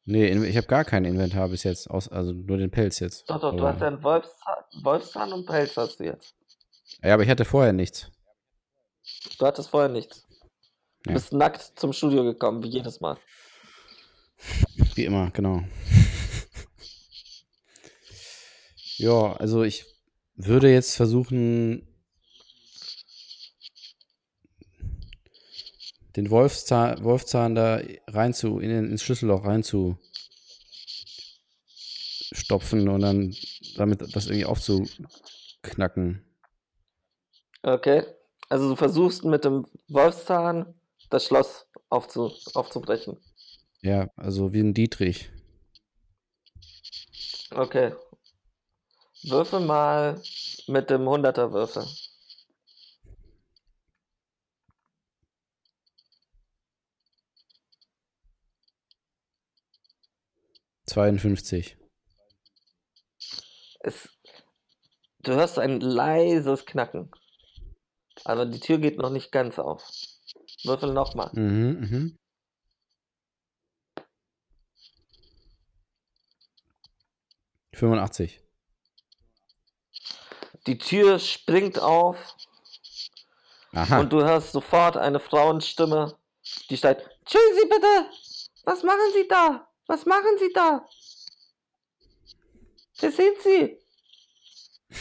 Nee, 0.03 0.29
ich 0.47 0.57
habe 0.57 0.67
gar 0.67 0.83
kein 0.83 1.05
Inventar 1.05 1.47
bis 1.49 1.63
jetzt. 1.63 1.89
Also 1.89 2.31
nur 2.33 2.57
den 2.57 2.71
Pelz 2.71 2.99
jetzt. 2.99 3.29
Doch, 3.29 3.39
doch, 3.39 3.51
du 3.51 3.59
Aber- 3.59 3.73
hast 3.73 3.81
ja 3.81 3.87
einen 3.87 4.03
Wolfszahn, 4.03 4.63
Wolfszahn 4.83 5.33
und 5.33 5.45
Pelz 5.45 5.77
hast 5.77 5.99
du 5.99 6.05
jetzt. 6.05 6.35
Ja, 7.03 7.13
aber 7.13 7.23
ich 7.23 7.29
hatte 7.29 7.45
vorher 7.45 7.71
nichts. 7.73 8.11
Du 9.37 9.45
hattest 9.45 9.69
vorher 9.69 9.89
nichts. 9.89 10.25
Du 11.03 11.11
Ja. 11.11 11.13
bist 11.13 11.33
nackt 11.33 11.79
zum 11.79 11.93
Studio 11.93 12.23
gekommen, 12.23 12.63
wie 12.63 12.69
jedes 12.69 12.99
Mal. 12.99 13.17
Wie 14.95 15.05
immer, 15.05 15.29
genau. 15.31 15.63
ja, 18.97 19.33
also 19.33 19.63
ich 19.63 19.85
würde 20.35 20.71
jetzt 20.71 20.95
versuchen, 20.95 21.87
den 26.15 26.29
Wolfszahn, 26.29 27.03
Wolfzahn 27.03 27.55
da 27.55 27.81
rein 28.07 28.33
zu, 28.33 28.59
in, 28.59 28.69
den- 28.69 28.89
ins 28.91 29.03
Schlüsselloch 29.03 29.45
rein 29.45 29.63
zu 29.63 29.97
stopfen 32.33 32.87
und 32.89 33.01
dann 33.01 33.35
damit 33.75 34.01
das 34.15 34.25
irgendwie 34.27 34.45
aufzuknacken. 34.45 36.25
Okay. 37.63 38.03
Also 38.49 38.69
du 38.69 38.75
versuchst 38.75 39.23
mit 39.23 39.45
dem 39.45 39.65
Wolfszahn 39.87 40.73
das 41.09 41.25
Schloss 41.25 41.65
aufzu 41.89 42.31
aufzubrechen. 42.53 43.17
Ja, 43.81 44.09
also 44.15 44.53
wie 44.53 44.61
ein 44.61 44.73
Dietrich. 44.73 45.29
Okay. 47.51 47.93
Würfel 49.23 49.59
mal 49.59 50.21
mit 50.67 50.89
dem 50.89 51.01
100er 51.07 51.51
Würfel. 51.51 51.85
52. 60.91 61.77
Es, 63.79 64.09
du 65.19 65.33
hörst 65.33 65.57
ein 65.57 65.79
leises 65.79 66.65
Knacken. 66.65 67.09
Aber 68.25 68.45
die 68.45 68.59
Tür 68.59 68.77
geht 68.77 68.97
noch 68.97 69.09
nicht 69.09 69.31
ganz 69.31 69.57
auf. 69.57 69.89
Würfel 70.65 70.91
nochmal. 70.91 71.31
Mhm, 71.33 71.79
mhm. 71.79 72.19
Fünfundachtzig. 77.73 78.41
Die 80.67 80.77
Tür 80.77 81.19
springt 81.19 81.79
auf 81.79 82.35
Aha. 83.71 84.01
und 84.01 84.11
du 84.11 84.23
hörst 84.23 84.51
sofort 84.51 84.97
eine 84.97 85.21
Frauenstimme, 85.21 86.17
die 86.69 86.75
schreit, 86.77 87.09
Sie 87.25 87.67
bitte! 87.69 88.09
Was 88.65 88.83
machen 88.83 88.99
Sie 89.13 89.27
da? 89.27 89.70
Was 89.91 90.05
machen 90.05 90.37
Sie 90.39 90.53
da? 90.53 90.87
Wer 93.01 93.11
sind 93.11 93.41
Sie? 93.43 93.77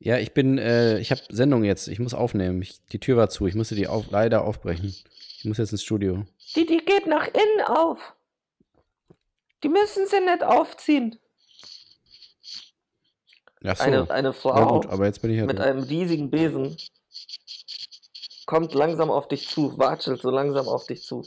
ja, 0.00 0.18
ich 0.18 0.34
bin, 0.34 0.58
äh, 0.58 0.98
ich 0.98 1.12
habe 1.12 1.20
Sendung 1.28 1.62
jetzt. 1.62 1.86
Ich 1.86 2.00
muss 2.00 2.12
aufnehmen. 2.12 2.60
Ich, 2.60 2.84
die 2.86 2.98
Tür 2.98 3.16
war 3.16 3.30
zu. 3.30 3.46
Ich 3.46 3.54
musste 3.54 3.76
die 3.76 3.86
auf, 3.86 4.10
leider 4.10 4.42
aufbrechen. 4.42 4.86
Ich 4.86 5.44
muss 5.44 5.58
jetzt 5.58 5.70
ins 5.70 5.84
Studio. 5.84 6.24
Die, 6.56 6.66
die 6.66 6.78
geht 6.78 7.06
nach 7.06 7.28
innen 7.28 7.60
auf. 7.68 8.16
Die 9.62 9.68
müssen 9.68 10.08
sie 10.08 10.18
nicht 10.18 10.42
aufziehen. 10.42 11.20
Ach 13.62 13.76
so. 13.76 13.84
Eine, 13.84 14.10
eine 14.10 14.32
Frau 14.32 14.80
gut, 14.80 14.86
aber 14.86 15.06
jetzt 15.06 15.22
bin 15.22 15.30
ich 15.30 15.38
ja 15.38 15.46
mit 15.46 15.56
drin. 15.56 15.66
einem 15.66 15.84
riesigen 15.84 16.30
Besen 16.30 16.76
kommt 18.46 18.74
langsam 18.74 19.10
auf 19.10 19.28
dich 19.28 19.48
zu, 19.48 19.78
watschelt 19.78 20.20
so 20.22 20.30
langsam 20.30 20.68
auf 20.68 20.86
dich 20.86 21.02
zu 21.02 21.22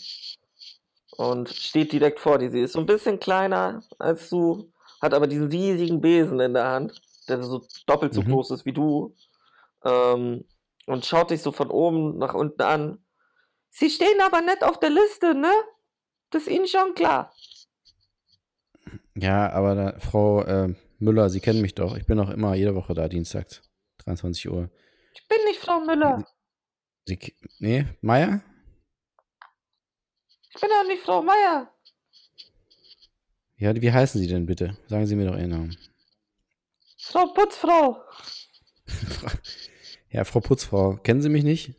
und 1.18 1.50
steht 1.50 1.92
direkt 1.92 2.20
vor 2.20 2.38
dir. 2.38 2.52
Sie 2.52 2.62
ist 2.62 2.74
so 2.74 2.80
ein 2.80 2.86
bisschen 2.86 3.20
kleiner 3.20 3.84
als 4.00 4.30
du, 4.30 4.72
hat 5.02 5.14
aber 5.14 5.28
diesen 5.28 5.48
riesigen 5.48 6.02
Besen 6.02 6.40
in 6.40 6.54
der 6.54 6.66
Hand, 6.66 7.02
der 7.28 7.44
so 7.44 7.66
doppelt 7.86 8.14
so 8.14 8.22
Mhm. 8.22 8.26
groß 8.26 8.52
ist 8.52 8.66
wie 8.66 8.74
du 8.74 9.16
ähm, 9.84 10.46
und 10.86 11.06
schaut 11.06 11.32
dich 11.32 11.42
so 11.42 11.52
von 11.52 11.70
oben 11.72 12.18
nach 12.18 12.34
unten 12.34 12.62
an. 12.62 13.00
Sie 13.70 13.90
stehen 13.90 14.22
aber 14.22 14.42
nicht 14.42 14.64
auf 14.64 14.80
der 14.80 14.90
Liste, 14.90 15.36
ne? 15.36 15.52
Das 16.30 16.44
ist 16.44 16.50
Ihnen 16.50 16.68
schon 16.68 16.94
klar. 16.96 17.34
Ja, 19.16 19.50
aber 19.52 19.76
da, 19.76 20.00
Frau 20.00 20.44
äh, 20.44 20.74
Müller, 21.00 21.30
Sie 21.30 21.40
kennen 21.40 21.62
mich 21.62 21.76
doch. 21.76 21.98
Ich 21.98 22.06
bin 22.06 22.20
auch 22.20 22.30
immer 22.30 22.56
jede 22.56 22.76
Woche 22.76 22.94
da, 22.94 23.08
dienstags, 23.08 23.62
23 24.00 24.50
Uhr. 24.50 24.70
Ich 25.14 25.28
bin 25.28 25.38
nicht 25.46 25.60
Frau 25.60 25.80
Müller. 25.80 26.26
Sie, 27.08 27.18
nee, 27.60 27.86
Meier? 28.02 28.42
Ich 30.54 30.60
bin 30.60 30.70
auch 30.72 30.88
nicht 30.88 31.04
Frau 31.04 31.22
Meier. 31.24 31.74
Ja, 33.56 33.74
wie 33.82 33.92
heißen 33.92 34.20
Sie 34.20 34.28
denn 34.28 34.46
bitte? 34.46 34.78
Sagen 34.88 35.08
Sie 35.08 35.16
mir 35.16 35.26
doch 35.26 35.38
Ihren 35.38 35.52
Namen. 35.52 35.78
Frau 37.00 37.28
Putzfrau. 37.34 38.04
Ja, 40.10 40.24
Frau 40.24 40.40
Putzfrau, 40.40 40.96
kennen 40.96 41.22
Sie 41.22 41.28
mich 41.28 41.44
nicht? 41.44 41.74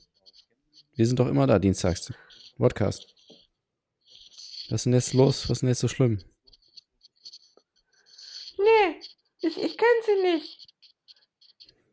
Wir 0.95 1.07
sind 1.07 1.19
doch 1.19 1.27
immer 1.29 1.47
da, 1.47 1.59
dienstags. 1.59 2.13
Podcast. 2.59 3.07
Was 4.69 4.81
ist 4.81 4.85
denn 4.85 4.93
jetzt 4.93 5.15
los? 5.15 5.45
Was 5.45 5.57
ist 5.57 5.61
denn 5.63 5.71
jetzt 5.71 5.81
so 5.81 5.89
schlimm? 5.89 6.23
Nee, 8.59 9.01
ich, 9.41 9.57
ich 9.57 9.79
kenne 9.79 10.03
sie 10.05 10.23
nicht. 10.23 10.68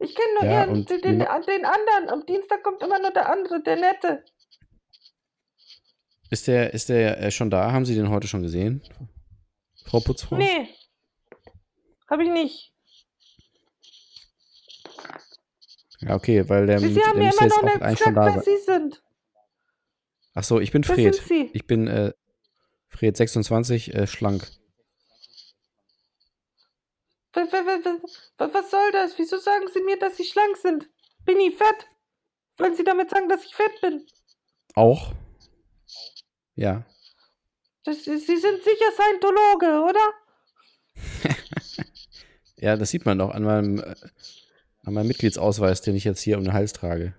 Ich 0.05 0.13
kenne 0.13 0.33
nur 0.39 0.43
Ja, 0.43 0.65
ihren, 0.65 0.85
den, 0.85 1.01
den, 1.01 1.19
den 1.19 1.65
anderen. 1.65 2.09
Am 2.09 2.25
Dienstag 2.25 2.61
kommt 2.61 2.81
immer 2.83 2.99
nur 2.99 3.11
der 3.11 3.27
andere, 3.27 3.61
der 3.63 3.75
Nette. 3.75 4.23
Ist 6.29 6.47
der, 6.47 6.73
ist 6.73 6.89
der 6.89 7.19
äh, 7.19 7.31
schon 7.31 7.49
da? 7.49 7.71
Haben 7.71 7.85
Sie 7.85 7.95
den 7.95 8.09
heute 8.09 8.27
schon 8.27 8.43
gesehen? 8.43 8.83
Frau 9.85 9.99
Putzfrau? 9.99 10.37
Nee, 10.37 10.69
habe 12.09 12.23
ich 12.23 12.29
nicht. 12.29 12.71
Ja, 16.01 16.15
okay, 16.15 16.47
weil 16.49 16.67
der, 16.67 16.79
Sie, 16.79 16.89
sie 16.89 16.93
der 16.95 17.05
haben 17.05 17.19
mir 17.19 17.25
müsste 17.25 17.45
immer 17.45 17.55
noch 17.55 17.63
nicht 17.63 17.81
eigentlich 17.81 17.99
schon 17.99 18.13
gesagt, 18.13 18.27
da 18.27 18.35
wer. 18.35 18.43
Sie 18.43 18.63
sind. 18.63 19.03
Ach 20.33 20.43
so, 20.43 20.59
ich 20.59 20.71
bin 20.71 20.83
Fred. 20.83 21.21
Ich 21.53 21.65
bin 21.65 21.87
äh, 21.87 22.11
Fred 22.89 23.17
26, 23.17 23.93
äh, 23.95 24.05
schlank. 24.05 24.51
Was, 27.35 28.71
soll 28.71 28.91
das? 28.91 29.17
Wieso 29.17 29.37
sagen 29.37 29.67
Sie 29.73 29.81
mir, 29.81 29.99
dass 29.99 30.17
Sie 30.17 30.25
schlank 30.25 30.57
sind? 30.57 30.89
Bin 31.25 31.39
ich 31.39 31.55
fett? 31.55 31.87
Wollen 32.57 32.75
Sie 32.75 32.83
damit 32.83 33.09
sagen, 33.09 33.27
dass 33.27 33.43
ich 33.43 33.53
fett 33.53 33.81
bin? 33.81 34.05
Auch? 34.75 35.11
Ja. 36.55 36.85
Das, 37.83 38.03
Sie 38.03 38.17
sind 38.17 38.63
sicher 38.63 38.91
Scientologe, 38.93 39.81
oder? 39.81 40.13
Ja, 42.57 42.77
das 42.77 42.89
sieht 42.89 43.05
man 43.05 43.19
doch 43.19 43.31
an 43.31 43.43
meinem, 43.43 43.79
äh, 43.79 43.95
an 44.85 44.93
meinem 44.93 45.07
Mitgliedsausweis, 45.07 45.81
den 45.81 45.95
ich 45.95 46.05
jetzt 46.05 46.21
hier 46.21 46.37
um 46.37 46.45
den 46.45 46.53
Hals 46.53 46.71
trage. 46.71 47.13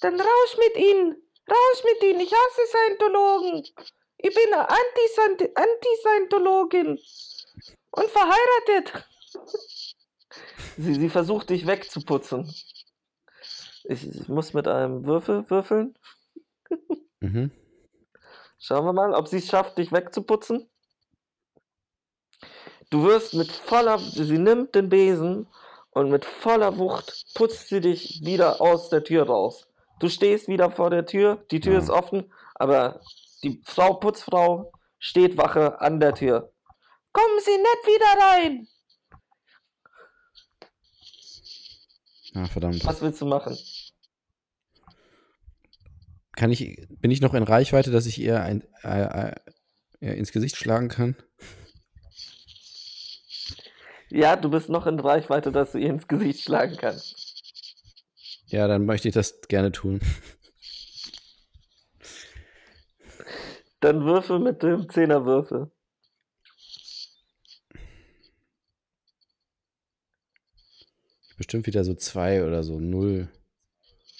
Dann 0.00 0.18
raus 0.18 0.56
mit 0.58 0.82
Ihnen! 0.82 1.22
Raus 1.48 1.84
mit 1.84 2.02
Ihnen! 2.10 2.20
Ich 2.20 2.32
hasse 2.32 2.62
Scientologen! 2.66 3.62
Ich 4.16 4.34
bin 4.34 4.54
eine 4.54 4.68
Anti-Scient- 4.68 5.54
Anti-Scientologin 5.54 6.98
und 7.90 8.10
verheiratet. 8.10 9.08
Sie, 10.76 10.94
sie 10.94 11.08
versucht 11.08 11.50
dich 11.50 11.66
wegzuputzen. 11.66 12.52
Ich, 13.84 14.06
ich 14.06 14.28
muss 14.28 14.52
mit 14.54 14.68
einem 14.68 15.04
Würfel 15.04 15.48
würfeln. 15.50 15.96
Mhm. 17.20 17.50
Schauen 18.58 18.84
wir 18.84 18.92
mal, 18.92 19.14
ob 19.14 19.28
sie 19.28 19.38
es 19.38 19.48
schafft, 19.48 19.78
dich 19.78 19.92
wegzuputzen. 19.92 20.68
Du 22.90 23.04
wirst 23.04 23.34
mit 23.34 23.50
voller, 23.50 23.98
sie 23.98 24.38
nimmt 24.38 24.74
den 24.74 24.88
Besen 24.88 25.46
und 25.90 26.10
mit 26.10 26.24
voller 26.24 26.76
Wucht 26.78 27.24
putzt 27.34 27.68
sie 27.68 27.80
dich 27.80 28.20
wieder 28.24 28.60
aus 28.60 28.88
der 28.88 29.04
Tür 29.04 29.26
raus. 29.26 29.68
Du 30.00 30.08
stehst 30.08 30.48
wieder 30.48 30.70
vor 30.70 30.90
der 30.90 31.06
Tür, 31.06 31.44
die 31.50 31.60
Tür 31.60 31.74
Ja. 31.74 31.78
ist 31.78 31.90
offen, 31.90 32.32
aber 32.54 33.00
die 33.42 33.62
Frau 33.64 33.94
Putzfrau 33.94 34.72
steht 34.98 35.36
Wache 35.36 35.80
an 35.80 36.00
der 36.00 36.14
Tür. 36.14 36.52
Kommen 37.12 37.40
Sie 37.44 37.56
nicht 37.56 37.86
wieder 37.86 38.22
rein! 38.22 38.68
Ah, 42.34 42.46
verdammt. 42.46 42.84
Was 42.84 43.00
willst 43.02 43.20
du 43.20 43.26
machen? 43.26 43.58
Kann 46.36 46.52
ich, 46.52 46.86
bin 46.88 47.10
ich 47.10 47.20
noch 47.20 47.34
in 47.34 47.42
Reichweite, 47.42 47.90
dass 47.90 48.06
ich 48.06 48.18
ihr 48.20 48.40
ein, 48.40 48.62
äh, 48.82 49.28
äh, 49.28 49.34
ihr 50.00 50.14
ins 50.14 50.32
Gesicht 50.32 50.56
schlagen 50.56 50.88
kann? 50.88 51.16
Ja, 54.08 54.36
du 54.36 54.50
bist 54.50 54.68
noch 54.68 54.86
in 54.86 54.98
Reichweite, 54.98 55.52
dass 55.52 55.72
du 55.72 55.78
ihr 55.78 55.90
ins 55.90 56.08
Gesicht 56.08 56.40
schlagen 56.40 56.76
kannst. 56.76 57.42
Ja, 58.46 58.66
dann 58.66 58.86
möchte 58.86 59.08
ich 59.08 59.14
das 59.14 59.40
gerne 59.42 59.70
tun. 59.70 60.00
Dann 63.80 64.04
würfel 64.04 64.38
mit 64.40 64.62
dem 64.62 64.88
Zehnerwürfel. 64.90 65.70
Bestimmt 71.40 71.66
wieder 71.66 71.84
so 71.84 71.94
zwei 71.94 72.44
oder 72.44 72.62
so 72.62 72.78
null. 72.78 73.26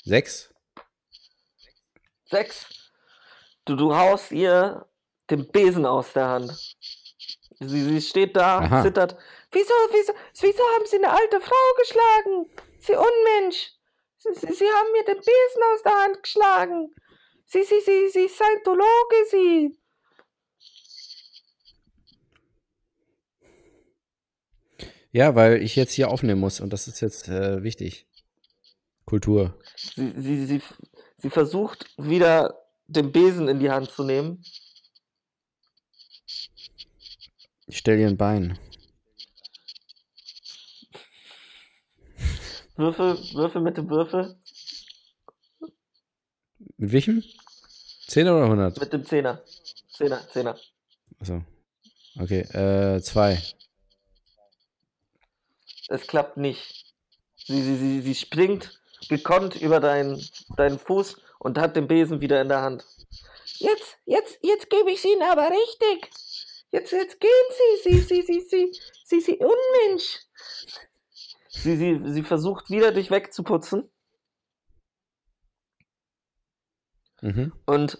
Sechs? 0.04 0.54
Sechs. 2.24 2.90
Du, 3.66 3.76
du 3.76 3.94
haust 3.94 4.32
ihr 4.32 4.86
den 5.28 5.46
Besen 5.52 5.84
aus 5.84 6.14
der 6.14 6.28
Hand. 6.28 6.76
Sie, 7.60 7.82
sie 7.82 8.00
steht 8.00 8.36
da, 8.36 8.60
Aha. 8.60 8.82
zittert. 8.82 9.18
Wieso, 9.52 9.74
wieso, 9.90 10.14
wieso 10.40 10.62
haben 10.62 10.86
Sie 10.86 10.96
eine 10.96 11.10
alte 11.10 11.42
Frau 11.42 11.74
geschlagen? 11.76 12.50
Sie 12.78 12.94
Unmensch. 12.94 13.70
Sie, 14.16 14.32
sie, 14.32 14.54
sie 14.54 14.70
haben 14.70 14.92
mir 14.92 15.04
den 15.04 15.18
Besen 15.18 15.62
aus 15.74 15.82
der 15.82 16.00
Hand 16.00 16.22
geschlagen. 16.22 16.94
Sie, 17.44 17.64
sie, 17.64 17.80
sie, 17.80 18.08
sie 18.08 18.28
Scientologe, 18.28 19.26
Sie. 19.30 19.78
Ja, 25.12 25.34
weil 25.34 25.62
ich 25.62 25.76
jetzt 25.76 25.92
hier 25.92 26.10
aufnehmen 26.10 26.40
muss 26.40 26.60
und 26.60 26.72
das 26.72 26.86
ist 26.86 27.00
jetzt 27.00 27.28
äh, 27.28 27.62
wichtig. 27.62 28.06
Kultur. 29.04 29.58
Sie, 29.76 30.12
sie, 30.16 30.46
sie, 30.46 30.62
sie 31.18 31.30
versucht 31.30 31.86
wieder 31.98 32.54
den 32.86 33.10
Besen 33.10 33.48
in 33.48 33.58
die 33.58 33.70
Hand 33.70 33.90
zu 33.90 34.04
nehmen. 34.04 34.44
Ich 37.66 37.78
stelle 37.78 38.02
ihr 38.02 38.08
ein 38.08 38.16
Bein. 38.16 38.58
Würfel, 42.76 43.18
Würfel 43.34 43.60
mit 43.62 43.76
dem 43.76 43.90
Würfel. 43.90 44.36
Mit 46.76 46.92
welchem? 46.92 47.22
10 48.06 48.28
oder 48.28 48.44
100? 48.44 48.80
Mit 48.80 48.92
dem 48.92 49.04
Zehner. 49.04 49.44
Zehner, 49.92 50.26
Zehner. 50.32 50.58
Achso. 51.20 51.44
Okay, 52.18 52.40
äh, 52.40 53.00
zwei. 53.02 53.40
Es 55.90 56.06
klappt 56.06 56.36
nicht. 56.36 56.94
Sie, 57.36 57.60
sie, 57.62 57.76
sie, 57.76 58.00
sie 58.00 58.14
springt 58.14 58.80
gekonnt 59.08 59.56
über 59.56 59.80
deinen, 59.80 60.24
deinen 60.56 60.78
Fuß 60.78 61.20
und 61.40 61.58
hat 61.58 61.74
den 61.74 61.88
Besen 61.88 62.20
wieder 62.20 62.40
in 62.40 62.48
der 62.48 62.62
Hand. 62.62 62.84
Jetzt, 63.58 63.98
jetzt, 64.06 64.38
jetzt 64.42 64.70
gebe 64.70 64.90
ich 64.92 65.02
sie 65.02 65.12
Ihnen 65.12 65.22
aber 65.22 65.50
richtig. 65.50 66.10
Jetzt, 66.70 66.92
jetzt 66.92 67.20
gehen 67.20 67.30
Sie, 67.82 67.90
Sie, 67.90 68.00
Sie, 68.00 68.22
Sie, 68.22 68.40
Sie, 68.40 68.72
Sie, 69.04 69.20
Sie, 69.20 69.38
Unmensch. 69.38 70.20
Sie, 71.48 71.76
sie, 71.76 72.00
sie 72.04 72.22
versucht 72.22 72.70
wieder 72.70 72.92
dich 72.92 73.10
wegzuputzen 73.10 73.90
Mhm. 77.22 77.52
und 77.66 77.98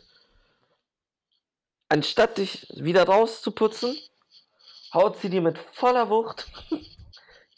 anstatt 1.91 2.39
dich 2.39 2.67
wieder 2.75 3.05
rauszuputzen, 3.05 3.99
haut 4.95 5.19
sie 5.19 5.29
dir 5.29 5.43
mit 5.43 5.59
voller 5.59 6.09
Wucht 6.09 6.47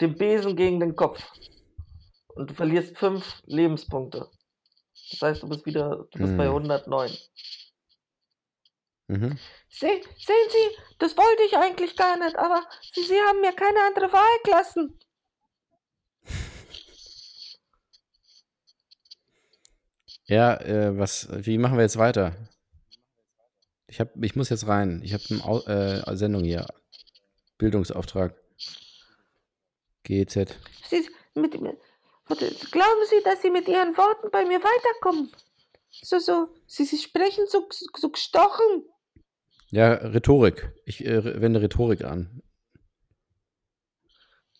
den 0.01 0.17
Besen 0.17 0.57
gegen 0.57 0.81
den 0.81 0.97
Kopf. 0.97 1.23
Und 2.35 2.51
du 2.51 2.55
verlierst 2.55 2.97
fünf 2.97 3.43
Lebenspunkte. 3.45 4.31
Das 5.11 5.23
heißt, 5.23 5.43
du 5.43 5.49
bist 5.49 5.67
wieder, 5.67 6.07
du 6.11 6.19
bist 6.19 6.37
bei 6.37 6.47
Hm. 6.47 6.55
109. 6.55 7.17
Mhm. 9.09 9.39
Se 9.69 9.87
sehen 9.87 10.49
Sie, 10.49 10.77
das 10.99 11.17
wollte 11.17 11.43
ich 11.43 11.57
eigentlich 11.57 11.97
gar 11.97 12.17
nicht, 12.19 12.37
aber 12.37 12.63
Sie, 12.95 13.03
Sie 13.03 13.21
haben 13.21 13.41
mir 13.41 13.53
keine 13.53 13.81
andere 13.87 14.13
Wahl 14.13 14.39
gelassen. 14.45 14.99
Ja, 20.27 20.55
äh, 20.61 20.97
was, 20.97 21.29
wie 21.45 21.59
machen 21.59 21.77
wir 21.77 21.83
jetzt 21.83 21.99
weiter? 21.99 22.35
Ich 23.87 24.01
hab, 24.01 24.17
ich 24.23 24.35
muss 24.37 24.49
jetzt 24.49 24.67
rein. 24.67 25.03
Ich 25.05 25.13
habe 25.13 25.25
eine 25.29 26.05
äh, 26.07 26.17
Sendung 26.17 26.45
hier. 26.45 26.67
Bildungsauftrag. 27.59 28.42
GEZ. 30.05 30.59
Sie, 30.89 31.09
mit, 31.35 31.61
mit, 31.61 31.79
glauben 32.29 33.07
Sie, 33.09 33.23
dass 33.25 33.43
Sie 33.43 33.51
mit 33.51 33.69
Ihren 33.69 33.97
Worten 33.97 34.31
bei 34.31 34.45
mir 34.45 34.61
weiterkommen? 34.61 35.33
So, 35.91 36.19
so, 36.19 36.49
Sie, 36.67 36.85
Sie 36.85 36.99
sprechen 36.99 37.47
so, 37.49 37.69
so 37.71 38.11
gestochen. 38.11 38.85
Ja, 39.71 39.95
Rhetorik. 39.95 40.73
Ich 40.85 41.05
äh, 41.05 41.41
wende 41.41 41.63
Rhetorik 41.63 42.05
an. 42.05 42.43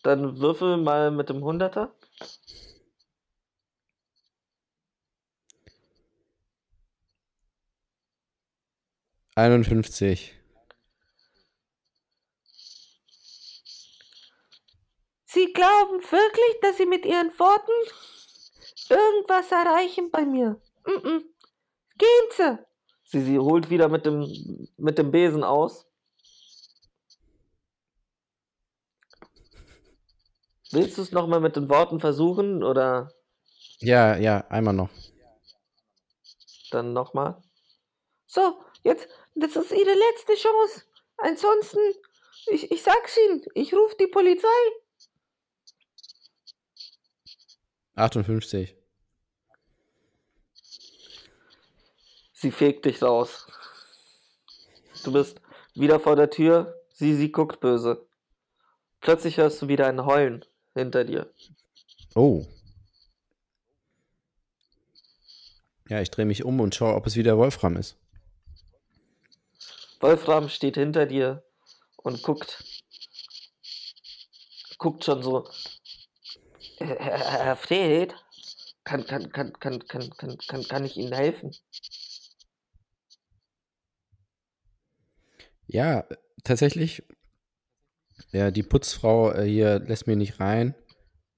Dann 0.01 0.39
würfel 0.39 0.77
mal 0.77 1.11
mit 1.11 1.29
dem 1.29 1.43
Hunderter. 1.43 1.95
Einundfünfzig. 9.35 10.35
Sie 15.33 15.51
glauben 15.51 15.99
wirklich, 15.99 16.59
dass 16.61 16.77
Sie 16.77 16.85
mit 16.85 17.07
Ihren 17.07 17.31
Worten 17.39 17.71
irgendwas 18.87 19.51
erreichen 19.51 20.11
bei 20.11 20.25
mir? 20.25 20.61
Mm 20.85 20.91
-mm. 20.91 21.23
Gehen 21.97 22.27
Sie! 22.29 22.59
Sie, 23.05 23.21
sie 23.21 23.39
holt 23.39 23.71
wieder 23.71 23.89
mit 23.89 24.05
dem, 24.05 24.67
mit 24.77 24.99
dem 24.99 25.09
Besen 25.09 25.43
aus. 25.43 25.87
Willst 30.71 30.99
du 30.99 31.01
es 31.01 31.11
nochmal 31.11 31.39
mit 31.39 31.55
den 31.55 31.67
Worten 31.67 31.99
versuchen 31.99 32.63
oder 32.63 33.11
Ja, 33.79 34.15
ja, 34.17 34.45
einmal 34.49 34.75
noch. 34.75 34.89
dann 36.69 36.93
nochmal? 36.93 37.41
So, 38.27 38.59
jetzt, 38.83 39.07
das 39.33 39.55
ist 39.55 39.71
Ihre 39.71 39.93
letzte 39.93 40.35
Chance. 40.35 40.83
Ansonsten, 41.17 41.79
ich, 42.51 42.71
ich 42.71 42.83
sag's 42.83 43.17
Ihnen, 43.17 43.43
ich 43.55 43.73
rufe 43.73 43.95
die 43.99 44.07
Polizei. 44.07 44.47
58. 47.95 48.75
Sie 52.33 52.51
fegt 52.51 52.85
dich 52.85 53.01
raus. 53.01 53.47
Du 55.03 55.11
bist 55.13 55.41
wieder 55.75 55.99
vor 55.99 56.15
der 56.15 56.29
Tür. 56.29 56.81
Sie, 56.89 57.15
sie 57.15 57.31
guckt 57.31 57.59
böse. 57.59 58.05
Plötzlich 59.01 59.37
hörst 59.37 59.61
du 59.61 59.67
wieder 59.67 59.87
ein 59.87 60.05
Heulen 60.05 60.45
hinter 60.73 61.03
dir. 61.03 61.31
Oh. 62.15 62.45
Ja, 65.89 66.01
ich 66.01 66.09
drehe 66.11 66.25
mich 66.25 66.43
um 66.43 66.59
und 66.59 66.73
schaue, 66.73 66.95
ob 66.95 67.05
es 67.05 67.15
wieder 67.15 67.37
Wolfram 67.37 67.75
ist. 67.77 67.97
Wolfram 69.99 70.49
steht 70.49 70.75
hinter 70.75 71.05
dir 71.05 71.43
und 71.97 72.23
guckt, 72.23 72.63
guckt 74.77 75.05
schon 75.05 75.21
so. 75.23 75.47
Herr, 76.83 77.55
Fred, 77.55 78.15
kann, 78.83 79.05
kann, 79.05 79.31
kann, 79.31 79.53
kann, 79.59 79.87
kann, 79.87 80.09
kann, 80.17 80.37
kann, 80.37 80.63
kann 80.63 80.85
ich 80.85 80.97
Ihnen 80.97 81.13
helfen? 81.13 81.51
Ja, 85.67 86.05
tatsächlich. 86.43 87.03
Ja, 88.31 88.51
die 88.51 88.63
Putzfrau 88.63 89.31
äh, 89.31 89.45
hier 89.45 89.79
lässt 89.79 90.07
mich 90.07 90.17
nicht 90.17 90.39
rein. 90.39 90.75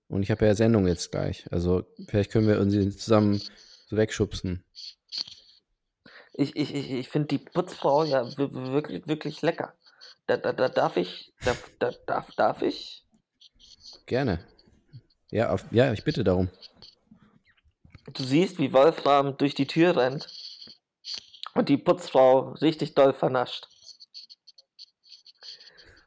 Und 0.08 0.24
ich 0.24 0.32
habe 0.32 0.46
ja 0.46 0.56
Sendung 0.56 0.88
jetzt 0.88 1.12
gleich. 1.12 1.46
Also 1.52 1.84
vielleicht 2.08 2.32
können 2.32 2.48
wir 2.48 2.60
uns 2.60 2.74
zusammen 2.98 3.42
so 3.88 3.98
wegschubsen. 3.98 4.64
Ich, 6.34 6.56
ich, 6.56 6.74
ich, 6.74 6.92
ich 6.92 7.10
finde 7.10 7.28
die 7.28 7.38
Putzfrau 7.38 8.04
ja 8.04 8.26
wi- 8.38 8.54
wi- 8.54 8.72
wirklich, 8.74 9.08
wirklich 9.08 9.42
lecker. 9.42 9.74
Da, 10.28 10.38
da, 10.38 10.54
da 10.54 10.70
darf 10.70 10.98
ich, 10.98 11.34
da, 11.44 11.56
da, 11.80 11.92
darf, 12.06 12.32
darf 12.36 12.62
ich? 12.62 13.06
Gerne. 14.06 14.40
Ja, 15.32 15.52
auf, 15.52 15.66
ja, 15.72 15.92
ich 15.92 16.04
bitte 16.04 16.24
darum. 16.24 16.50
Du 18.14 18.24
siehst, 18.24 18.60
wie 18.60 18.72
Wolfram 18.74 19.38
durch 19.38 19.56
die 19.56 19.68
Tür 19.68 19.98
rennt 19.98 20.28
und 21.54 21.70
die 21.70 21.78
Putzfrau 21.78 22.52
richtig 22.62 22.94
doll 22.94 23.14
vernascht. 23.14 23.68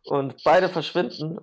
Und 0.05 0.43
beide 0.45 0.69
verschwinden 0.69 1.39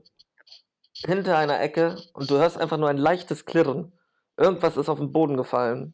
hinter 1.05 1.38
einer 1.38 1.59
Ecke 1.59 1.97
und 2.13 2.32
du 2.32 2.38
hörst 2.38 2.57
einfach 2.57 2.78
nur 2.78 2.89
ein 2.89 2.97
leichtes 2.97 3.45
Klirren. 3.45 3.91
Irgendwas 4.38 4.78
ist 4.78 4.89
auf 4.89 4.99
den 4.99 5.11
Boden 5.11 5.38
gefallen. 5.38 5.93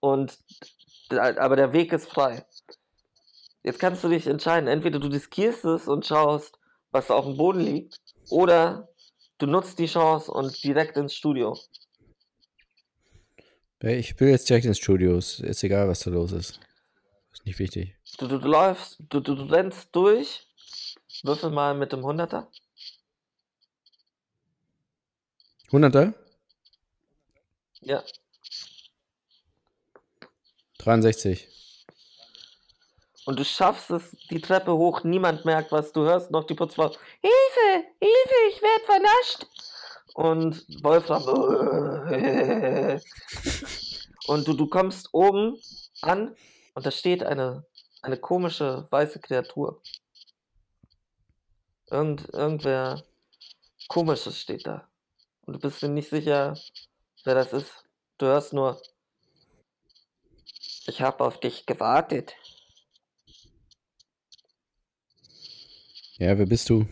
Und 0.00 0.38
aber 1.10 1.56
der 1.56 1.72
Weg 1.72 1.92
ist 1.92 2.08
frei. 2.08 2.46
Jetzt 3.62 3.78
kannst 3.78 4.02
du 4.02 4.08
dich 4.08 4.26
entscheiden, 4.26 4.68
entweder 4.68 4.98
du 4.98 5.08
riskierst 5.08 5.64
es 5.64 5.86
und 5.86 6.06
schaust, 6.06 6.58
was 6.90 7.08
da 7.08 7.14
auf 7.14 7.26
dem 7.26 7.36
Boden 7.36 7.60
liegt, 7.60 8.00
oder 8.30 8.88
du 9.42 9.48
nutzt 9.48 9.78
die 9.78 9.86
Chance 9.86 10.30
und 10.30 10.62
direkt 10.62 10.96
ins 10.96 11.14
Studio. 11.14 11.58
Ich 13.80 14.18
will 14.20 14.28
jetzt 14.28 14.48
direkt 14.48 14.66
ins 14.66 14.78
Studio. 14.78 15.18
Ist 15.18 15.64
egal, 15.64 15.88
was 15.88 16.00
da 16.00 16.10
los 16.10 16.30
ist. 16.30 16.60
Ist 17.32 17.44
nicht 17.44 17.58
wichtig. 17.58 17.96
Du, 18.18 18.28
du, 18.28 18.38
du 18.38 18.48
läufst, 18.48 19.02
du, 19.08 19.18
du, 19.18 19.34
du 19.34 19.42
rennst 19.44 19.88
durch. 19.96 20.46
Würfel 21.24 21.50
mal 21.50 21.74
mit 21.74 21.92
dem 21.92 22.04
Hunderter. 22.04 22.48
100er? 25.70 26.14
Ja. 27.80 28.04
63. 30.78 31.48
Und 33.24 33.38
du 33.38 33.44
schaffst 33.44 33.90
es 33.90 34.10
die 34.30 34.40
Treppe 34.40 34.72
hoch, 34.72 35.04
niemand 35.04 35.44
merkt 35.44 35.70
was. 35.72 35.92
Du 35.92 36.02
hörst 36.02 36.30
noch 36.30 36.44
die 36.44 36.54
Putzfrau. 36.54 36.88
Hilfe! 37.20 37.86
Hilfe! 38.00 38.34
Ich 38.50 38.62
werde 38.62 38.84
vernascht! 38.84 39.46
Und 40.14 40.66
Wolfram. 40.82 41.22
Und 44.26 44.46
du, 44.46 44.52
du 44.52 44.66
kommst 44.68 45.08
oben 45.12 45.58
an 46.00 46.36
und 46.74 46.86
da 46.86 46.90
steht 46.90 47.24
eine, 47.24 47.66
eine 48.02 48.16
komische 48.16 48.86
weiße 48.90 49.20
Kreatur. 49.20 49.82
Irgend, 51.90 52.28
irgendwer 52.32 53.02
Komisches 53.88 54.40
steht 54.40 54.66
da. 54.66 54.88
Und 55.44 55.54
du 55.54 55.58
bist 55.58 55.82
dir 55.82 55.88
nicht 55.88 56.08
sicher, 56.08 56.56
wer 57.24 57.34
das 57.34 57.52
ist. 57.52 57.84
Du 58.18 58.26
hörst 58.26 58.52
nur. 58.52 58.80
Ich 60.86 61.02
habe 61.02 61.24
auf 61.24 61.40
dich 61.40 61.66
gewartet. 61.66 62.34
Ja, 66.22 66.38
wer 66.38 66.46
bist 66.46 66.70
du? 66.70 66.86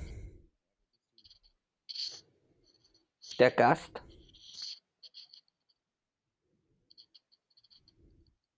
Der 3.38 3.52
Gast. 3.52 4.02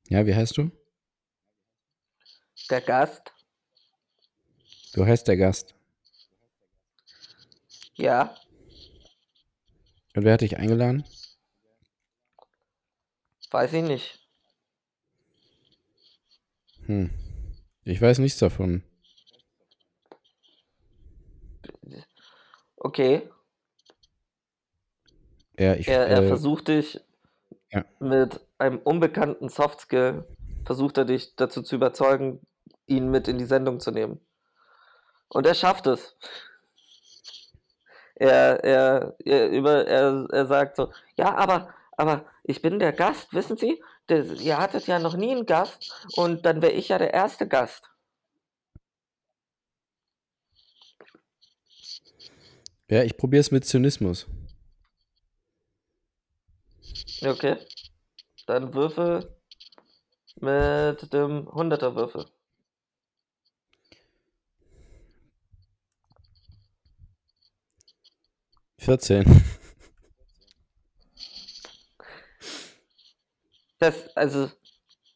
Ja, 0.09 0.25
wie 0.25 0.35
heißt 0.35 0.57
du? 0.57 0.71
Der 2.71 2.81
Gast. 2.81 3.35
Du 4.95 5.05
heißt 5.05 5.29
der 5.29 5.37
Gast. 5.37 5.75
Ja. 7.97 8.35
Und 10.15 10.25
wer 10.25 10.33
hat 10.33 10.41
dich 10.41 10.57
eingeladen? 10.57 11.05
Weiß 13.51 13.75
ich 13.75 13.83
nicht. 13.83 14.27
Hm. 16.87 17.11
Ich 17.85 18.01
weiß 18.01 18.21
nichts 18.21 18.39
davon. 18.39 18.83
Okay. 22.85 23.31
Ja, 25.57 25.75
ich, 25.75 25.87
Er, 25.87 26.09
er 26.09 26.25
äh, 26.25 26.27
versucht 26.27 26.67
dich 26.67 27.01
ja. 27.71 27.85
mit 28.01 28.41
einem 28.59 28.79
unbekannten 28.79 29.49
Softskill, 29.49 30.25
versucht 30.65 30.99
er 30.99 31.05
dich 31.05 31.37
dazu 31.37 31.63
zu 31.63 31.77
überzeugen, 31.77 32.41
ihn 32.87 33.09
mit 33.09 33.29
in 33.29 33.39
die 33.39 33.45
Sendung 33.45 33.79
zu 33.79 33.93
nehmen. 33.93 34.21
Und 35.29 35.47
er 35.47 35.55
schafft 35.55 35.87
es. 35.87 36.17
Er, 38.17 38.65
er, 38.65 39.15
er, 39.25 39.49
über, 39.51 39.87
er, 39.87 40.27
er 40.33 40.47
sagt 40.47 40.77
so, 40.77 40.91
ja, 41.17 41.37
aber, 41.37 41.73
aber 41.97 42.25
ich 42.43 42.63
bin 42.63 42.81
der 42.81 42.93
Gast, 42.93 43.33
wissen 43.33 43.57
Sie? 43.57 43.81
Der, 44.09 44.25
ihr 44.25 44.59
hattet 44.59 44.89
ja 44.89 44.99
noch 44.99 45.17
nie 45.17 45.31
einen 45.31 45.47
Gast 45.47 46.09
und 46.17 46.45
dann 46.45 46.63
wäre 46.63 46.73
ich 46.73 46.89
ja 46.89 46.99
der 46.99 47.15
erste 47.15 47.47
Gast. 47.47 47.92
Ja, 52.93 53.03
ich 53.03 53.17
probiere 53.17 53.41
es 53.41 53.51
mit 53.51 53.65
Zynismus. 53.65 54.27
Okay. 57.25 57.57
Dann 58.47 58.75
Würfel 58.75 59.35
mit 60.41 61.13
dem 61.15 61.49
100er 61.49 61.95
Würfel. 61.95 62.27
Vierzehn. 68.79 69.25
Das, 73.79 74.17
also, 74.17 74.51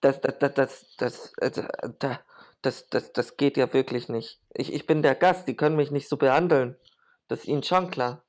das, 0.01 0.21
das, 0.21 0.39
das, 0.39 0.55
das, 0.55 0.87
das, 0.97 1.33
also, 1.41 1.63
da- 1.99 2.21
das, 2.63 2.89
das, 2.89 3.13
das 3.13 3.37
geht 3.37 3.57
ja 3.57 3.73
wirklich 3.73 4.09
nicht. 4.09 4.41
Ich, 4.55 4.73
ich 4.73 4.87
bin 4.87 5.03
der 5.03 5.15
Gast, 5.15 5.47
die 5.47 5.57
können 5.57 5.77
mich 5.77 5.91
nicht 5.91 6.09
so 6.09 6.17
behandeln. 6.17 6.77
Das 7.29 7.41
ist 7.41 7.49
ihnen 7.49 7.63
schon 7.63 7.91
klar. 7.91 8.25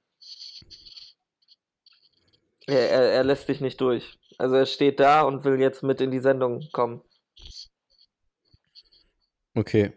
Er, 2.66 2.90
er, 2.90 3.02
er 3.12 3.24
lässt 3.24 3.48
dich 3.48 3.62
nicht 3.62 3.80
durch. 3.80 4.18
Also 4.38 4.56
er 4.56 4.66
steht 4.66 5.00
da 5.00 5.22
und 5.22 5.44
will 5.44 5.60
jetzt 5.60 5.84
mit 5.84 6.02
in 6.02 6.12
die 6.12 6.20
Sendung 6.20 6.68
kommen. 6.72 7.02
Okay. 9.56 9.94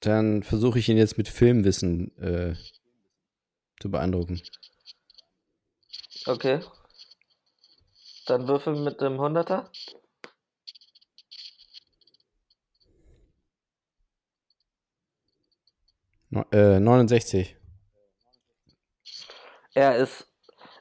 Dann 0.00 0.42
versuche 0.42 0.78
ich 0.78 0.88
ihn 0.88 0.96
jetzt 0.96 1.18
mit 1.18 1.28
Filmwissen 1.28 2.16
äh, 2.18 2.54
zu 3.80 3.90
beeindrucken. 3.90 4.40
Okay. 6.26 6.60
Dann 8.26 8.48
würfel 8.48 8.76
mit 8.76 9.00
dem 9.00 9.14
100er. 9.14 9.68
No, 16.30 16.44
äh, 16.52 16.78
69. 16.78 17.59
er 19.74 19.96
ist. 19.96 20.26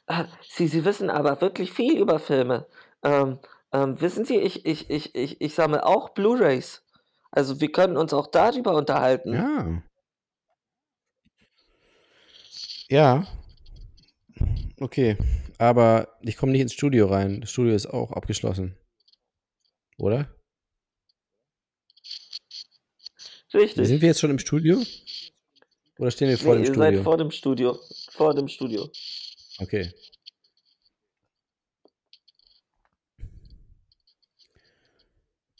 Ah, 0.07 0.25
Sie, 0.47 0.67
Sie 0.67 0.85
wissen 0.85 1.09
aber 1.09 1.39
wirklich 1.41 1.71
viel 1.71 1.97
über 1.97 2.19
Filme. 2.19 2.67
Ähm, 3.03 3.39
ähm, 3.71 4.01
wissen 4.01 4.25
Sie, 4.25 4.37
ich, 4.37 4.65
ich, 4.65 4.89
ich, 4.89 5.13
ich, 5.15 5.41
ich 5.41 5.53
sammle 5.53 5.85
auch 5.85 6.09
Blu-rays. 6.09 6.83
Also 7.31 7.61
wir 7.61 7.71
können 7.71 7.95
uns 7.95 8.13
auch 8.13 8.27
darüber 8.27 8.75
unterhalten. 8.75 9.33
Ja. 9.33 9.83
Ja. 12.89 13.27
Okay. 14.79 15.17
Aber 15.59 16.17
ich 16.21 16.37
komme 16.37 16.53
nicht 16.53 16.61
ins 16.61 16.73
Studio 16.73 17.07
rein. 17.07 17.41
Das 17.41 17.51
Studio 17.51 17.75
ist 17.75 17.85
auch 17.85 18.11
abgeschlossen. 18.11 18.75
Oder? 19.97 20.33
Richtig. 23.53 23.87
Sind 23.87 24.01
wir 24.01 24.07
jetzt 24.07 24.21
schon 24.21 24.31
im 24.31 24.39
Studio? 24.39 24.81
Oder 25.99 26.11
stehen 26.11 26.29
wir 26.29 26.37
vor 26.37 26.55
nee, 26.55 26.61
dem 26.61 26.63
ihr 26.63 26.73
Studio? 26.73 26.95
seid 26.95 27.03
vor 27.03 27.17
dem 27.17 27.31
Studio. 27.31 27.79
Vor 28.11 28.33
dem 28.33 28.47
Studio. 28.47 28.89
Okay. 29.59 29.91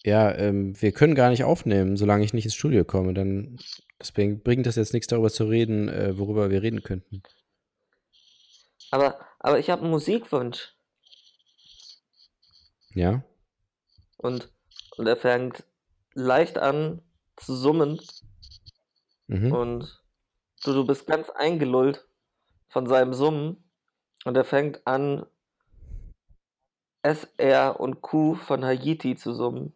Ja, 0.06 0.34
ähm, 0.34 0.82
wir 0.82 0.94
können 0.94 1.14
gar 1.14 1.30
nicht 1.30 1.44
aufnehmen, 1.44 1.98
solange 1.98 2.24
ich 2.24 2.34
nicht 2.34 2.46
ins 2.46 2.56
Studio 2.56 2.86
komme. 2.86 3.14
Dann 3.14 3.60
deswegen 4.00 4.42
bringt 4.42 4.66
das 4.66 4.78
jetzt 4.78 4.94
nichts 4.94 5.08
darüber 5.08 5.30
zu 5.30 5.44
reden, 5.44 5.90
äh, 5.90 6.18
worüber 6.18 6.50
wir 6.50 6.62
reden 6.62 6.84
könnten. 6.84 7.22
Aber, 8.92 9.20
aber 9.40 9.60
ich 9.60 9.70
habe 9.70 9.82
einen 9.82 9.92
Musikwunsch. 9.92 10.74
Ja? 12.96 13.24
Und, 14.16 14.50
und 14.96 15.06
er 15.06 15.18
fängt 15.18 15.66
leicht 16.14 16.58
an 16.58 17.02
zu 17.36 17.58
summen. 17.58 18.00
Mhm. 19.28 19.52
Und 19.52 19.99
du, 20.64 20.74
du 20.74 20.86
bist 20.86 21.08
ganz 21.08 21.30
eingelullt 21.30 22.06
von 22.70 22.88
seinem 22.88 23.14
Summen. 23.14 23.64
Und 24.26 24.36
er 24.36 24.44
fängt 24.46 24.86
an, 24.86 25.26
S, 27.02 27.28
R 27.38 27.80
und 27.80 28.02
Q 28.02 28.36
von 28.36 28.66
Haiti 28.66 29.16
zu 29.16 29.34
summen. 29.34 29.74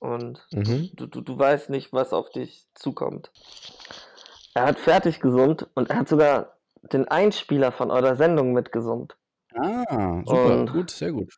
Und 0.00 0.46
Mhm. 0.52 0.90
du, 0.94 1.06
du, 1.06 1.20
du 1.20 1.38
weißt 1.38 1.70
nicht, 1.70 1.92
was 1.92 2.12
auf 2.12 2.30
dich 2.30 2.66
zukommt. 2.74 3.30
Er 4.54 4.66
hat 4.66 4.78
fertig 4.80 5.20
gesummt 5.20 5.68
und 5.74 5.90
er 5.90 6.00
hat 6.00 6.08
sogar 6.08 6.56
den 6.82 7.06
Einspieler 7.08 7.70
von 7.72 7.90
eurer 7.90 8.16
Sendung 8.16 8.52
mitgesummt. 8.52 9.16
Ah, 9.54 10.22
super, 10.24 10.60
Und- 10.60 10.72
gut, 10.72 10.90
sehr 10.90 11.12
gut. 11.12 11.34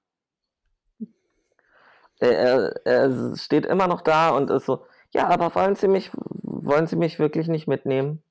Er, 2.18 2.32
er, 2.32 2.86
er 2.86 3.36
steht 3.36 3.64
immer 3.64 3.86
noch 3.88 4.02
da 4.02 4.30
und 4.30 4.50
ist 4.50 4.66
so, 4.66 4.84
ja, 5.12 5.28
aber 5.28 5.54
wollen 5.54 5.74
Sie 5.74 5.88
mich, 5.88 6.10
wollen 6.42 6.86
Sie 6.86 6.96
mich 6.96 7.18
wirklich 7.18 7.48
nicht 7.48 7.66
mitnehmen? 7.66 8.22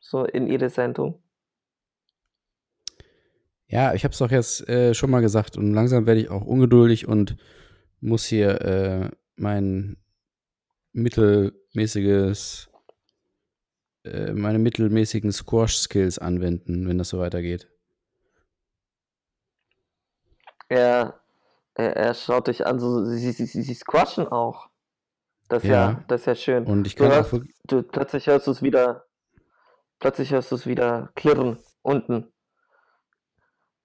So 0.00 0.24
in 0.24 0.48
Ihre 0.48 0.70
Sendung. 0.70 1.22
Ja, 3.66 3.94
ich 3.94 4.02
habe 4.02 4.12
es 4.12 4.18
doch 4.18 4.30
jetzt 4.30 4.68
äh, 4.68 4.94
schon 4.94 5.10
mal 5.10 5.20
gesagt 5.20 5.56
und 5.56 5.72
langsam 5.72 6.06
werde 6.06 6.20
ich 6.20 6.28
auch 6.28 6.44
ungeduldig 6.44 7.06
und 7.06 7.36
muss 8.00 8.24
hier 8.24 8.60
äh, 8.62 9.10
mein 9.36 9.96
mittelmäßiges, 10.92 12.68
äh, 14.04 14.32
meine 14.32 14.58
mittelmäßigen 14.58 15.30
Squash-Skills 15.30 16.18
anwenden, 16.18 16.88
wenn 16.88 16.98
das 16.98 17.10
so 17.10 17.20
weitergeht. 17.20 17.68
Er, 20.68 21.20
er, 21.74 21.96
er 21.96 22.14
schaut 22.14 22.48
dich 22.48 22.66
an, 22.66 22.80
so, 22.80 23.04
sie, 23.04 23.30
sie, 23.30 23.46
sie, 23.46 23.62
sie 23.62 23.74
squashen 23.74 24.26
auch. 24.26 24.68
Das 25.48 25.62
ist 25.62 25.68
Ja. 25.68 25.90
ja, 25.90 26.04
das 26.08 26.22
ist 26.22 26.26
ja 26.26 26.34
schön. 26.34 26.64
Und 26.64 26.86
ich 26.86 26.94
Du 26.94 27.04
kann 27.04 27.12
auch 27.12 27.32
hörst, 27.32 27.44
du, 27.64 27.82
plötzlich 27.82 28.26
hörst 28.26 28.46
du 28.46 28.52
es 28.52 28.62
wieder, 28.62 29.04
plötzlich 30.00 30.32
hörst 30.32 30.50
du 30.50 30.56
es 30.56 30.66
wieder 30.66 31.12
klirren, 31.14 31.62
unten. 31.82 32.32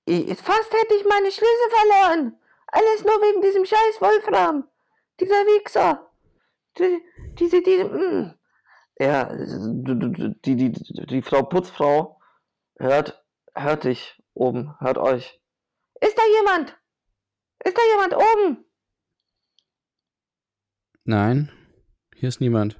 Ich, 0.05 0.25
fast 0.39 0.73
hätte 0.73 0.95
ich 0.95 1.05
meine 1.05 1.31
Schlüssel 1.31 1.69
verloren. 1.69 2.39
Alles 2.67 3.03
nur 3.03 3.13
wegen 3.21 3.41
diesem 3.41 3.65
scheiß 3.65 4.01
Wolfram. 4.01 4.67
Dieser 5.19 5.45
Wichser. 5.45 6.11
Die, 6.77 7.01
diese, 7.39 7.61
diese, 7.61 7.85
mm. 7.85 8.33
Ja, 8.99 9.25
du- 9.25 9.95
du- 9.95 10.09
du- 10.09 10.35
die, 10.45 10.55
die, 10.55 10.71
die, 10.71 11.05
die 11.05 11.21
Frau 11.21 11.43
Putzfrau 11.43 12.19
hört, 12.77 13.23
hört 13.53 13.83
dich 13.83 14.21
oben, 14.33 14.75
hört 14.79 14.97
euch. 14.97 15.41
Ist 16.01 16.17
da 16.17 16.23
jemand? 16.39 16.77
Ist 17.63 17.77
da 17.77 17.81
jemand 17.93 18.15
oben? 18.15 18.61
nein, 21.07 21.51
hier 22.15 22.29
ist 22.29 22.41
niemand. 22.41 22.79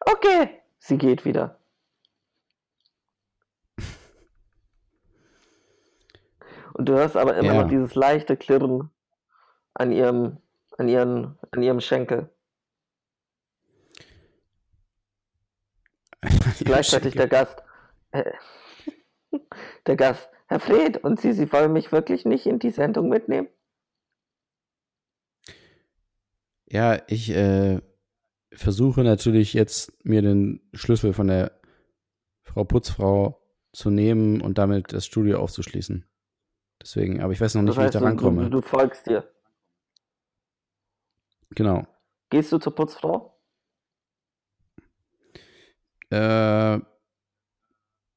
Okay. 0.00 0.59
Sie 0.90 0.98
geht 0.98 1.24
wieder. 1.24 1.56
Und 6.72 6.88
du 6.88 6.94
hörst 6.94 7.16
aber 7.16 7.36
immer 7.36 7.54
Ja. 7.54 7.62
noch 7.62 7.68
dieses 7.68 7.94
leichte 7.94 8.36
Klirren 8.36 8.90
an 9.74 9.92
ihrem, 9.92 10.38
an 10.78 10.88
ihren, 10.88 11.38
an 11.52 11.62
ihrem 11.62 11.80
Schenkel. 11.80 12.28
Gleichzeitig 16.58 17.14
der 17.14 17.28
Gast. 17.28 17.62
Äh, 18.10 18.32
der 19.86 19.94
Gast. 19.94 20.28
Herr 20.48 20.58
Fred, 20.58 21.04
und 21.04 21.20
Sie, 21.20 21.32
Sie 21.32 21.52
wollen 21.52 21.72
mich 21.72 21.92
wirklich 21.92 22.24
nicht 22.24 22.46
in 22.46 22.58
die 22.58 22.70
Sendung 22.70 23.08
mitnehmen? 23.08 23.48
Ja, 26.66 27.00
ich 27.06 27.30
äh, 27.30 27.80
versuche 28.52 29.02
natürlich 29.02 29.54
jetzt 29.54 30.04
mir 30.04 30.22
den 30.22 30.60
Schlüssel 30.74 31.12
von 31.12 31.28
der 31.28 31.52
Frau 32.42 32.64
Putzfrau 32.64 33.40
zu 33.72 33.90
nehmen 33.90 34.40
und 34.40 34.58
damit 34.58 34.92
das 34.92 35.06
Studio 35.06 35.38
aufzuschließen. 35.40 36.04
Deswegen, 36.82 37.20
aber 37.20 37.32
ich 37.32 37.40
weiß 37.40 37.54
noch 37.54 37.62
nicht, 37.62 37.76
Das 37.76 37.84
heißt, 37.84 37.94
wie 37.94 37.98
ich 37.98 38.02
da 38.02 38.08
rankomme. 38.08 38.44
du, 38.44 38.50
du 38.50 38.62
folgst 38.62 39.06
dir. 39.06 39.30
Genau. 41.50 41.86
Gehst 42.30 42.52
du 42.52 42.58
zur 42.58 42.74
Putzfrau? 42.74 43.36
Äh, 46.10 46.78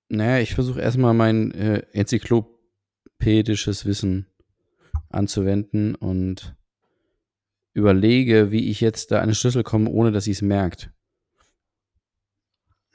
naja, 0.09 0.39
ich 0.39 0.55
versuche 0.55 0.81
erstmal 0.81 1.13
mein 1.13 1.51
äh, 1.51 1.83
enzyklopädisches 1.91 3.85
Wissen 3.85 4.27
anzuwenden 5.09 5.95
und 5.95 6.55
überlege, 7.73 8.51
wie 8.51 8.69
ich 8.69 8.81
jetzt 8.81 9.11
da 9.11 9.19
an 9.19 9.29
den 9.29 9.35
Schlüssel 9.35 9.63
komme, 9.63 9.89
ohne 9.89 10.11
dass 10.11 10.25
sie 10.25 10.31
es 10.31 10.41
merkt. 10.41 10.91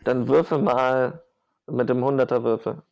Dann 0.05 0.29
würfel 0.29 0.59
mal 0.59 1.23
mit 1.67 1.89
dem 1.89 1.99
100er 1.99 2.43
Würfel. 2.45 2.83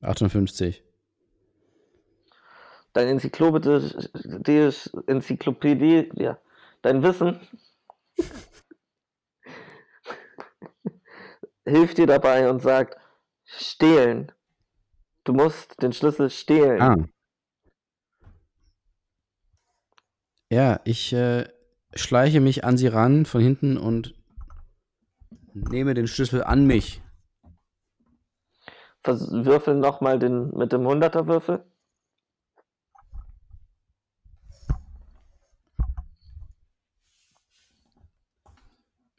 Achtundfünfzig. 0.00 0.82
Dein 2.92 3.06
enzyklopädisch, 3.06 4.90
Enzyklopädie, 5.06 6.10
ja, 6.16 6.38
dein 6.82 7.02
Wissen 7.04 7.40
hilft 11.72 11.98
dir 11.98 12.06
dabei 12.06 12.48
und 12.48 12.60
sagt, 12.60 12.96
stehlen. 13.44 14.30
Du 15.24 15.32
musst 15.32 15.82
den 15.82 15.92
Schlüssel 15.92 16.30
stehlen. 16.30 16.80
Ah. 16.80 16.96
Ja, 20.50 20.80
ich 20.84 21.12
äh, 21.12 21.48
schleiche 21.94 22.40
mich 22.40 22.64
an 22.64 22.76
sie 22.76 22.88
ran 22.88 23.24
von 23.24 23.40
hinten 23.40 23.76
und 23.76 24.14
nehme 25.54 25.94
den 25.94 26.06
Schlüssel 26.06 26.44
an 26.44 26.66
mich. 26.66 27.02
Vers 29.02 29.30
würfel 29.30 29.74
nochmal 29.74 30.18
den, 30.18 30.50
mit 30.50 30.72
dem 30.72 30.82
100er 30.82 31.26
Würfel. 31.26 31.64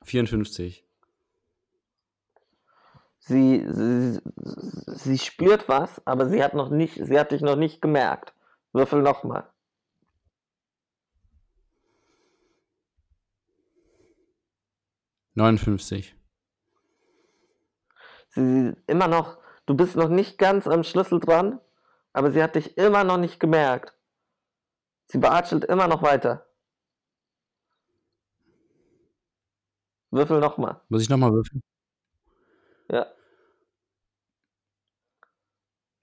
Vierundfünfzig. 0.04 0.86
Sie, 3.26 3.66
sie, 3.70 4.20
sie 4.86 5.18
spürt 5.18 5.70
was, 5.70 6.06
aber 6.06 6.28
sie 6.28 6.44
hat 6.44 6.54
noch 6.54 6.70
nicht, 6.70 6.96
sie 6.96 7.18
hat 7.18 7.32
dich 7.32 7.42
noch 7.42 7.56
nicht 7.56 7.82
gemerkt. 7.82 8.34
Würfel 8.74 9.02
nochmal. 9.02 9.50
Neunundfünfzig. 15.36 16.18
Sie 18.28 18.74
immer 18.88 19.08
noch, 19.08 19.38
du 19.68 19.74
bist 19.74 19.96
noch 19.96 20.10
nicht 20.10 20.38
ganz 20.38 20.68
am 20.68 20.84
Schlüssel 20.84 21.22
dran, 21.22 21.62
aber 22.12 22.30
sie 22.30 22.44
hat 22.44 22.56
dich 22.56 22.78
immer 22.78 23.06
noch 23.06 23.18
nicht 23.18 23.40
gemerkt. 23.40 23.98
Sie 25.08 25.22
watschelt 25.22 25.64
immer 25.64 25.88
noch 25.88 26.04
weiter. 26.04 26.46
Würfel 30.12 30.42
nochmal. 30.42 30.82
Muss 30.90 31.04
ich 31.04 31.10
nochmal 31.10 31.32
würfeln? 31.32 31.64
Ja. 32.90 33.08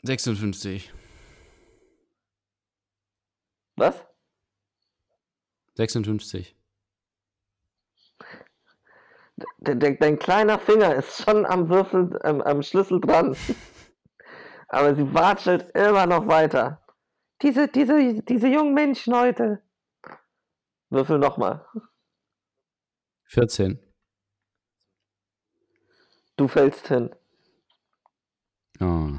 56. 0.02 0.92
Was? 3.76 4.06
56. 5.76 6.56
De 9.58 9.74
de 9.74 9.96
dein 9.96 10.18
kleiner 10.18 10.58
Finger 10.58 10.94
ist 10.94 11.22
schon 11.22 11.46
am 11.46 11.68
Würfel, 11.68 12.18
ähm, 12.24 12.42
am 12.42 12.62
Schlüssel 12.62 13.00
dran. 13.00 13.36
Aber 14.68 14.94
sie 14.94 15.14
watschelt 15.14 15.70
immer 15.74 16.06
noch 16.06 16.26
weiter. 16.26 16.84
Diese, 17.42 17.68
diese, 17.68 18.22
diese 18.22 18.48
jungen 18.48 18.74
Menschen 18.74 19.14
heute. 19.14 19.62
Würfel 20.90 21.18
nochmal. 21.18 21.66
14. 23.24 23.89
Du 26.40 26.48
fällst 26.48 26.88
hin. 26.88 27.10
Oh. 28.80 29.10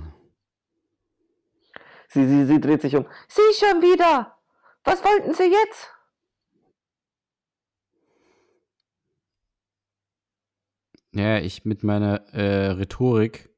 Sie, 2.09 2.28
sie, 2.28 2.47
sie 2.47 2.59
dreht 2.59 2.82
sich 2.82 2.95
um. 2.95 3.05
Sie 3.28 3.53
schon 3.53 3.80
wieder! 3.84 4.36
Was 4.84 5.03
wollten 5.03 5.36
Sie 5.36 5.43
jetzt? 5.43 5.91
Ja, 11.11 11.38
ich 11.38 11.63
mit 11.63 11.84
meiner 11.84 12.28
äh, 12.34 12.72
Rhetorik 12.72 13.55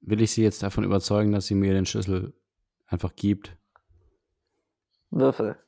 will 0.00 0.20
ich 0.20 0.30
sie 0.30 0.44
jetzt 0.44 0.62
davon 0.62 0.84
überzeugen, 0.84 1.32
dass 1.32 1.48
sie 1.48 1.56
mir 1.56 1.74
den 1.74 1.86
Schlüssel 1.86 2.34
einfach 2.86 3.16
gibt. 3.16 3.56
Würfel. 5.10 5.58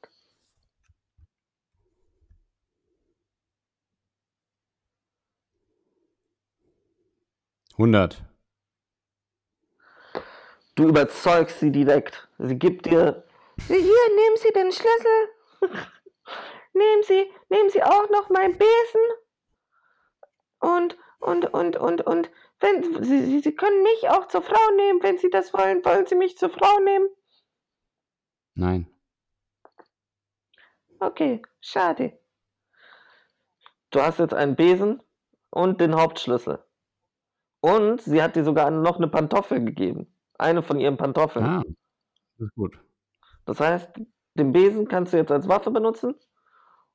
Hundert. 7.78 8.20
Du 10.74 10.88
überzeugst 10.88 11.60
sie 11.60 11.70
direkt. 11.70 12.28
Sie 12.38 12.58
gibt 12.58 12.86
dir. 12.86 13.24
Hier, 13.66 13.76
nehmen 13.78 14.36
Sie 14.36 14.52
den 14.52 14.72
Schlüssel. 14.72 15.80
nehmen 16.72 17.02
Sie, 17.04 17.32
nehmen 17.48 17.70
Sie 17.70 17.82
auch 17.82 18.10
noch 18.10 18.30
meinen 18.30 18.58
Besen. 18.58 19.00
Und, 20.58 20.98
und, 21.20 21.54
und, 21.54 21.76
und, 21.76 22.00
und, 22.00 22.30
wenn 22.58 23.04
Sie, 23.04 23.40
Sie 23.40 23.54
können 23.54 23.82
mich 23.84 24.08
auch 24.08 24.26
zur 24.26 24.42
Frau 24.42 24.70
nehmen, 24.76 25.02
wenn 25.02 25.18
Sie 25.18 25.30
das 25.30 25.54
wollen. 25.54 25.84
Wollen 25.84 26.06
Sie 26.06 26.16
mich 26.16 26.36
zur 26.36 26.50
Frau 26.50 26.80
nehmen? 26.80 27.08
Nein. 28.54 28.92
Okay, 30.98 31.42
schade. 31.60 32.18
Du 33.90 34.02
hast 34.02 34.18
jetzt 34.18 34.34
einen 34.34 34.56
Besen 34.56 35.00
und 35.50 35.80
den 35.80 35.94
Hauptschlüssel. 35.94 36.64
Und 37.76 38.00
sie 38.00 38.22
hat 38.22 38.36
dir 38.36 38.44
sogar 38.44 38.70
noch 38.70 38.96
eine 38.96 39.08
Pantoffel 39.08 39.64
gegeben. 39.64 40.06
Eine 40.38 40.62
von 40.62 40.78
ihren 40.78 40.96
Pantoffeln. 40.96 41.44
Ah, 41.44 41.62
das 42.38 42.48
ist 42.48 42.54
gut. 42.54 42.78
Das 43.44 43.60
heißt, 43.60 43.90
den 44.34 44.52
Besen 44.52 44.86
kannst 44.88 45.12
du 45.12 45.16
jetzt 45.16 45.32
als 45.32 45.48
Waffe 45.48 45.70
benutzen 45.70 46.14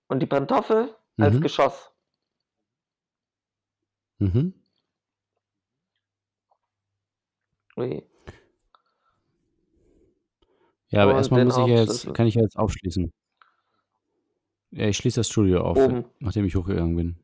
und 0.07 0.19
die 0.19 0.26
Pantoffel 0.26 0.95
als 1.17 1.36
Mhm. 1.36 1.41
Geschoss. 1.41 1.91
Mhm. 4.19 4.53
Ui. 7.76 8.03
Ja, 10.89 11.01
aber 11.03 11.11
Und 11.11 11.17
erstmal 11.17 11.45
muss 11.45 11.57
ich 11.57 11.65
ja 11.67 11.76
jetzt, 11.76 12.13
kann 12.13 12.28
ich 12.28 12.36
ja 12.36 12.41
jetzt 12.43 12.57
aufschließen. 12.57 13.11
Ja, 14.71 14.88
ich 14.88 14.97
schließe 14.97 15.19
das 15.19 15.28
Studio 15.30 15.61
auf, 15.61 15.78
Oben. 15.78 16.05
nachdem 16.19 16.45
ich 16.45 16.55
hochgegangen 16.55 16.95
bin. 16.95 17.17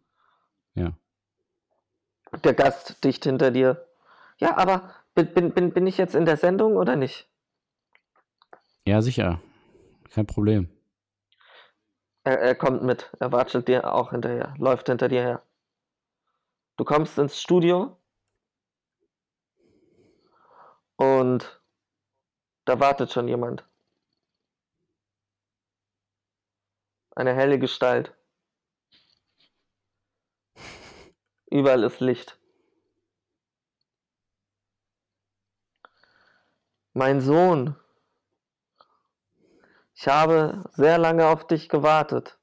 Ja. 0.76 0.98
Der 2.44 2.54
Gast 2.54 3.04
dicht 3.04 3.24
hinter 3.24 3.52
dir. 3.52 3.86
Ja, 4.38 4.58
aber 4.58 4.94
bin, 5.16 5.34
bin, 5.34 5.52
bin, 5.52 5.74
bin 5.74 5.88
ich 5.88 5.98
jetzt 5.98 6.16
in 6.16 6.26
der 6.26 6.38
Sendung 6.38 6.78
oder 6.78 6.96
nicht? 6.96 7.28
Ja, 8.86 9.02
sicher. 9.02 9.42
Kein 10.12 10.26
Problem. 10.26 10.70
Er, 12.24 12.40
er 12.40 12.56
kommt 12.56 12.84
mit. 12.84 13.10
Er 13.20 13.32
watschelt 13.32 13.68
dir 13.68 13.94
auch 13.94 14.12
hinterher. 14.12 14.54
Läuft 14.58 14.88
hinter 14.88 15.08
dir 15.08 15.22
her. 15.22 15.44
Du 16.78 16.86
kommst 16.86 17.18
ins 17.18 17.42
Studio. 17.42 17.98
Und 20.96 21.62
da 22.66 22.80
wartet 22.80 23.12
schon 23.12 23.28
jemand. 23.28 23.66
Eine 27.16 27.34
helle 27.34 27.60
Gestalt. 27.60 28.14
Überall 31.52 31.84
ist 31.84 32.00
Licht. 32.00 32.40
Mein 36.94 37.22
Sohn, 37.22 37.76
ich 39.96 40.08
habe 40.08 40.64
sehr 40.74 40.98
lange 40.98 41.28
auf 41.28 41.48
dich 41.48 41.70
gewartet. 41.70 42.40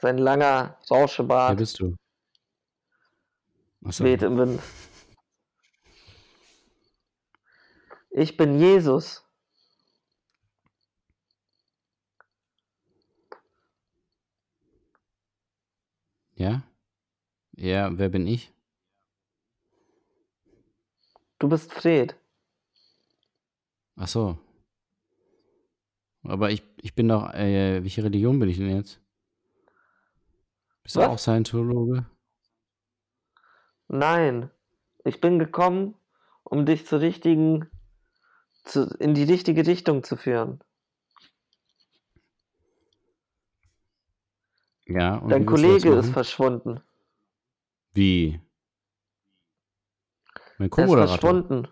Sein 0.00 0.18
langer 0.18 0.78
Wer 0.88 0.98
Rauschebart 0.98 1.56
bist 1.56 1.80
du? 1.80 1.96
Achso. 3.84 4.04
weht 4.04 4.22
im 4.22 4.36
Wind. 4.36 4.62
Ich 8.10 8.36
bin 8.36 8.58
Jesus. 8.58 9.23
Ja? 16.36 16.62
Ja, 17.56 17.96
wer 17.96 18.08
bin 18.08 18.26
ich? 18.26 18.52
Du 21.38 21.48
bist 21.48 21.72
Fred. 21.72 22.16
Ach 23.96 24.08
so. 24.08 24.38
Aber 26.22 26.50
ich, 26.50 26.62
ich 26.80 26.94
bin 26.94 27.08
doch, 27.08 27.32
äh, 27.34 27.82
welche 27.82 28.02
Religion 28.02 28.38
bin 28.38 28.48
ich 28.48 28.56
denn 28.56 28.74
jetzt? 28.74 29.00
Bist 30.82 30.96
du 30.96 31.00
Was? 31.00 31.08
auch 31.08 31.18
Scientologe? 31.18 32.06
Nein, 33.88 34.50
ich 35.04 35.20
bin 35.20 35.38
gekommen, 35.38 35.94
um 36.42 36.64
dich 36.64 36.86
zur 36.86 37.00
richtigen, 37.00 37.70
zu, 38.64 38.88
in 38.98 39.14
die 39.14 39.24
richtige 39.24 39.66
Richtung 39.66 40.02
zu 40.02 40.16
führen. 40.16 40.63
Ja, 44.86 45.16
und 45.16 45.30
Dein 45.32 45.44
Kollege 45.46 45.90
ist 45.90 46.10
verschwunden. 46.10 46.80
Wie? 47.94 48.40
Mein 50.58 50.68
Er 50.76 50.84
ist 50.84 50.90
Co-Moderator. 50.90 51.30
verschwunden. 51.30 51.68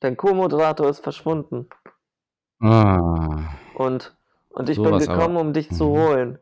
Dein 0.00 0.16
Co-Moderator 0.16 0.88
ist 0.88 1.00
verschwunden. 1.00 1.68
Ah, 2.60 3.54
Und, 3.74 4.16
und 4.50 4.68
ich 4.68 4.82
bin 4.82 4.86
Sowas 4.86 5.08
aber. 5.08 5.22
gekommen, 5.22 5.36
um 5.36 5.52
dich 5.52 5.70
zu 5.72 5.86
Mhm. 5.86 5.90
holen. 5.90 6.38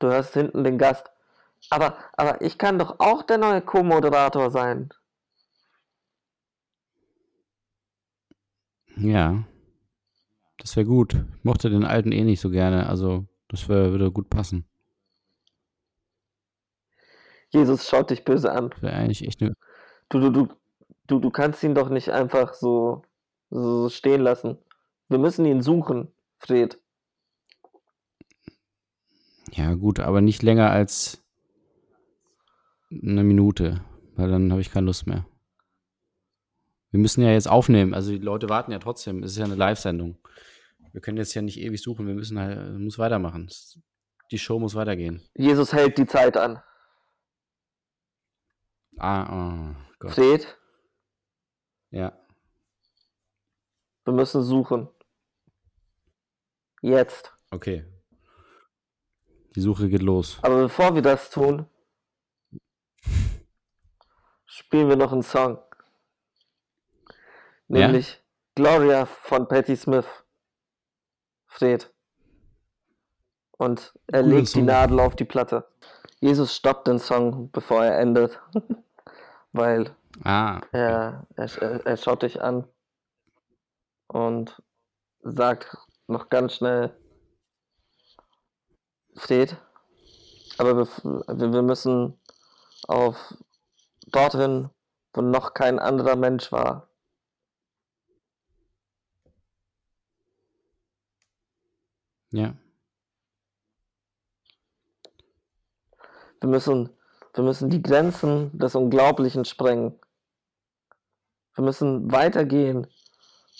Du 0.00 0.08
hörst 0.08 0.34
hinten 0.34 0.64
den 0.64 0.76
Gast. 0.76 1.08
Aber, 1.70 1.98
aber 2.16 2.40
ich 2.42 2.58
kann 2.58 2.78
doch 2.80 2.98
auch 3.00 3.22
der 3.22 3.38
neue 3.38 3.62
Co-Moderator 3.62 4.50
sein. 4.50 4.90
ja. 8.96 9.44
Das 10.58 10.76
wäre 10.76 10.86
gut. 10.86 11.14
Ich 11.14 11.44
mochte 11.44 11.70
den 11.70 11.84
alten 11.84 12.12
eh 12.12 12.24
nicht 12.24 12.40
so 12.40 12.50
gerne, 12.50 12.88
also 12.88 13.26
das 13.48 13.68
wär, 13.68 13.90
würde 13.90 14.12
gut 14.12 14.28
passen. 14.28 14.64
Jesus 17.50 17.88
schaut 17.88 18.10
dich 18.10 18.24
böse 18.24 18.52
an. 18.52 18.70
Wäre 18.80 18.94
eigentlich 18.94 19.26
echt 19.26 19.40
eine. 19.40 19.54
Du, 20.10 20.20
du, 20.20 20.30
du, 20.30 20.48
du, 21.06 21.18
du 21.18 21.30
kannst 21.30 21.62
ihn 21.62 21.74
doch 21.74 21.88
nicht 21.88 22.10
einfach 22.10 22.54
so, 22.54 23.02
so 23.50 23.88
stehen 23.88 24.20
lassen. 24.20 24.58
Wir 25.08 25.18
müssen 25.18 25.46
ihn 25.46 25.62
suchen, 25.62 26.08
Fred. 26.38 26.78
Ja, 29.52 29.74
gut, 29.74 30.00
aber 30.00 30.20
nicht 30.20 30.42
länger 30.42 30.70
als 30.70 31.24
eine 32.90 33.24
Minute, 33.24 33.82
weil 34.16 34.30
dann 34.30 34.50
habe 34.50 34.60
ich 34.60 34.70
keine 34.70 34.86
Lust 34.86 35.06
mehr. 35.06 35.26
Wir 36.90 37.00
müssen 37.00 37.22
ja 37.22 37.30
jetzt 37.32 37.48
aufnehmen, 37.48 37.92
also 37.94 38.10
die 38.10 38.18
Leute 38.18 38.48
warten 38.48 38.72
ja 38.72 38.78
trotzdem. 38.78 39.22
Es 39.22 39.32
ist 39.32 39.38
ja 39.38 39.44
eine 39.44 39.54
Live-Sendung. 39.56 40.18
Wir 40.92 41.00
können 41.02 41.18
jetzt 41.18 41.34
ja 41.34 41.42
nicht 41.42 41.58
ewig 41.60 41.82
suchen, 41.82 42.06
wir 42.06 42.14
müssen 42.14 42.38
halt, 42.38 42.78
muss 42.78 42.98
weitermachen. 42.98 43.50
Die 44.30 44.38
Show 44.38 44.58
muss 44.58 44.74
weitergehen. 44.74 45.22
Jesus 45.34 45.72
hält 45.72 45.98
die 45.98 46.06
Zeit 46.06 46.36
an. 46.36 46.62
Ah, 48.98 49.70
oh 49.72 49.76
Gott. 49.98 50.12
Fred, 50.12 50.58
Ja. 51.90 52.18
wir 54.04 54.12
müssen 54.12 54.42
suchen. 54.42 54.88
Jetzt. 56.80 57.32
Okay. 57.50 57.84
Die 59.54 59.60
Suche 59.60 59.88
geht 59.88 60.02
los. 60.02 60.38
Aber 60.42 60.62
bevor 60.62 60.94
wir 60.94 61.02
das 61.02 61.30
tun, 61.30 61.66
spielen 64.46 64.88
wir 64.88 64.96
noch 64.96 65.12
einen 65.12 65.22
Song. 65.22 65.58
Ja? 67.68 67.86
Nämlich 67.86 68.22
Gloria 68.54 69.06
von 69.06 69.48
Patti 69.48 69.76
Smith. 69.76 70.06
Fred. 71.46 71.92
Und 73.56 73.94
er 74.06 74.22
Guter 74.22 74.34
legt 74.34 74.48
die 74.48 74.58
Song. 74.58 74.64
Nadel 74.66 75.00
auf 75.00 75.16
die 75.16 75.24
Platte. 75.24 75.68
Jesus 76.20 76.54
stoppt 76.54 76.88
den 76.88 76.98
Song, 76.98 77.50
bevor 77.50 77.84
er 77.84 77.98
endet. 77.98 78.40
weil 79.52 79.96
Ah, 80.24 80.60
er, 80.72 81.26
er, 81.36 81.86
er 81.86 81.96
schaut 81.96 82.22
dich 82.22 82.42
an 82.42 82.66
und 84.08 84.60
sagt 85.22 85.76
noch 86.08 86.28
ganz 86.28 86.54
schnell, 86.54 86.96
Fred, 89.14 89.56
aber 90.58 90.76
wir, 90.76 90.86
wir 91.38 91.52
wir 91.52 91.62
müssen 91.62 92.18
auf 92.88 93.34
dorthin, 94.06 94.70
wo 95.12 95.20
noch 95.20 95.54
kein 95.54 95.78
anderer 95.78 96.16
Mensch 96.16 96.50
war. 96.50 96.88
Ja. 102.30 102.54
Wir 106.40 106.48
müssen, 106.48 106.90
wir 107.34 107.44
müssen 107.44 107.68
die 107.70 107.82
Grenzen 107.82 108.56
des 108.56 108.74
Unglaublichen 108.74 109.44
sprengen. 109.44 109.98
Wir 111.54 111.64
müssen 111.64 112.12
weitergehen, 112.12 112.86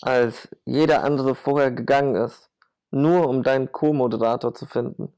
als 0.01 0.49
jeder 0.65 1.03
andere 1.03 1.35
vorher 1.35 1.73
gegangen 1.73 2.15
ist, 2.15 2.51
nur 2.91 3.29
um 3.29 3.43
deinen 3.43 3.73
Co-Moderator 3.73 4.55
zu 4.55 4.67
finden. 4.67 5.13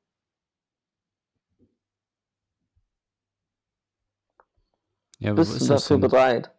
Ja, 5.19 5.35
Bist 5.35 5.61
du 5.61 5.67
dafür 5.67 5.99
denn? 5.99 6.09
bereit? 6.09 6.51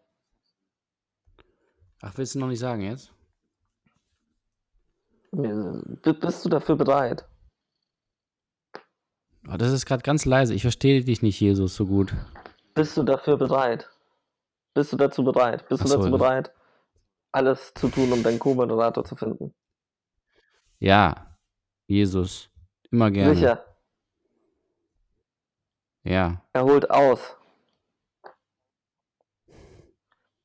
Ach, 2.02 2.16
willst 2.16 2.36
du 2.36 2.39
noch 2.39 2.48
nicht 2.48 2.60
sagen 2.60 2.82
jetzt? 2.84 3.12
B- 5.32 6.14
Bist 6.14 6.44
du 6.46 6.50
dafür 6.50 6.76
bereit? 6.76 7.26
Oh, 9.52 9.58
das 9.58 9.72
ist 9.72 9.86
gerade 9.86 10.04
ganz 10.04 10.26
leise. 10.26 10.54
Ich 10.54 10.62
verstehe 10.62 11.04
dich 11.04 11.22
nicht, 11.22 11.40
Jesus, 11.40 11.76
so 11.76 11.86
gut. 11.86 12.14
Bist 12.76 12.96
du 12.98 13.04
dafür 13.04 13.38
bereit? 13.38 13.90
Bist 14.74 14.94
du 14.94 14.98
dazu 14.98 15.24
bereit? 15.24 15.68
Bist 15.68 15.82
Ach 15.84 15.88
du 15.90 15.98
dazu 15.98 16.12
bereit, 16.12 16.52
alles 17.32 17.74
zu 17.74 17.90
tun, 17.90 18.12
um 18.12 18.24
deinen 18.24 18.40
Co-Moderator 18.40 19.04
zu 19.04 19.16
finden? 19.16 19.54
Ja, 20.80 21.38
Jesus. 21.88 22.50
Immer 22.92 23.12
gerne. 23.12 23.36
Sicher, 23.36 23.66
Ja. 26.04 26.42
er 26.54 26.64
holt 26.64 26.90
aus 26.90 27.36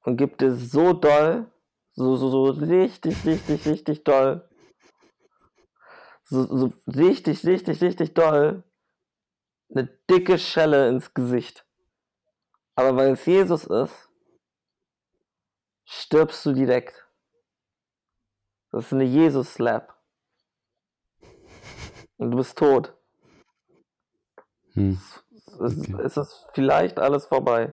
und 0.05 0.17
gibt 0.17 0.41
dir 0.41 0.55
so 0.55 0.93
doll, 0.93 1.51
so, 1.95 2.17
so, 2.17 2.29
so 2.31 2.45
richtig, 2.45 3.25
richtig, 3.25 3.67
richtig 3.67 4.05
doll, 4.05 4.46
so, 6.29 6.45
so 6.45 6.73
richtig, 6.87 7.45
richtig, 7.47 7.81
richtig 7.81 8.15
doll, 8.15 8.63
eine 9.71 9.87
dicke 10.11 10.39
Schelle 10.39 10.89
ins 10.89 11.15
Gesicht. 11.15 11.65
Aber 12.75 12.97
weil 12.97 13.13
es 13.13 13.25
Jesus 13.25 13.65
ist, 13.65 14.11
stirbst 15.85 16.45
du 16.45 16.53
direkt. 16.53 17.09
Das 18.71 18.87
ist 18.87 18.93
eine 18.93 19.05
Jesus-Slap. 19.05 19.97
Und 22.19 22.33
du 22.33 22.37
bist 22.37 22.59
tot. 22.59 22.95
Hm. 24.73 24.93
Es, 24.93 25.25
Okay. 25.59 25.97
es 26.03 26.17
ist 26.19 26.47
vielleicht 26.53 26.99
alles 26.99 27.27
vorbei. 27.27 27.71